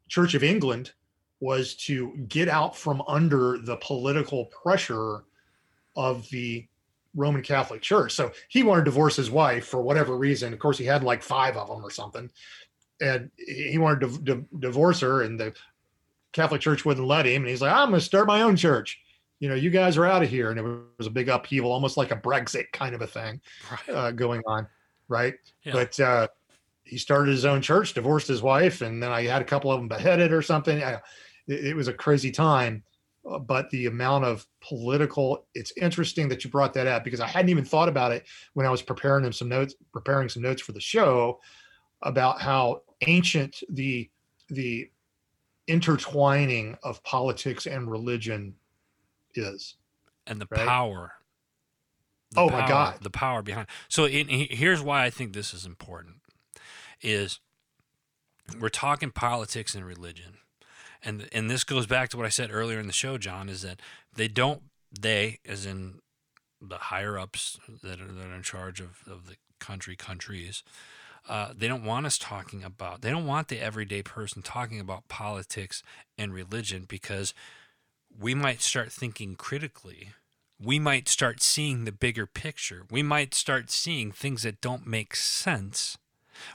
Church 0.08 0.34
of 0.34 0.44
England 0.44 0.92
was 1.40 1.76
to 1.76 2.14
get 2.28 2.48
out 2.48 2.76
from 2.76 3.02
under 3.08 3.58
the 3.58 3.76
political 3.78 4.46
pressure 4.46 5.26
of 5.96 6.28
the 6.30 6.66
Roman 7.16 7.42
Catholic 7.42 7.82
Church. 7.82 8.14
So 8.14 8.32
he 8.48 8.64
wanted 8.64 8.82
to 8.82 8.92
divorce 8.92 9.16
his 9.16 9.30
wife 9.30 9.68
for 9.68 9.82
whatever 9.82 10.18
reason. 10.18 10.54
Of 10.54 10.60
course, 10.60 10.78
he 10.78 10.86
had 10.86 11.04
like 11.04 11.22
five 11.22 11.58
of 11.58 11.68
them 11.68 11.84
or 11.84 11.92
something, 11.92 12.32
and 13.02 13.30
he 13.38 13.78
wanted 13.78 14.02
to, 14.02 14.24
to 14.24 14.46
divorce 14.60 15.02
her, 15.02 15.24
and 15.24 15.40
the 15.40 15.54
Catholic 16.34 16.62
Church 16.62 16.84
wouldn't 16.84 17.08
let 17.08 17.26
him. 17.26 17.44
And 17.44 17.50
he's 17.50 17.62
like, 17.62 17.72
"I'm 17.72 17.90
going 17.90 18.00
to 18.00 18.06
start 18.06 18.28
my 18.28 18.42
own 18.42 18.56
church." 18.56 19.00
You 19.40 19.50
know, 19.50 19.56
you 19.56 19.70
guys 19.70 19.98
are 19.98 20.06
out 20.06 20.24
of 20.24 20.30
here, 20.30 20.52
and 20.52 20.60
it 20.60 20.64
was 20.98 21.08
a 21.08 21.12
big 21.12 21.30
upheaval, 21.30 21.72
almost 21.72 21.98
like 21.98 22.12
a 22.12 22.16
Brexit 22.16 22.72
kind 22.72 22.96
of 22.96 23.02
a 23.02 23.08
thing 23.08 23.42
uh, 23.94 24.12
going 24.12 24.42
on, 24.48 24.68
right? 25.08 25.36
Yeah. 25.64 25.74
But 25.74 26.00
uh, 26.00 26.28
he 26.84 26.98
started 26.98 27.32
his 27.32 27.46
own 27.46 27.62
church, 27.62 27.94
divorced 27.94 28.28
his 28.28 28.42
wife, 28.42 28.82
and 28.82 29.02
then 29.02 29.12
I 29.12 29.24
had 29.24 29.42
a 29.42 29.46
couple 29.46 29.72
of 29.72 29.80
them 29.80 29.88
beheaded 29.88 30.32
or 30.32 30.42
something. 30.42 30.84
I, 30.84 30.94
it, 31.48 31.68
it 31.68 31.76
was 31.76 31.88
a 31.88 31.94
crazy 31.94 32.32
time, 32.32 32.84
uh, 33.30 33.40
but 33.40 33.70
the 33.70 33.88
amount 33.88 34.26
of 34.26 34.46
political. 34.62 35.46
It's 35.54 35.74
interesting 35.78 36.30
that 36.30 36.44
you 36.44 36.50
brought 36.50 36.74
that 36.76 36.88
up 36.88 37.04
because 37.04 37.20
I 37.20 37.28
hadn't 37.28 37.50
even 37.50 37.66
thought 37.66 37.90
about 37.90 38.12
it 38.12 38.26
when 38.54 38.66
I 38.66 38.70
was 38.70 38.82
preparing 38.82 39.24
them 39.24 39.34
some 39.34 39.50
notes, 39.50 39.76
preparing 39.92 40.30
some 40.30 40.44
notes 40.44 40.62
for 40.62 40.72
the 40.72 40.82
show 40.82 41.40
about 42.02 42.42
how 42.42 42.84
ancient 43.02 43.62
the 43.70 44.10
the 44.50 44.90
intertwining 45.68 46.78
of 46.84 47.04
politics 47.04 47.66
and 47.66 47.90
religion 47.90 48.56
is, 49.36 49.76
and 50.28 50.40
the 50.40 50.48
right? 50.52 50.68
power 50.68 51.14
the 52.32 52.42
oh 52.42 52.50
power, 52.50 52.62
my 52.62 52.68
god 52.68 52.98
the 53.02 53.10
power 53.10 53.42
behind 53.44 53.68
so 53.88 54.06
in, 54.06 54.28
here's 54.28 54.82
why 54.82 55.04
i 55.04 55.10
think 55.10 55.34
this 55.34 55.54
is 55.54 55.66
important 55.66 56.16
is 57.02 57.40
we're 58.60 58.70
talking 58.70 59.12
politics 59.12 59.76
and 59.76 59.86
religion. 59.86 60.38
And 61.04 61.28
and 61.32 61.50
this 61.50 61.64
goes 61.64 61.86
back 61.86 62.10
to 62.10 62.18
what 62.18 62.26
I 62.26 62.30
said 62.30 62.50
earlier 62.52 62.80
in 62.80 62.88
the 62.88 62.94
show, 62.94 63.18
John, 63.18 63.50
is 63.50 63.62
that 63.62 63.82
they 64.16 64.28
don't 64.28 64.64
they, 65.00 65.40
as 65.48 65.66
in 65.66 66.00
the 66.62 66.78
higher 66.78 67.20
ups 67.20 67.60
that 67.82 68.00
are, 68.00 68.08
that 68.08 68.26
are 68.26 68.36
in 68.36 68.44
charge 68.44 68.80
of, 68.80 69.02
of 69.06 69.28
the 69.28 69.36
country 69.60 69.96
countries, 69.96 70.64
uh, 71.28 71.54
they 71.56 71.68
don't 71.68 71.86
want 71.86 72.06
us 72.06 72.18
talking 72.18 72.64
about 72.64 73.02
they 73.02 73.10
don't 73.10 73.26
want 73.26 73.48
the 73.48 73.60
everyday 73.60 74.02
person 74.02 74.42
talking 74.42 74.80
about 74.80 75.08
politics 75.08 75.82
and 76.18 76.34
religion 76.34 76.86
because 76.88 77.34
we 78.20 78.36
might 78.36 78.62
start 78.62 78.92
thinking 78.92 79.36
critically. 79.36 80.10
We 80.60 80.80
might 80.80 81.08
start 81.08 81.42
seeing 81.42 81.84
the 81.86 81.92
bigger 81.92 82.26
picture. 82.26 82.84
We 82.90 83.04
might 83.04 83.34
start 83.34 83.72
seeing 83.72 84.12
things 84.12 84.44
that 84.44 84.62
don't 84.62 84.86
make 84.86 85.16
sense. 85.16 85.98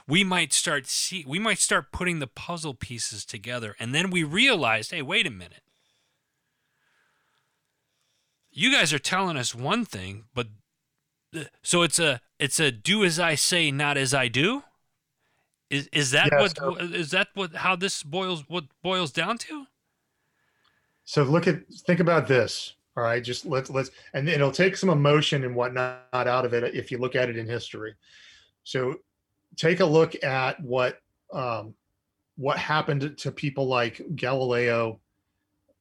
We 0.07 0.23
might 0.23 0.53
start 0.53 0.87
see 0.87 1.25
we 1.27 1.39
might 1.39 1.59
start 1.59 1.91
putting 1.91 2.19
the 2.19 2.27
puzzle 2.27 2.73
pieces 2.73 3.25
together 3.25 3.75
and 3.79 3.93
then 3.95 4.09
we 4.09 4.23
realized 4.23 4.91
hey 4.91 5.01
wait 5.01 5.25
a 5.25 5.31
minute. 5.31 5.63
You 8.51 8.71
guys 8.71 8.93
are 8.93 8.99
telling 8.99 9.37
us 9.37 9.55
one 9.55 9.85
thing 9.85 10.25
but 10.33 10.47
so 11.61 11.83
it's 11.83 11.99
a 11.99 12.21
it's 12.39 12.59
a 12.59 12.71
do 12.71 13.03
as 13.03 13.19
i 13.19 13.35
say 13.35 13.71
not 13.71 13.97
as 13.97 14.13
i 14.13 14.27
do? 14.27 14.63
Is 15.69 15.87
is 15.93 16.11
that 16.11 16.29
yeah, 16.31 16.41
what 16.41 16.57
so, 16.57 16.75
is 16.75 17.11
that 17.11 17.27
what 17.33 17.55
how 17.55 17.75
this 17.75 18.03
boils 18.03 18.43
what 18.47 18.65
boils 18.81 19.11
down 19.11 19.37
to? 19.39 19.67
So 21.05 21.23
look 21.23 21.47
at 21.47 21.67
think 21.85 21.99
about 21.99 22.27
this 22.27 22.73
all 22.99 23.05
right? 23.05 23.23
Just 23.23 23.45
let's 23.45 23.69
let's 23.69 23.91
and 24.13 24.27
it'll 24.27 24.51
take 24.51 24.75
some 24.75 24.89
emotion 24.89 25.45
and 25.45 25.55
whatnot 25.55 26.01
out 26.11 26.45
of 26.45 26.53
it 26.53 26.75
if 26.75 26.91
you 26.91 26.97
look 26.97 27.15
at 27.15 27.29
it 27.29 27.37
in 27.37 27.47
history. 27.47 27.95
So 28.63 28.95
take 29.55 29.79
a 29.79 29.85
look 29.85 30.21
at 30.23 30.61
what 30.61 30.99
um, 31.31 31.73
what 32.35 32.57
happened 32.57 33.17
to 33.17 33.31
people 33.31 33.67
like 33.67 34.01
Galileo. 34.15 34.99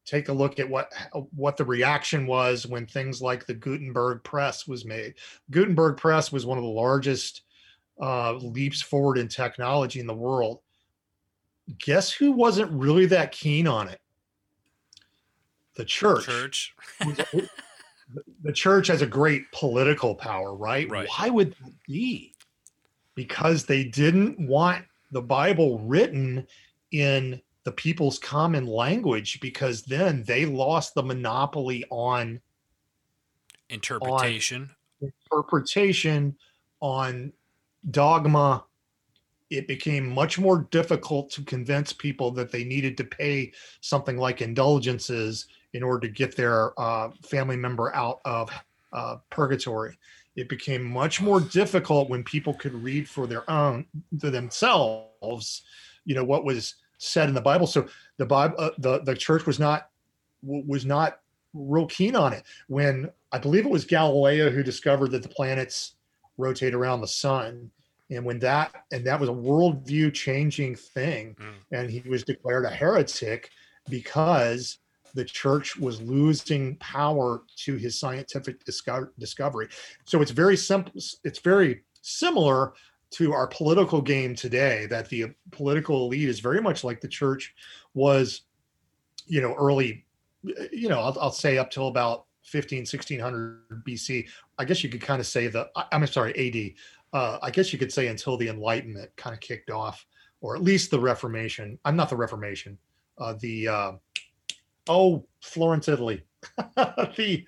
Take 0.09 0.28
a 0.28 0.32
look 0.32 0.59
at 0.59 0.68
what 0.68 0.92
what 1.34 1.56
the 1.56 1.64
reaction 1.64 2.26
was 2.26 2.66
when 2.66 2.86
things 2.86 3.20
like 3.20 3.44
the 3.44 3.54
Gutenberg 3.54 4.24
press 4.24 4.66
was 4.66 4.84
made. 4.84 5.14
Gutenberg 5.50 5.96
press 5.96 6.32
was 6.32 6.46
one 6.46 6.59
of 6.59 6.64
the 6.64 6.70
largest 6.70 7.42
uh, 8.00 8.34
leaps 8.34 8.80
forward 8.80 9.18
in 9.18 9.28
technology 9.28 10.00
in 10.00 10.06
the 10.06 10.14
world. 10.14 10.61
Guess 11.78 12.11
who 12.11 12.32
wasn't 12.32 12.72
really 12.72 13.06
that 13.06 13.32
keen 13.32 13.66
on 13.66 13.88
it? 13.88 14.00
The 15.74 15.84
church. 15.84 16.24
Church. 16.24 16.74
the 18.42 18.52
church 18.52 18.86
has 18.86 19.02
a 19.02 19.06
great 19.06 19.42
political 19.52 20.14
power, 20.14 20.54
right? 20.54 20.88
right? 20.88 21.09
Why 21.18 21.28
would 21.28 21.54
that 21.62 21.72
be? 21.86 22.34
because 23.18 23.64
they 23.64 23.82
didn't 23.82 24.38
want 24.38 24.84
the 25.11 25.20
Bible 25.20 25.80
written 25.80 26.46
in 26.92 27.42
the 27.68 27.72
people's 27.72 28.18
common 28.18 28.66
language 28.66 29.40
because 29.42 29.82
then 29.82 30.22
they 30.22 30.46
lost 30.46 30.94
the 30.94 31.02
monopoly 31.02 31.84
on 31.90 32.40
interpretation. 33.68 34.70
On 35.02 35.12
interpretation 35.30 36.34
on 36.80 37.30
dogma. 37.90 38.64
It 39.50 39.68
became 39.68 40.08
much 40.08 40.38
more 40.38 40.66
difficult 40.70 41.30
to 41.32 41.42
convince 41.42 41.92
people 41.92 42.30
that 42.30 42.50
they 42.50 42.64
needed 42.64 42.96
to 42.96 43.04
pay 43.04 43.52
something 43.82 44.16
like 44.16 44.40
indulgences 44.40 45.44
in 45.74 45.82
order 45.82 46.06
to 46.06 46.14
get 46.14 46.34
their 46.36 46.72
uh, 46.80 47.10
family 47.22 47.56
member 47.56 47.94
out 47.94 48.20
of 48.24 48.50
uh, 48.94 49.16
purgatory. 49.28 49.98
It 50.36 50.48
became 50.48 50.82
much 50.82 51.20
more 51.20 51.42
difficult 51.42 52.08
when 52.08 52.24
people 52.24 52.54
could 52.54 52.72
read 52.72 53.06
for 53.06 53.26
their 53.26 53.50
own 53.50 53.84
for 54.18 54.30
themselves 54.30 55.64
you 56.08 56.14
know 56.14 56.24
what 56.24 56.44
was 56.44 56.74
said 56.99 57.28
in 57.28 57.34
the 57.34 57.40
bible 57.40 57.66
so 57.66 57.86
the 58.16 58.26
bible 58.26 58.55
uh, 58.59 58.70
the 58.78 59.01
the 59.01 59.14
church 59.14 59.46
was 59.46 59.59
not 59.59 59.90
was 60.42 60.84
not 60.84 61.20
real 61.55 61.86
keen 61.86 62.16
on 62.16 62.32
it. 62.32 62.44
When 62.68 63.11
I 63.32 63.38
believe 63.38 63.64
it 63.64 63.70
was 63.70 63.84
Galileo 63.84 64.51
who 64.51 64.62
discovered 64.62 65.11
that 65.12 65.22
the 65.22 65.28
planets 65.28 65.94
rotate 66.36 66.74
around 66.74 67.01
the 67.01 67.09
sun, 67.09 67.70
and 68.11 68.24
when 68.24 68.38
that 68.40 68.84
and 68.92 69.05
that 69.07 69.20
was 69.20 69.28
a 69.28 69.32
worldview 69.32 70.14
changing 70.14 70.76
thing, 70.76 71.36
mm. 71.38 71.55
and 71.72 71.90
he 71.90 72.09
was 72.09 72.24
declared 72.24 72.64
a 72.64 72.70
heretic 72.70 73.51
because 73.88 74.78
the 75.14 75.24
church 75.24 75.76
was 75.76 76.01
losing 76.03 76.76
power 76.76 77.42
to 77.57 77.76
his 77.76 77.99
scientific 77.99 78.62
discover, 78.64 79.12
discovery. 79.18 79.68
So 80.05 80.22
it's 80.22 80.30
very 80.30 80.57
simple. 80.57 80.92
It's 81.24 81.38
very 81.38 81.82
similar 82.03 82.74
to 83.11 83.32
our 83.32 83.46
political 83.46 84.00
game 84.00 84.34
today. 84.34 84.86
That 84.86 85.09
the 85.09 85.34
political 85.50 86.06
elite 86.06 86.28
is 86.28 86.40
very 86.40 86.61
much 86.61 86.84
like 86.84 87.00
the 87.00 87.09
church 87.09 87.54
was, 87.94 88.42
you 89.26 89.40
know, 89.40 89.54
early, 89.54 90.04
you 90.72 90.88
know, 90.88 91.00
I'll, 91.00 91.16
I'll 91.20 91.32
say 91.32 91.59
up 91.59 91.70
till 91.70 91.88
about 91.88 92.26
15, 92.44 92.80
1600 92.80 93.84
BC. 93.84 94.28
I 94.59 94.64
guess 94.64 94.82
you 94.82 94.90
could 94.90 95.00
kind 95.00 95.20
of 95.20 95.26
say 95.26 95.48
the. 95.48 95.68
I'm 95.92 96.06
sorry, 96.06 96.32
AD. 96.34 96.74
Uh, 97.12 97.38
I 97.42 97.50
guess 97.50 97.72
you 97.72 97.78
could 97.78 97.92
say 97.92 98.09
until 98.09 98.36
the 98.36 98.48
Enlightenment 98.48 99.11
kind 99.16 99.34
of 99.34 99.40
kicked 99.40 99.70
off, 99.70 100.06
or 100.40 100.56
at 100.56 100.62
least 100.62 100.90
the 100.90 101.00
Reformation. 101.00 101.78
I'm 101.84 101.96
not 101.96 102.11
the 102.11 102.16
Reformation. 102.16 102.78
Uh, 103.16 103.34
the 103.40 103.68
uh, 103.68 103.92
oh 104.88 105.24
Florence, 105.40 105.88
Italy. 105.88 106.22
the 106.76 107.46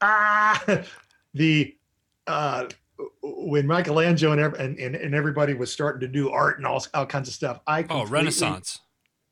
ah 0.00 0.62
the 1.34 1.76
uh 2.26 2.66
when 3.22 3.66
Michelangelo 3.66 4.32
and, 4.32 4.54
and, 4.56 4.78
and, 4.78 4.94
and 4.96 5.14
everybody 5.14 5.54
was 5.54 5.72
starting 5.72 6.00
to 6.00 6.08
do 6.08 6.30
art 6.30 6.58
and 6.58 6.66
all, 6.66 6.84
all 6.94 7.06
kinds 7.06 7.28
of 7.28 7.34
stuff. 7.34 7.60
I 7.66 7.84
oh 7.90 8.06
Renaissance. 8.06 8.80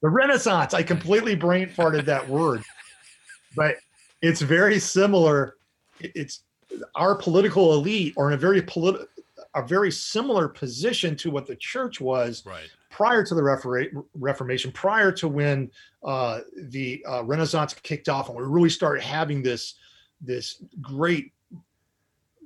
The 0.03 0.09
Renaissance. 0.09 0.75
I 0.75 0.83
completely 0.83 1.35
brain 1.35 1.69
farted 1.69 2.05
that 2.07 2.29
word, 2.29 2.63
but 3.57 3.77
it's 4.23 4.41
very 4.41 4.79
similar. 4.79 5.57
It's 6.01 6.43
our 6.95 7.15
political 7.15 7.75
elite 7.75 8.15
are 8.17 8.29
in 8.29 8.35
a 8.35 8.39
very 8.39 8.63
political, 8.63 9.07
a 9.55 9.67
very 9.67 9.91
similar 9.91 10.49
position 10.49 11.17
to 11.17 11.31
what 11.31 11.47
the 11.47 11.57
church 11.57 12.01
was 12.01 12.45
right 12.45 12.69
prior 12.95 13.25
to 13.25 13.35
the 13.35 13.43
Reformation, 14.15 14.71
prior 14.71 15.11
to 15.11 15.27
when 15.27 15.69
uh, 16.05 16.41
the 16.57 17.05
uh, 17.09 17.25
Renaissance 17.25 17.75
kicked 17.75 18.09
off, 18.09 18.29
and 18.29 18.39
we 18.39 18.45
really 18.45 18.71
started 18.71 19.03
having 19.03 19.43
this 19.43 19.75
this 20.21 20.63
great, 20.81 21.33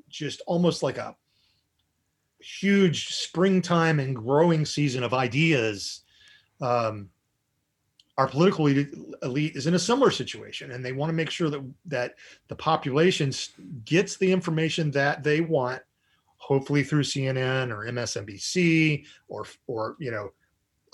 just 0.09 0.43
almost 0.47 0.83
like 0.83 0.99
a 0.99 1.17
huge 2.41 3.09
springtime 3.09 4.01
and 4.01 4.17
growing 4.17 4.65
season 4.65 5.03
of 5.03 5.15
ideas. 5.15 6.03
Um, 6.61 7.11
our 8.17 8.27
political 8.27 8.67
elite 8.67 9.55
is 9.55 9.67
in 9.67 9.75
a 9.75 9.79
similar 9.79 10.11
situation, 10.11 10.73
and 10.73 10.85
they 10.85 10.93
want 10.93 11.09
to 11.11 11.15
make 11.15 11.31
sure 11.31 11.51
that 11.51 11.65
that 11.87 12.15
the 12.49 12.57
population 12.57 13.33
gets 13.85 14.17
the 14.17 14.31
information 14.31 14.91
that 14.91 15.23
they 15.23 15.41
want 15.41 15.83
hopefully 16.39 16.83
through 16.83 17.03
CNN 17.03 17.71
or 17.71 17.87
MSNBC 17.87 19.05
or 19.29 19.47
or 19.69 19.97
you 20.01 20.11
know 20.11 20.31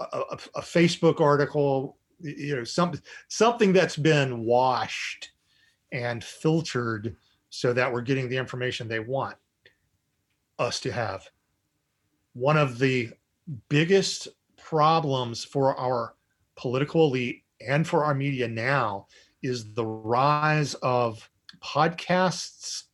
a, 0.00 0.38
a, 0.56 0.60
Facebook 0.60 1.20
article, 1.20 1.96
you 2.20 2.56
know, 2.56 2.64
some 2.64 2.92
something 3.28 3.72
that's 3.72 3.96
been 3.96 4.44
washed 4.44 5.30
and 5.92 6.22
filtered 6.22 7.16
so 7.54 7.72
that 7.72 7.92
we're 7.92 8.00
getting 8.00 8.28
the 8.28 8.36
information 8.36 8.88
they 8.88 8.98
want 8.98 9.36
us 10.58 10.80
to 10.80 10.90
have. 10.90 11.24
One 12.32 12.56
of 12.56 12.80
the 12.80 13.10
biggest 13.68 14.26
problems 14.56 15.44
for 15.44 15.78
our 15.78 16.16
political 16.56 17.06
elite 17.06 17.44
and 17.64 17.86
for 17.86 18.04
our 18.04 18.12
media 18.12 18.48
now 18.48 19.06
is 19.44 19.72
the 19.72 19.86
rise 19.86 20.74
of 20.82 21.30
podcasts 21.62 22.84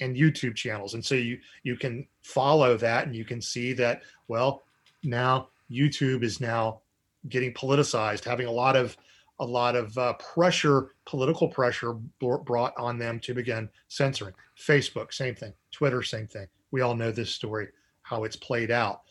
and 0.00 0.16
YouTube 0.16 0.54
channels. 0.54 0.94
And 0.94 1.04
so 1.04 1.14
you 1.14 1.38
you 1.62 1.76
can 1.76 2.06
follow 2.22 2.78
that 2.78 3.06
and 3.06 3.14
you 3.14 3.24
can 3.26 3.42
see 3.42 3.74
that 3.74 4.00
well 4.28 4.62
now 5.04 5.48
YouTube 5.70 6.22
is 6.22 6.40
now 6.40 6.80
getting 7.28 7.52
politicized, 7.52 8.24
having 8.24 8.46
a 8.46 8.50
lot 8.50 8.76
of 8.76 8.96
a 9.38 9.44
lot 9.44 9.76
of 9.76 9.96
uh, 9.98 10.14
pressure, 10.14 10.94
political 11.04 11.48
pressure 11.48 11.94
brought 12.20 12.74
on 12.78 12.98
them 12.98 13.20
to 13.20 13.34
begin 13.34 13.68
censoring. 13.88 14.34
Facebook, 14.58 15.12
same 15.12 15.34
thing. 15.34 15.52
Twitter, 15.70 16.02
same 16.02 16.26
thing. 16.26 16.46
We 16.70 16.80
all 16.80 16.94
know 16.94 17.10
this 17.10 17.30
story, 17.30 17.68
how 18.02 18.24
it's 18.24 18.36
played 18.36 18.70
out. 18.70 19.02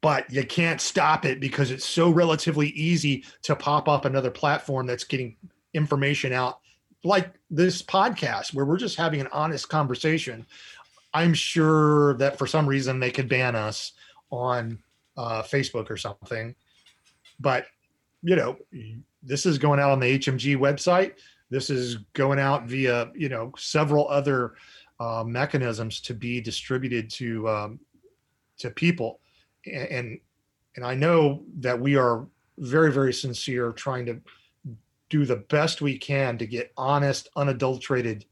But 0.00 0.30
you 0.32 0.44
can't 0.44 0.80
stop 0.80 1.24
it 1.24 1.40
because 1.40 1.70
it's 1.70 1.84
so 1.84 2.10
relatively 2.10 2.68
easy 2.68 3.24
to 3.42 3.56
pop 3.56 3.88
up 3.88 4.04
another 4.04 4.30
platform 4.30 4.86
that's 4.86 5.04
getting 5.04 5.36
information 5.74 6.32
out, 6.32 6.60
like 7.02 7.32
this 7.50 7.82
podcast, 7.82 8.54
where 8.54 8.64
we're 8.64 8.76
just 8.76 8.96
having 8.96 9.20
an 9.20 9.28
honest 9.32 9.68
conversation. 9.68 10.46
I'm 11.14 11.34
sure 11.34 12.14
that 12.18 12.38
for 12.38 12.46
some 12.46 12.66
reason 12.66 13.00
they 13.00 13.10
could 13.10 13.28
ban 13.28 13.56
us 13.56 13.92
on 14.30 14.78
uh, 15.16 15.42
Facebook 15.42 15.90
or 15.90 15.96
something. 15.96 16.54
But 17.40 17.66
you 18.22 18.36
know, 18.36 18.56
this 19.22 19.46
is 19.46 19.58
going 19.58 19.80
out 19.80 19.90
on 19.90 20.00
the 20.00 20.18
HMG 20.18 20.56
website. 20.56 21.14
This 21.50 21.70
is 21.70 21.96
going 22.12 22.38
out 22.38 22.66
via 22.66 23.10
you 23.14 23.28
know 23.28 23.52
several 23.56 24.08
other 24.08 24.54
uh, 25.00 25.24
mechanisms 25.26 26.00
to 26.02 26.14
be 26.14 26.40
distributed 26.40 27.10
to 27.10 27.48
um, 27.48 27.80
to 28.58 28.70
people, 28.70 29.20
and 29.66 30.18
and 30.76 30.84
I 30.84 30.94
know 30.94 31.44
that 31.60 31.78
we 31.78 31.96
are 31.96 32.26
very 32.58 32.92
very 32.92 33.12
sincere 33.12 33.72
trying 33.72 34.06
to 34.06 34.20
do 35.08 35.24
the 35.24 35.36
best 35.36 35.80
we 35.80 35.96
can 35.96 36.36
to 36.36 36.46
get 36.46 36.72
honest, 36.76 37.28
unadulterated 37.36 38.26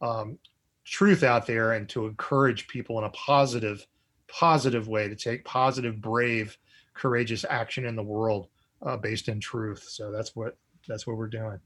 um, 0.00 0.38
truth 0.84 1.22
out 1.22 1.46
there 1.46 1.72
and 1.72 1.88
to 1.88 2.06
encourage 2.06 2.66
people 2.68 2.98
in 2.98 3.04
a 3.04 3.10
positive 3.10 3.86
positive 4.28 4.88
way 4.88 5.08
to 5.08 5.14
take 5.14 5.44
positive, 5.44 6.00
brave, 6.00 6.58
courageous 6.94 7.44
action 7.48 7.86
in 7.86 7.94
the 7.94 8.02
world 8.02 8.48
uh, 8.82 8.96
based 8.96 9.28
in 9.28 9.40
truth. 9.40 9.84
So 9.88 10.10
that's 10.10 10.34
what 10.34 10.56
that's 10.88 11.06
what 11.06 11.16
we're 11.16 11.26
doing. 11.28 11.58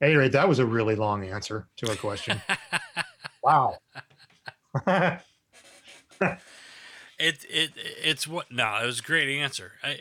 At 0.00 0.06
any 0.08 0.16
rate, 0.16 0.32
that 0.32 0.48
was 0.48 0.58
a 0.58 0.66
really 0.66 0.94
long 0.94 1.24
answer 1.24 1.68
to 1.76 1.90
a 1.90 1.96
question. 1.96 2.40
wow. 3.42 3.76
it 4.86 5.20
it 7.18 7.70
it's 8.02 8.26
what 8.26 8.50
no, 8.50 8.78
it 8.82 8.86
was 8.86 9.00
a 9.00 9.04
great 9.04 9.28
answer. 9.28 9.72
I, 9.82 10.00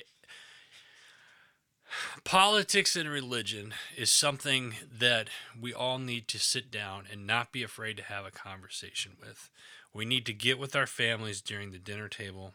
politics 2.23 2.95
and 2.95 3.09
religion 3.09 3.73
is 3.97 4.11
something 4.11 4.75
that 4.91 5.29
we 5.59 5.73
all 5.73 5.97
need 5.97 6.27
to 6.27 6.37
sit 6.37 6.69
down 6.69 7.05
and 7.11 7.25
not 7.25 7.51
be 7.51 7.63
afraid 7.63 7.97
to 7.97 8.03
have 8.03 8.25
a 8.25 8.31
conversation 8.31 9.13
with 9.19 9.49
we 9.93 10.05
need 10.05 10.25
to 10.27 10.33
get 10.33 10.59
with 10.59 10.75
our 10.75 10.85
families 10.85 11.41
during 11.41 11.71
the 11.71 11.79
dinner 11.79 12.07
table 12.07 12.53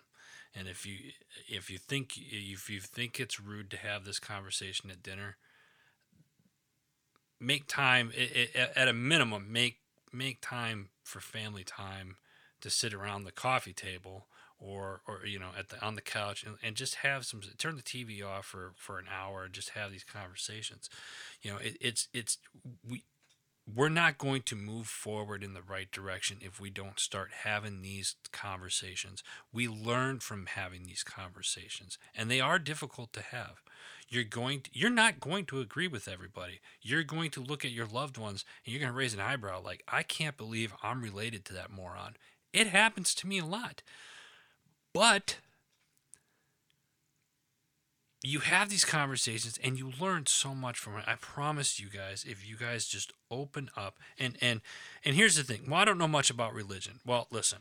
and 0.54 0.68
if 0.68 0.86
you 0.86 0.96
if 1.48 1.70
you 1.70 1.78
think 1.78 2.12
if 2.16 2.70
you 2.70 2.80
think 2.80 3.18
it's 3.18 3.40
rude 3.40 3.70
to 3.70 3.76
have 3.76 4.04
this 4.04 4.18
conversation 4.18 4.90
at 4.90 5.02
dinner 5.02 5.36
make 7.40 7.66
time 7.66 8.12
at 8.76 8.88
a 8.88 8.92
minimum 8.92 9.52
make 9.52 9.78
make 10.12 10.40
time 10.40 10.88
for 11.02 11.20
family 11.20 11.64
time 11.64 12.16
to 12.60 12.70
sit 12.70 12.94
around 12.94 13.24
the 13.24 13.32
coffee 13.32 13.72
table 13.72 14.26
or 14.58 15.02
or 15.06 15.26
you 15.26 15.38
know 15.38 15.50
at 15.58 15.68
the 15.68 15.84
on 15.84 15.94
the 15.94 16.00
couch 16.00 16.44
and, 16.44 16.56
and 16.62 16.76
just 16.76 16.96
have 16.96 17.26
some 17.26 17.40
turn 17.58 17.76
the 17.76 17.82
TV 17.82 18.24
off 18.24 18.46
for 18.46 18.72
for 18.76 18.98
an 18.98 19.06
hour 19.12 19.44
and 19.44 19.52
just 19.52 19.70
have 19.70 19.90
these 19.90 20.04
conversations. 20.04 20.88
You 21.42 21.52
know 21.52 21.56
it, 21.58 21.76
it's 21.80 22.08
it's 22.12 22.38
we 22.88 23.04
we're 23.72 23.88
not 23.88 24.18
going 24.18 24.42
to 24.42 24.56
move 24.56 24.86
forward 24.86 25.42
in 25.42 25.54
the 25.54 25.62
right 25.62 25.90
direction 25.90 26.38
if 26.40 26.60
we 26.60 26.70
don't 26.70 27.00
start 27.00 27.30
having 27.44 27.80
these 27.80 28.16
conversations. 28.30 29.22
We 29.52 29.68
learn 29.68 30.20
from 30.20 30.46
having 30.46 30.84
these 30.84 31.02
conversations, 31.02 31.98
and 32.14 32.30
they 32.30 32.40
are 32.40 32.58
difficult 32.58 33.12
to 33.14 33.22
have. 33.22 33.62
You're 34.08 34.24
going 34.24 34.60
to, 34.62 34.70
you're 34.74 34.90
not 34.90 35.18
going 35.18 35.46
to 35.46 35.60
agree 35.60 35.88
with 35.88 36.08
everybody. 36.08 36.60
You're 36.82 37.04
going 37.04 37.30
to 37.30 37.42
look 37.42 37.64
at 37.64 37.70
your 37.70 37.86
loved 37.86 38.18
ones 38.18 38.44
and 38.64 38.72
you're 38.72 38.80
going 38.80 38.92
to 38.92 38.98
raise 38.98 39.14
an 39.14 39.20
eyebrow 39.20 39.62
like, 39.62 39.82
"I 39.88 40.02
can't 40.02 40.36
believe 40.36 40.74
I'm 40.82 41.00
related 41.00 41.44
to 41.46 41.54
that 41.54 41.70
moron." 41.70 42.16
It 42.52 42.66
happens 42.68 43.14
to 43.16 43.26
me 43.26 43.38
a 43.38 43.46
lot. 43.46 43.82
But 44.92 45.38
you 48.26 48.40
have 48.40 48.70
these 48.70 48.84
conversations 48.84 49.58
and 49.62 49.78
you 49.78 49.92
learn 50.00 50.26
so 50.26 50.54
much 50.54 50.78
from 50.78 50.96
it. 50.96 51.04
I 51.06 51.14
promise 51.16 51.78
you 51.78 51.88
guys, 51.90 52.24
if 52.26 52.48
you 52.48 52.56
guys 52.56 52.86
just 52.86 53.12
open 53.30 53.70
up 53.76 53.98
and 54.18 54.36
and 54.40 54.60
and 55.04 55.14
here's 55.14 55.36
the 55.36 55.44
thing. 55.44 55.64
Well, 55.68 55.80
I 55.80 55.84
don't 55.84 55.98
know 55.98 56.08
much 56.08 56.30
about 56.30 56.54
religion. 56.54 57.00
Well, 57.04 57.28
listen. 57.30 57.60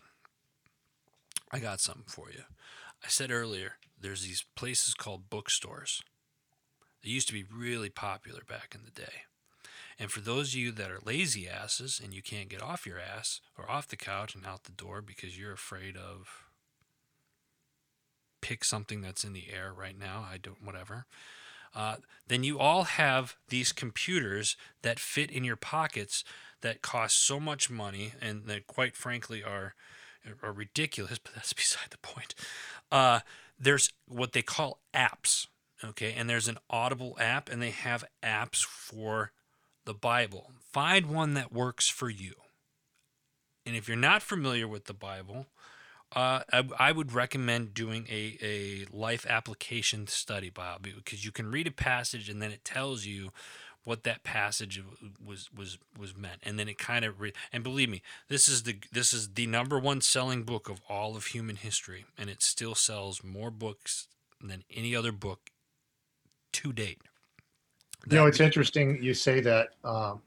I 1.51 1.59
got 1.59 1.81
something 1.81 2.05
for 2.07 2.31
you. 2.31 2.43
I 3.03 3.09
said 3.09 3.29
earlier, 3.29 3.73
there's 3.99 4.23
these 4.23 4.45
places 4.55 4.95
called 4.95 5.29
bookstores. 5.29 6.01
They 7.03 7.09
used 7.09 7.27
to 7.27 7.33
be 7.33 7.43
really 7.43 7.89
popular 7.89 8.41
back 8.47 8.73
in 8.73 8.81
the 8.85 9.01
day. 9.01 9.23
And 9.99 10.09
for 10.09 10.21
those 10.21 10.49
of 10.49 10.55
you 10.55 10.71
that 10.71 10.89
are 10.89 10.99
lazy 11.05 11.47
asses 11.47 12.01
and 12.03 12.13
you 12.13 12.21
can't 12.23 12.49
get 12.49 12.63
off 12.63 12.87
your 12.87 12.99
ass 12.99 13.41
or 13.57 13.69
off 13.69 13.87
the 13.87 13.97
couch 13.97 14.33
and 14.33 14.45
out 14.45 14.63
the 14.63 14.71
door 14.71 15.01
because 15.01 15.37
you're 15.37 15.53
afraid 15.53 15.95
of 15.95 16.45
pick 18.43 18.63
something 18.65 19.01
that's 19.01 19.23
in 19.23 19.33
the 19.33 19.47
air 19.51 19.71
right 19.73 19.97
now. 19.97 20.27
I 20.31 20.37
don't, 20.37 20.61
whatever. 20.63 21.05
uh, 21.75 21.97
then 22.27 22.43
you 22.43 22.59
all 22.59 22.83
have 22.83 23.35
these 23.49 23.71
computers 23.73 24.55
that 24.83 24.99
fit 24.99 25.31
in 25.31 25.43
your 25.43 25.55
pockets 25.55 26.23
that 26.61 26.81
cost 26.81 27.25
so 27.25 27.39
much 27.39 27.69
money 27.69 28.13
and 28.21 28.45
that, 28.47 28.67
quite 28.67 28.95
frankly, 28.95 29.43
are 29.43 29.73
are 30.41 30.53
ridiculous. 30.53 31.19
But 31.23 31.33
that's 31.35 31.53
beside 31.53 31.89
the 31.91 31.97
point. 31.97 32.35
Uh, 32.91 33.19
there's 33.59 33.89
what 34.07 34.33
they 34.33 34.41
call 34.43 34.79
apps, 34.93 35.47
okay, 35.83 36.13
and 36.13 36.29
there's 36.29 36.47
an 36.47 36.59
Audible 36.69 37.17
app, 37.19 37.49
and 37.49 37.61
they 37.61 37.71
have 37.71 38.05
apps 38.23 38.63
for 38.63 39.31
the 39.85 39.93
Bible. 39.93 40.51
Find 40.71 41.07
one 41.07 41.33
that 41.35 41.51
works 41.53 41.89
for 41.89 42.09
you. 42.09 42.33
And 43.65 43.75
if 43.75 43.87
you're 43.87 43.97
not 43.97 44.21
familiar 44.21 44.67
with 44.67 44.85
the 44.85 44.93
Bible, 44.93 45.47
uh, 46.15 46.41
I, 46.51 46.63
I, 46.79 46.91
would 46.91 47.11
recommend 47.11 47.73
doing 47.73 48.07
a, 48.09 48.37
a 48.41 48.85
life 48.95 49.25
application 49.27 50.07
study 50.07 50.49
Bible 50.49 50.91
because 50.95 51.25
you 51.25 51.31
can 51.31 51.49
read 51.49 51.67
a 51.67 51.71
passage 51.71 52.29
and 52.29 52.41
then 52.41 52.51
it 52.51 52.63
tells 52.63 53.05
you 53.05 53.31
what 53.83 54.03
that 54.03 54.23
passage 54.23 54.81
was 55.25 55.49
was 55.55 55.77
was 55.97 56.15
meant. 56.15 56.41
And 56.43 56.57
then 56.57 56.67
it 56.67 56.77
kind 56.77 57.03
of 57.03 57.19
re- 57.19 57.33
and 57.51 57.63
believe 57.63 57.89
me 57.89 58.01
this 58.27 58.47
is 58.47 58.63
the 58.63 58.77
this 58.91 59.13
is 59.13 59.33
the 59.33 59.47
number 59.47 59.79
one 59.79 60.01
selling 60.01 60.43
book 60.43 60.69
of 60.69 60.81
all 60.87 61.15
of 61.15 61.27
human 61.27 61.55
history 61.55 62.05
and 62.17 62.29
it 62.29 62.41
still 62.41 62.75
sells 62.75 63.23
more 63.23 63.51
books 63.51 64.07
than 64.41 64.63
any 64.71 64.95
other 64.95 65.11
book 65.11 65.49
to 66.53 66.73
date. 66.73 67.01
You 68.09 68.17
know 68.17 68.27
it's 68.27 68.39
interesting 68.39 69.01
you 69.01 69.13
say 69.13 69.39
that 69.41 69.69
um, 69.83 70.21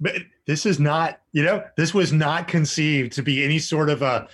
but 0.00 0.14
this 0.46 0.66
is 0.66 0.78
not 0.78 1.20
you 1.32 1.42
know 1.42 1.62
this 1.76 1.94
was 1.94 2.12
not 2.12 2.48
conceived 2.48 3.12
to 3.12 3.22
be 3.22 3.44
any 3.44 3.58
sort 3.58 3.90
of 3.90 4.02
a 4.02 4.28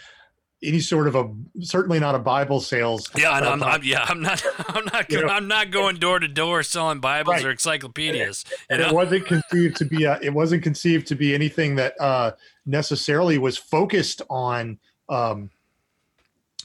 any 0.62 0.80
sort 0.80 1.08
of 1.08 1.16
a 1.16 1.28
certainly 1.60 1.98
not 1.98 2.14
a 2.14 2.18
Bible 2.18 2.60
sales. 2.60 3.10
Yeah, 3.16 3.36
and 3.36 3.46
I'm, 3.46 3.62
I'm, 3.62 3.82
yeah, 3.82 4.04
I'm 4.08 4.22
not, 4.22 4.44
I'm 4.68 4.84
not, 4.84 5.08
go, 5.08 5.26
I'm 5.26 5.48
not 5.48 5.70
going 5.70 5.96
door 5.96 6.18
to 6.18 6.28
door 6.28 6.62
selling 6.62 7.00
Bibles 7.00 7.36
right. 7.36 7.44
or 7.44 7.50
encyclopedias. 7.50 8.44
And, 8.70 8.80
and 8.80 8.90
it 8.90 8.94
wasn't 8.94 9.26
conceived 9.26 9.76
to 9.76 9.84
be 9.84 10.04
a, 10.04 10.20
it 10.22 10.32
wasn't 10.32 10.62
conceived 10.62 11.06
to 11.08 11.14
be 11.14 11.34
anything 11.34 11.74
that 11.76 12.00
uh, 12.00 12.32
necessarily 12.64 13.38
was 13.38 13.58
focused 13.58 14.22
on 14.30 14.78
um, 15.08 15.50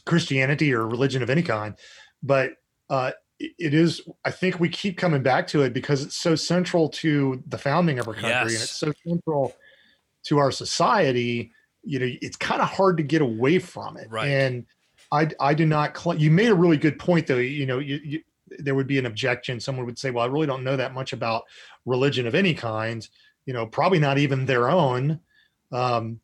Christianity 0.06 0.74
or 0.74 0.88
religion 0.88 1.24
of 1.24 1.30
any 1.30 1.44
kind, 1.44 1.76
but 2.22 2.52
uh, 2.90 3.12
it 3.40 3.74
is. 3.74 4.02
I 4.26 4.32
think 4.32 4.60
we 4.60 4.70
keep 4.70 4.98
coming 4.98 5.24
back 5.24 5.48
to 5.48 5.62
it 5.62 5.74
because 5.74 6.04
it's 6.04 6.18
so 6.18 6.36
central 6.36 6.90
to 6.90 7.44
the 7.48 7.58
founding 7.58 8.00
of 8.00 8.08
our 8.08 8.14
country, 8.14 8.54
yes. 8.54 8.54
and 8.54 8.64
it's 8.64 8.72
so 8.72 8.94
central 9.06 9.56
to 10.24 10.38
our 10.40 10.52
society 10.52 11.52
you 11.88 12.00
know 12.00 12.08
it's 12.22 12.36
kind 12.36 12.62
of 12.62 12.68
hard 12.68 12.98
to 12.98 13.04
get 13.04 13.22
away 13.22 13.58
from 13.58 13.98
it 13.98 14.10
right 14.12 14.28
and 14.28 14.66
i 15.12 15.28
i 15.40 15.54
do 15.54 15.66
not 15.66 15.98
cl- 15.98 16.18
you 16.18 16.30
made 16.30 16.50
a 16.50 16.56
really 16.56 16.78
good 16.78 17.00
point 17.00 17.26
though 17.26 17.38
you 17.38 17.66
know 17.66 17.80
you, 17.80 18.00
you, 18.04 18.22
there 18.60 18.76
would 18.76 18.88
be 18.88 19.00
an 19.00 19.06
objection 19.06 19.60
someone 19.60 19.86
would 19.86 19.98
say 19.98 20.12
well 20.12 20.24
i 20.24 20.28
really 20.28 20.46
don't 20.46 20.64
know 20.64 20.76
that 20.76 20.94
much 20.94 21.14
about 21.14 21.44
religion 21.86 22.28
of 22.28 22.36
any 22.36 22.54
kind 22.54 23.08
you 23.46 23.54
know 23.54 23.66
probably 23.66 24.00
not 24.00 24.18
even 24.18 24.46
their 24.46 24.70
own 24.70 25.20
um, 25.72 26.20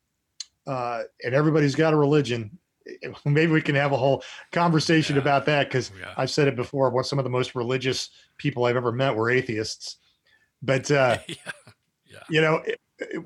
uh, 0.68 1.04
and 1.24 1.34
everybody's 1.34 1.76
got 1.76 1.94
a 1.94 1.98
religion 1.98 2.58
maybe 3.26 3.52
we 3.52 3.62
can 3.62 3.76
have 3.76 3.92
a 3.92 3.98
whole 3.98 4.24
conversation 4.52 5.16
yeah. 5.16 5.22
about 5.22 5.46
that 5.46 5.68
because 5.68 5.92
yeah. 6.00 6.14
i've 6.18 6.30
said 6.30 6.48
it 6.48 6.56
before 6.56 6.90
what 6.90 7.06
some 7.06 7.20
of 7.20 7.24
the 7.24 7.30
most 7.30 7.56
religious 7.56 8.10
people 8.38 8.66
i've 8.66 8.76
ever 8.76 8.92
met 8.92 9.16
were 9.16 9.30
atheists 9.30 9.98
but 10.62 10.90
uh, 10.92 11.18
yeah. 11.28 11.36
yeah. 12.06 12.24
you 12.30 12.42
know 12.42 12.56
it, 12.66 12.80
it, 13.00 13.24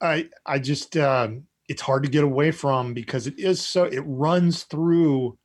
i 0.00 0.28
i 0.46 0.58
just 0.58 0.96
um, 0.96 1.44
it's 1.68 1.82
hard 1.82 2.02
to 2.02 2.10
get 2.10 2.24
away 2.24 2.50
from 2.50 2.92
because 2.92 3.26
it 3.26 3.38
is 3.38 3.60
so 3.60 3.84
it 3.84 4.02
runs 4.06 4.64
through 4.64 5.36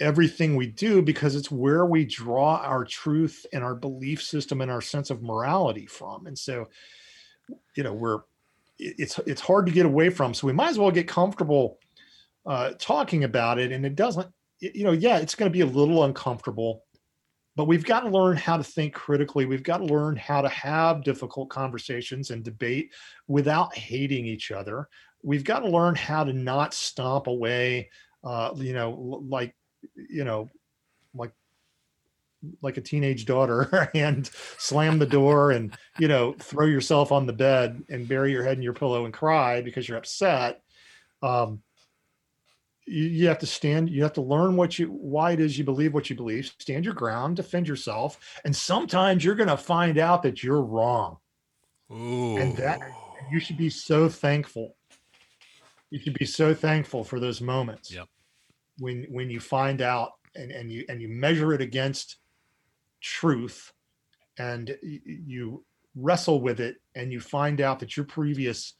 everything 0.00 0.54
we 0.54 0.66
do 0.66 1.02
because 1.02 1.34
it's 1.34 1.50
where 1.50 1.84
we 1.84 2.04
draw 2.04 2.56
our 2.58 2.84
truth 2.84 3.44
and 3.52 3.64
our 3.64 3.74
belief 3.74 4.22
system 4.22 4.60
and 4.60 4.70
our 4.70 4.80
sense 4.80 5.10
of 5.10 5.22
morality 5.22 5.86
from 5.86 6.26
and 6.26 6.38
so 6.38 6.68
you 7.74 7.82
know 7.82 7.92
we're 7.92 8.20
it's 8.78 9.18
it's 9.26 9.40
hard 9.40 9.66
to 9.66 9.72
get 9.72 9.86
away 9.86 10.08
from 10.08 10.32
so 10.32 10.46
we 10.46 10.52
might 10.52 10.70
as 10.70 10.78
well 10.78 10.90
get 10.90 11.08
comfortable 11.08 11.78
uh, 12.48 12.72
talking 12.78 13.22
about 13.22 13.58
it 13.58 13.70
and 13.70 13.86
it 13.86 13.94
doesn't 13.94 14.26
you 14.60 14.82
know 14.82 14.92
yeah 14.92 15.18
it's 15.18 15.36
going 15.36 15.50
to 15.50 15.56
be 15.56 15.60
a 15.60 15.66
little 15.66 16.04
uncomfortable 16.04 16.82
but 17.54 17.66
we've 17.66 17.84
got 17.84 18.00
to 18.00 18.08
learn 18.08 18.36
how 18.36 18.56
to 18.56 18.64
think 18.64 18.92
critically 18.94 19.46
we've 19.46 19.62
got 19.62 19.78
to 19.78 19.84
learn 19.84 20.16
how 20.16 20.40
to 20.40 20.48
have 20.48 21.04
difficult 21.04 21.48
conversations 21.48 22.30
and 22.30 22.42
debate 22.42 22.92
without 23.28 23.76
hating 23.76 24.26
each 24.26 24.50
other 24.50 24.88
we've 25.22 25.44
got 25.44 25.60
to 25.60 25.68
learn 25.68 25.94
how 25.94 26.24
to 26.24 26.32
not 26.32 26.74
stomp 26.74 27.26
away, 27.26 27.90
uh, 28.24 28.52
you 28.56 28.72
know, 28.72 29.22
like, 29.28 29.54
you 29.94 30.24
know, 30.24 30.48
like, 31.14 31.32
like 32.62 32.76
a 32.76 32.80
teenage 32.80 33.24
daughter 33.24 33.90
and 33.94 34.30
slam 34.58 34.98
the 34.98 35.06
door 35.06 35.50
and, 35.50 35.76
you 35.98 36.08
know, 36.08 36.34
throw 36.38 36.66
yourself 36.66 37.10
on 37.10 37.26
the 37.26 37.32
bed 37.32 37.82
and 37.88 38.08
bury 38.08 38.32
your 38.32 38.44
head 38.44 38.56
in 38.56 38.62
your 38.62 38.74
pillow 38.74 39.04
and 39.04 39.14
cry 39.14 39.60
because 39.60 39.88
you're 39.88 39.98
upset. 39.98 40.60
Um, 41.22 41.62
you, 42.88 43.04
you 43.04 43.28
have 43.28 43.38
to 43.38 43.46
stand, 43.46 43.90
you 43.90 44.02
have 44.02 44.14
to 44.14 44.22
learn 44.22 44.56
what 44.56 44.78
you, 44.78 44.86
why 44.86 45.32
it 45.32 45.40
is 45.40 45.58
you 45.58 45.64
believe 45.64 45.94
what 45.94 46.10
you 46.10 46.16
believe, 46.16 46.52
stand 46.58 46.84
your 46.84 46.94
ground, 46.94 47.36
defend 47.36 47.68
yourself. 47.68 48.18
And 48.44 48.54
sometimes 48.54 49.24
you're 49.24 49.34
going 49.34 49.48
to 49.48 49.56
find 49.56 49.98
out 49.98 50.22
that 50.22 50.42
you're 50.42 50.62
wrong. 50.62 51.18
Ooh. 51.90 52.36
And 52.36 52.56
that 52.56 52.80
you 53.30 53.40
should 53.40 53.56
be 53.56 53.70
so 53.70 54.08
thankful 54.08 54.74
you 55.90 55.98
should 55.98 56.18
be 56.18 56.26
so 56.26 56.54
thankful 56.54 57.04
for 57.04 57.20
those 57.20 57.40
moments. 57.40 57.92
Yep. 57.92 58.08
When 58.78 59.06
when 59.10 59.30
you 59.30 59.40
find 59.40 59.82
out 59.82 60.12
and, 60.34 60.50
and 60.50 60.70
you 60.70 60.84
and 60.88 61.00
you 61.00 61.08
measure 61.08 61.52
it 61.52 61.60
against 61.60 62.16
truth 63.00 63.72
and 64.38 64.76
you 64.82 65.64
wrestle 65.96 66.40
with 66.40 66.60
it 66.60 66.76
and 66.94 67.12
you 67.12 67.20
find 67.20 67.60
out 67.60 67.80
that 67.80 67.96
your 67.96 68.06
previous 68.06 68.74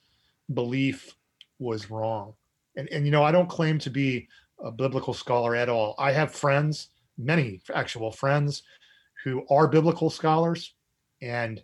belief 0.52 1.14
was 1.58 1.90
wrong. 1.90 2.34
And 2.78 2.88
and 2.90 3.04
you 3.04 3.10
know, 3.10 3.24
I 3.24 3.32
don't 3.32 3.48
claim 3.48 3.78
to 3.80 3.90
be 3.90 4.28
a 4.64 4.70
biblical 4.70 5.12
scholar 5.12 5.54
at 5.54 5.68
all. 5.68 5.94
I 5.98 6.12
have 6.12 6.32
friends, 6.32 6.88
many 7.18 7.60
actual 7.74 8.12
friends 8.12 8.62
who 9.24 9.44
are 9.50 9.66
biblical 9.66 10.08
scholars 10.08 10.74
and 11.20 11.62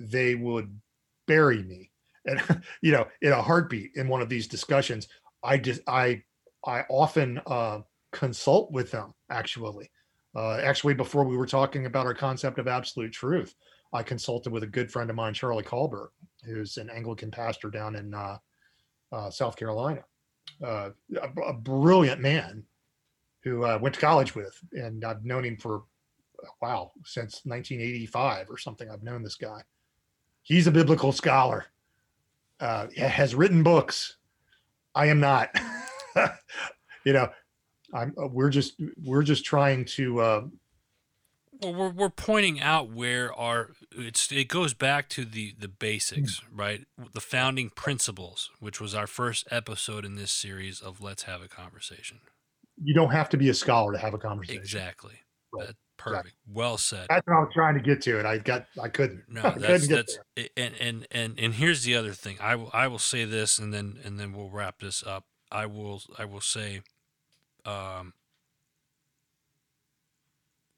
they 0.00 0.34
would 0.34 0.80
bury 1.26 1.62
me 1.62 1.90
and 2.26 2.40
you 2.80 2.92
know 2.92 3.06
in 3.20 3.32
a 3.32 3.42
heartbeat 3.42 3.92
in 3.94 4.08
one 4.08 4.22
of 4.22 4.28
these 4.28 4.48
discussions. 4.48 5.08
I 5.44 5.58
just 5.58 5.82
i 5.86 6.22
i 6.66 6.84
often 6.88 7.40
uh, 7.46 7.80
consult 8.10 8.72
with 8.72 8.90
them 8.90 9.14
actually. 9.30 9.90
Uh, 10.34 10.60
actually 10.62 10.92
before 10.92 11.24
we 11.24 11.34
were 11.34 11.46
talking 11.46 11.86
about 11.86 12.04
our 12.04 12.12
concept 12.12 12.58
of 12.58 12.68
absolute 12.68 13.10
truth 13.10 13.54
i 13.94 14.02
consulted 14.02 14.52
with 14.52 14.62
a 14.64 14.66
good 14.66 14.92
friend 14.92 15.08
of 15.08 15.16
mine 15.16 15.32
charlie 15.32 15.62
colbert 15.62 16.12
who's 16.44 16.76
an 16.76 16.90
anglican 16.90 17.30
pastor 17.30 17.70
down 17.70 17.96
in 17.96 18.12
uh, 18.12 18.36
uh 19.12 19.30
south 19.30 19.56
carolina 19.56 20.04
uh, 20.64 20.90
a, 21.20 21.40
a, 21.42 21.52
brilliant 21.52 22.20
man 22.20 22.64
who 23.42 23.64
i 23.64 23.76
went 23.76 23.94
to 23.94 24.00
college 24.00 24.34
with 24.34 24.58
and 24.72 25.04
i've 25.04 25.24
known 25.24 25.44
him 25.44 25.56
for 25.56 25.84
wow 26.62 26.90
since 27.04 27.42
1985 27.44 28.50
or 28.50 28.58
something 28.58 28.90
i've 28.90 29.02
known 29.02 29.22
this 29.22 29.36
guy 29.36 29.62
he's 30.42 30.66
a 30.66 30.72
biblical 30.72 31.12
scholar 31.12 31.66
uh, 32.60 32.86
has 32.96 33.34
written 33.34 33.62
books. 33.62 34.16
I 34.94 35.06
am 35.06 35.20
not. 35.20 35.50
you 37.04 37.12
know, 37.12 37.28
I'm. 37.92 38.14
Uh, 38.20 38.28
we're 38.28 38.50
just 38.50 38.80
we're 39.04 39.22
just 39.22 39.44
trying 39.44 39.84
to. 39.96 40.50
Well, 41.62 41.74
we're 41.74 41.90
we're 41.90 42.10
pointing 42.10 42.60
out 42.60 42.90
where 42.90 43.32
our 43.34 43.70
it's 43.92 44.30
it 44.30 44.48
goes 44.48 44.74
back 44.74 45.08
to 45.10 45.24
the 45.24 45.54
the 45.58 45.68
basics, 45.68 46.40
mm-hmm. 46.40 46.60
right? 46.60 46.84
The 47.12 47.20
founding 47.20 47.70
principles, 47.70 48.50
which 48.60 48.80
was 48.80 48.94
our 48.94 49.06
first 49.06 49.46
episode 49.50 50.04
in 50.04 50.16
this 50.16 50.32
series 50.32 50.80
of 50.80 51.00
Let's 51.00 51.24
Have 51.24 51.42
a 51.42 51.48
Conversation. 51.48 52.20
You 52.82 52.94
don't 52.94 53.10
have 53.10 53.28
to 53.30 53.36
be 53.36 53.48
a 53.48 53.54
scholar 53.54 53.92
to 53.92 53.98
have 53.98 54.12
a 54.12 54.18
conversation. 54.18 54.60
Exactly. 54.60 55.20
Right. 55.52 55.68
That, 55.68 55.76
Perfect. 55.96 56.26
Exactly. 56.26 56.54
Well 56.54 56.78
said. 56.78 57.06
That's 57.08 57.26
what 57.26 57.36
I 57.36 57.40
was 57.40 57.50
trying 57.54 57.74
to 57.74 57.80
get 57.80 58.02
to, 58.02 58.18
and 58.18 58.28
I 58.28 58.38
got 58.38 58.66
I 58.82 58.88
couldn't. 58.88 59.24
No, 59.28 59.42
I 59.44 59.50
that's 59.50 59.88
that's 59.88 60.18
and 60.56 60.74
and 60.78 61.06
and 61.10 61.38
and 61.38 61.54
here's 61.54 61.84
the 61.84 61.96
other 61.96 62.12
thing. 62.12 62.36
I 62.40 62.56
will 62.56 62.70
I 62.72 62.88
will 62.88 62.98
say 62.98 63.24
this, 63.24 63.58
and 63.58 63.72
then 63.72 63.98
and 64.04 64.18
then 64.18 64.32
we'll 64.32 64.50
wrap 64.50 64.80
this 64.80 65.02
up. 65.06 65.24
I 65.50 65.66
will 65.66 66.02
I 66.18 66.24
will 66.24 66.40
say, 66.40 66.82
um, 67.64 68.12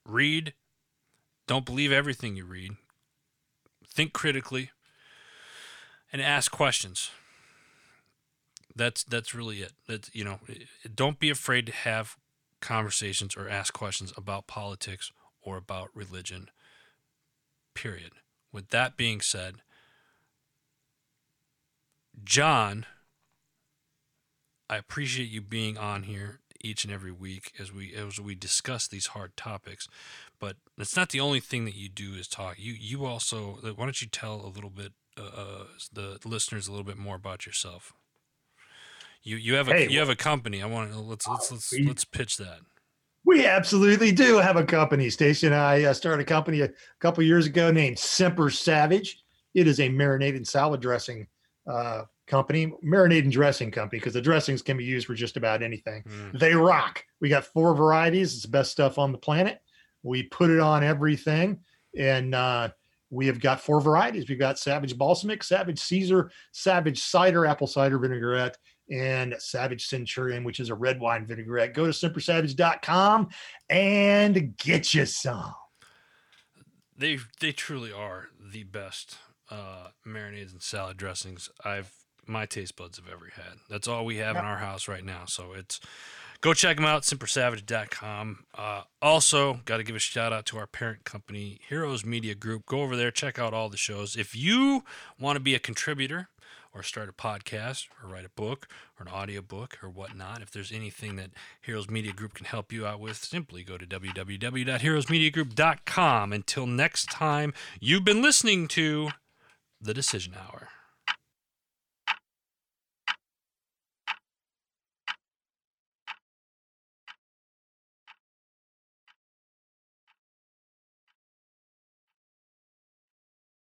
read. 0.07 0.55
Don't 1.49 1.65
believe 1.65 1.91
everything 1.91 2.37
you 2.37 2.45
read. 2.45 2.73
Think 3.87 4.13
critically, 4.13 4.71
and 6.13 6.21
ask 6.21 6.53
questions. 6.53 7.11
That's 8.77 9.03
that's 9.03 9.35
really 9.35 9.63
it. 9.63 9.73
That 9.89 10.15
you 10.15 10.25
know, 10.25 10.41
don't 10.95 11.19
be 11.19 11.31
afraid 11.31 11.67
to 11.67 11.73
have 11.73 12.17
conversations 12.61 13.35
or 13.35 13.49
ask 13.49 13.73
questions 13.73 14.13
about 14.17 14.47
politics 14.47 15.11
or 15.43 15.57
about 15.57 15.89
religion. 15.95 16.51
Period. 17.75 18.13
With 18.53 18.69
that 18.69 18.99
being 18.99 19.23
said, 19.23 19.57
John, 22.25 22.85
I 24.69 24.77
appreciate 24.77 25.31
you 25.31 25.41
being 25.41 25.79
on 25.79 26.03
here. 26.03 26.41
Each 26.61 26.85
and 26.85 26.93
every 26.93 27.13
week 27.13 27.53
as 27.59 27.73
we 27.73 27.95
as 27.95 28.21
we 28.21 28.35
discuss 28.35 28.89
these 28.89 29.09
hard 29.09 29.37
topics. 29.37 29.89
But 30.39 30.57
it's 30.77 30.97
not 30.97 31.11
the 31.11 31.21
only 31.21 31.41
thing 31.41 31.65
that 31.65 31.75
you 31.75 31.89
do 31.89 32.15
is 32.15 32.29
talk. 32.29 32.57
You 32.59 32.73
you 32.73 33.05
also 33.05 33.59
why 33.63 33.85
don't 33.85 34.01
you 34.01 34.09
tell 34.09 34.45
a 34.45 34.49
little 34.49 34.71
bit 34.71 34.93
uh, 35.19 35.23
uh, 35.23 35.65
the 35.93 36.19
listeners 36.25 36.69
a 36.69 36.71
little 36.71 36.87
bit 36.87 36.99
more 36.99 37.17
about 37.17 37.47
yourself? 37.47 37.93
You 39.23 39.37
you 39.37 39.55
have 39.55 39.69
a 39.69 39.73
hey, 39.73 39.89
you 39.89 39.99
have 39.99 40.09
a 40.09 40.17
company. 40.17 40.63
I 40.63 40.67
want 40.67 40.93
to 40.93 40.99
let's 40.99 41.27
let's 41.27 41.51
let's 41.51 41.73
we, 41.73 41.85
let's 41.85 42.05
pitch 42.05 42.37
that. 42.39 42.61
We 43.25 43.45
absolutely 43.47 44.13
do 44.13 44.39
have 44.39 44.57
a 44.57 44.65
company. 44.65 45.11
Station 45.11 45.53
I 45.53 45.85
uh, 45.85 45.93
started 45.93 46.23
a 46.23 46.27
company 46.27 46.63
a 46.63 46.71
couple 47.01 47.23
years 47.25 47.47
ago 47.47 47.71
named 47.71 47.99
Semper 47.99 48.51
Savage. 48.51 49.23
It 49.55 49.67
is 49.67 49.81
a 49.81 49.89
marinated 49.89 50.47
salad 50.47 50.81
dressing 50.81 51.27
uh, 51.67 52.03
company, 52.29 52.73
marinade 52.85 53.23
and 53.23 53.33
dressing 53.33 53.71
company, 53.71 53.99
because 53.99 54.15
the 54.15 54.23
dressings 54.23 54.63
can 54.63 54.77
be 54.77 54.85
used 54.85 55.07
for 55.07 55.15
just 55.15 55.37
about 55.37 55.63
anything. 55.63 56.05
Mm. 56.05 56.39
They 56.39 56.55
rock. 56.55 57.05
We 57.21 57.29
got 57.29 57.45
four 57.45 57.75
varieties. 57.75 58.35
It's 58.35 58.43
the 58.43 58.49
best 58.49 58.71
stuff 58.71 58.99
on 58.99 59.13
the 59.13 59.19
planet. 59.19 59.59
We 60.03 60.25
put 60.25 60.51
it 60.51 60.61
on 60.61 60.85
everything, 60.85 61.61
and 61.97 62.35
uh, 62.35 62.69
we 63.11 63.27
have 63.27 63.41
got 63.41 63.61
four 63.61 63.81
varieties. 63.81 64.29
We've 64.29 64.39
got 64.39 64.59
Savage 64.59 64.97
Balsamic, 64.97 65.43
Savage 65.43 65.81
Caesar, 65.81 66.31
Savage 66.53 67.01
Cider, 67.01 67.47
Apple 67.47 67.67
Cider 67.67 67.99
Vinaigrette, 67.99 68.59
and 68.91 69.35
Savage 69.39 69.87
Centurion, 69.87 70.45
which 70.45 70.61
is 70.61 70.71
a 70.71 70.75
red 70.75 71.01
wine 71.01 71.27
vinaigrette. 71.27 71.75
Go 71.75 71.87
to 71.87 71.93
sempersavage.com 71.93 73.29
and 73.69 74.57
get 74.57 74.95
you 74.95 75.07
some. 75.07 75.55
They 76.97 77.19
they 77.41 77.53
truly 77.53 77.93
are 77.93 78.29
the 78.53 78.65
best 78.65 79.19
uh, 79.51 79.89
marinades 80.07 80.53
and 80.53 80.63
salad 80.63 80.97
dressings 80.97 81.49
I've 81.65 81.93
my 82.29 82.47
taste 82.47 82.77
buds 82.77 82.99
have 82.99 83.09
ever 83.09 83.31
had. 83.35 83.59
That's 83.69 83.89
all 83.89 84.05
we 84.05 84.17
have 84.17 84.37
in 84.37 84.45
our 84.45 84.59
house 84.59 84.89
right 84.89 85.05
now. 85.05 85.25
So 85.27 85.55
it's 85.55 85.81
go 86.41 86.55
check 86.55 86.77
them 86.77 86.85
out, 86.85 87.03
sempersavage.com. 87.03 88.45
Uh, 88.55 88.83
also, 89.03 89.61
got 89.65 89.79
to 89.79 89.83
give 89.83 89.97
a 89.97 90.01
shout 90.01 90.33
out 90.33 90.47
to 90.47 90.59
our 90.59 90.67
parent 90.67 91.05
company, 91.05 91.61
Heroes 91.69 92.05
Media 92.05 92.35
Group. 92.35 92.67
Go 92.67 92.83
over 92.83 92.97
there, 92.97 93.11
check 93.11 93.39
out 93.39 93.55
all 93.55 93.69
the 93.69 93.77
shows. 93.77 94.17
If 94.17 94.35
you 94.37 94.85
want 95.19 95.37
to 95.37 95.41
be 95.41 95.55
a 95.55 95.59
contributor 95.59 96.29
or 96.73 96.83
start 96.83 97.09
a 97.09 97.13
podcast 97.13 97.87
or 98.03 98.09
write 98.11 98.27
a 98.27 98.31
book 98.31 98.69
or 98.99 99.07
an 99.07 99.13
audio 99.13 99.41
book 99.43 99.79
or 99.83 99.89
whatnot, 99.89 100.43
if 100.43 100.51
there's 100.51 100.73
anything 100.73 101.17
that 101.17 101.31
Heroes 101.61 101.91
Media 101.91 102.13
Group 102.13 102.35
can 102.35 102.47
help 102.47 102.73
you 102.73 102.87
out 102.87 103.01
with, 103.01 103.17
simply 103.17 103.65
go 103.65 103.77
to 103.79 103.87
www.heroesmediagroup.com. 103.87 106.33
Until 106.33 106.67
next 106.67 107.11
time, 107.11 107.53
you've 107.81 108.05
been 108.05 108.23
listening 108.23 108.69
to 108.69 109.09
The 109.81 109.95
Decision 109.95 110.35
Hour. 110.35 110.69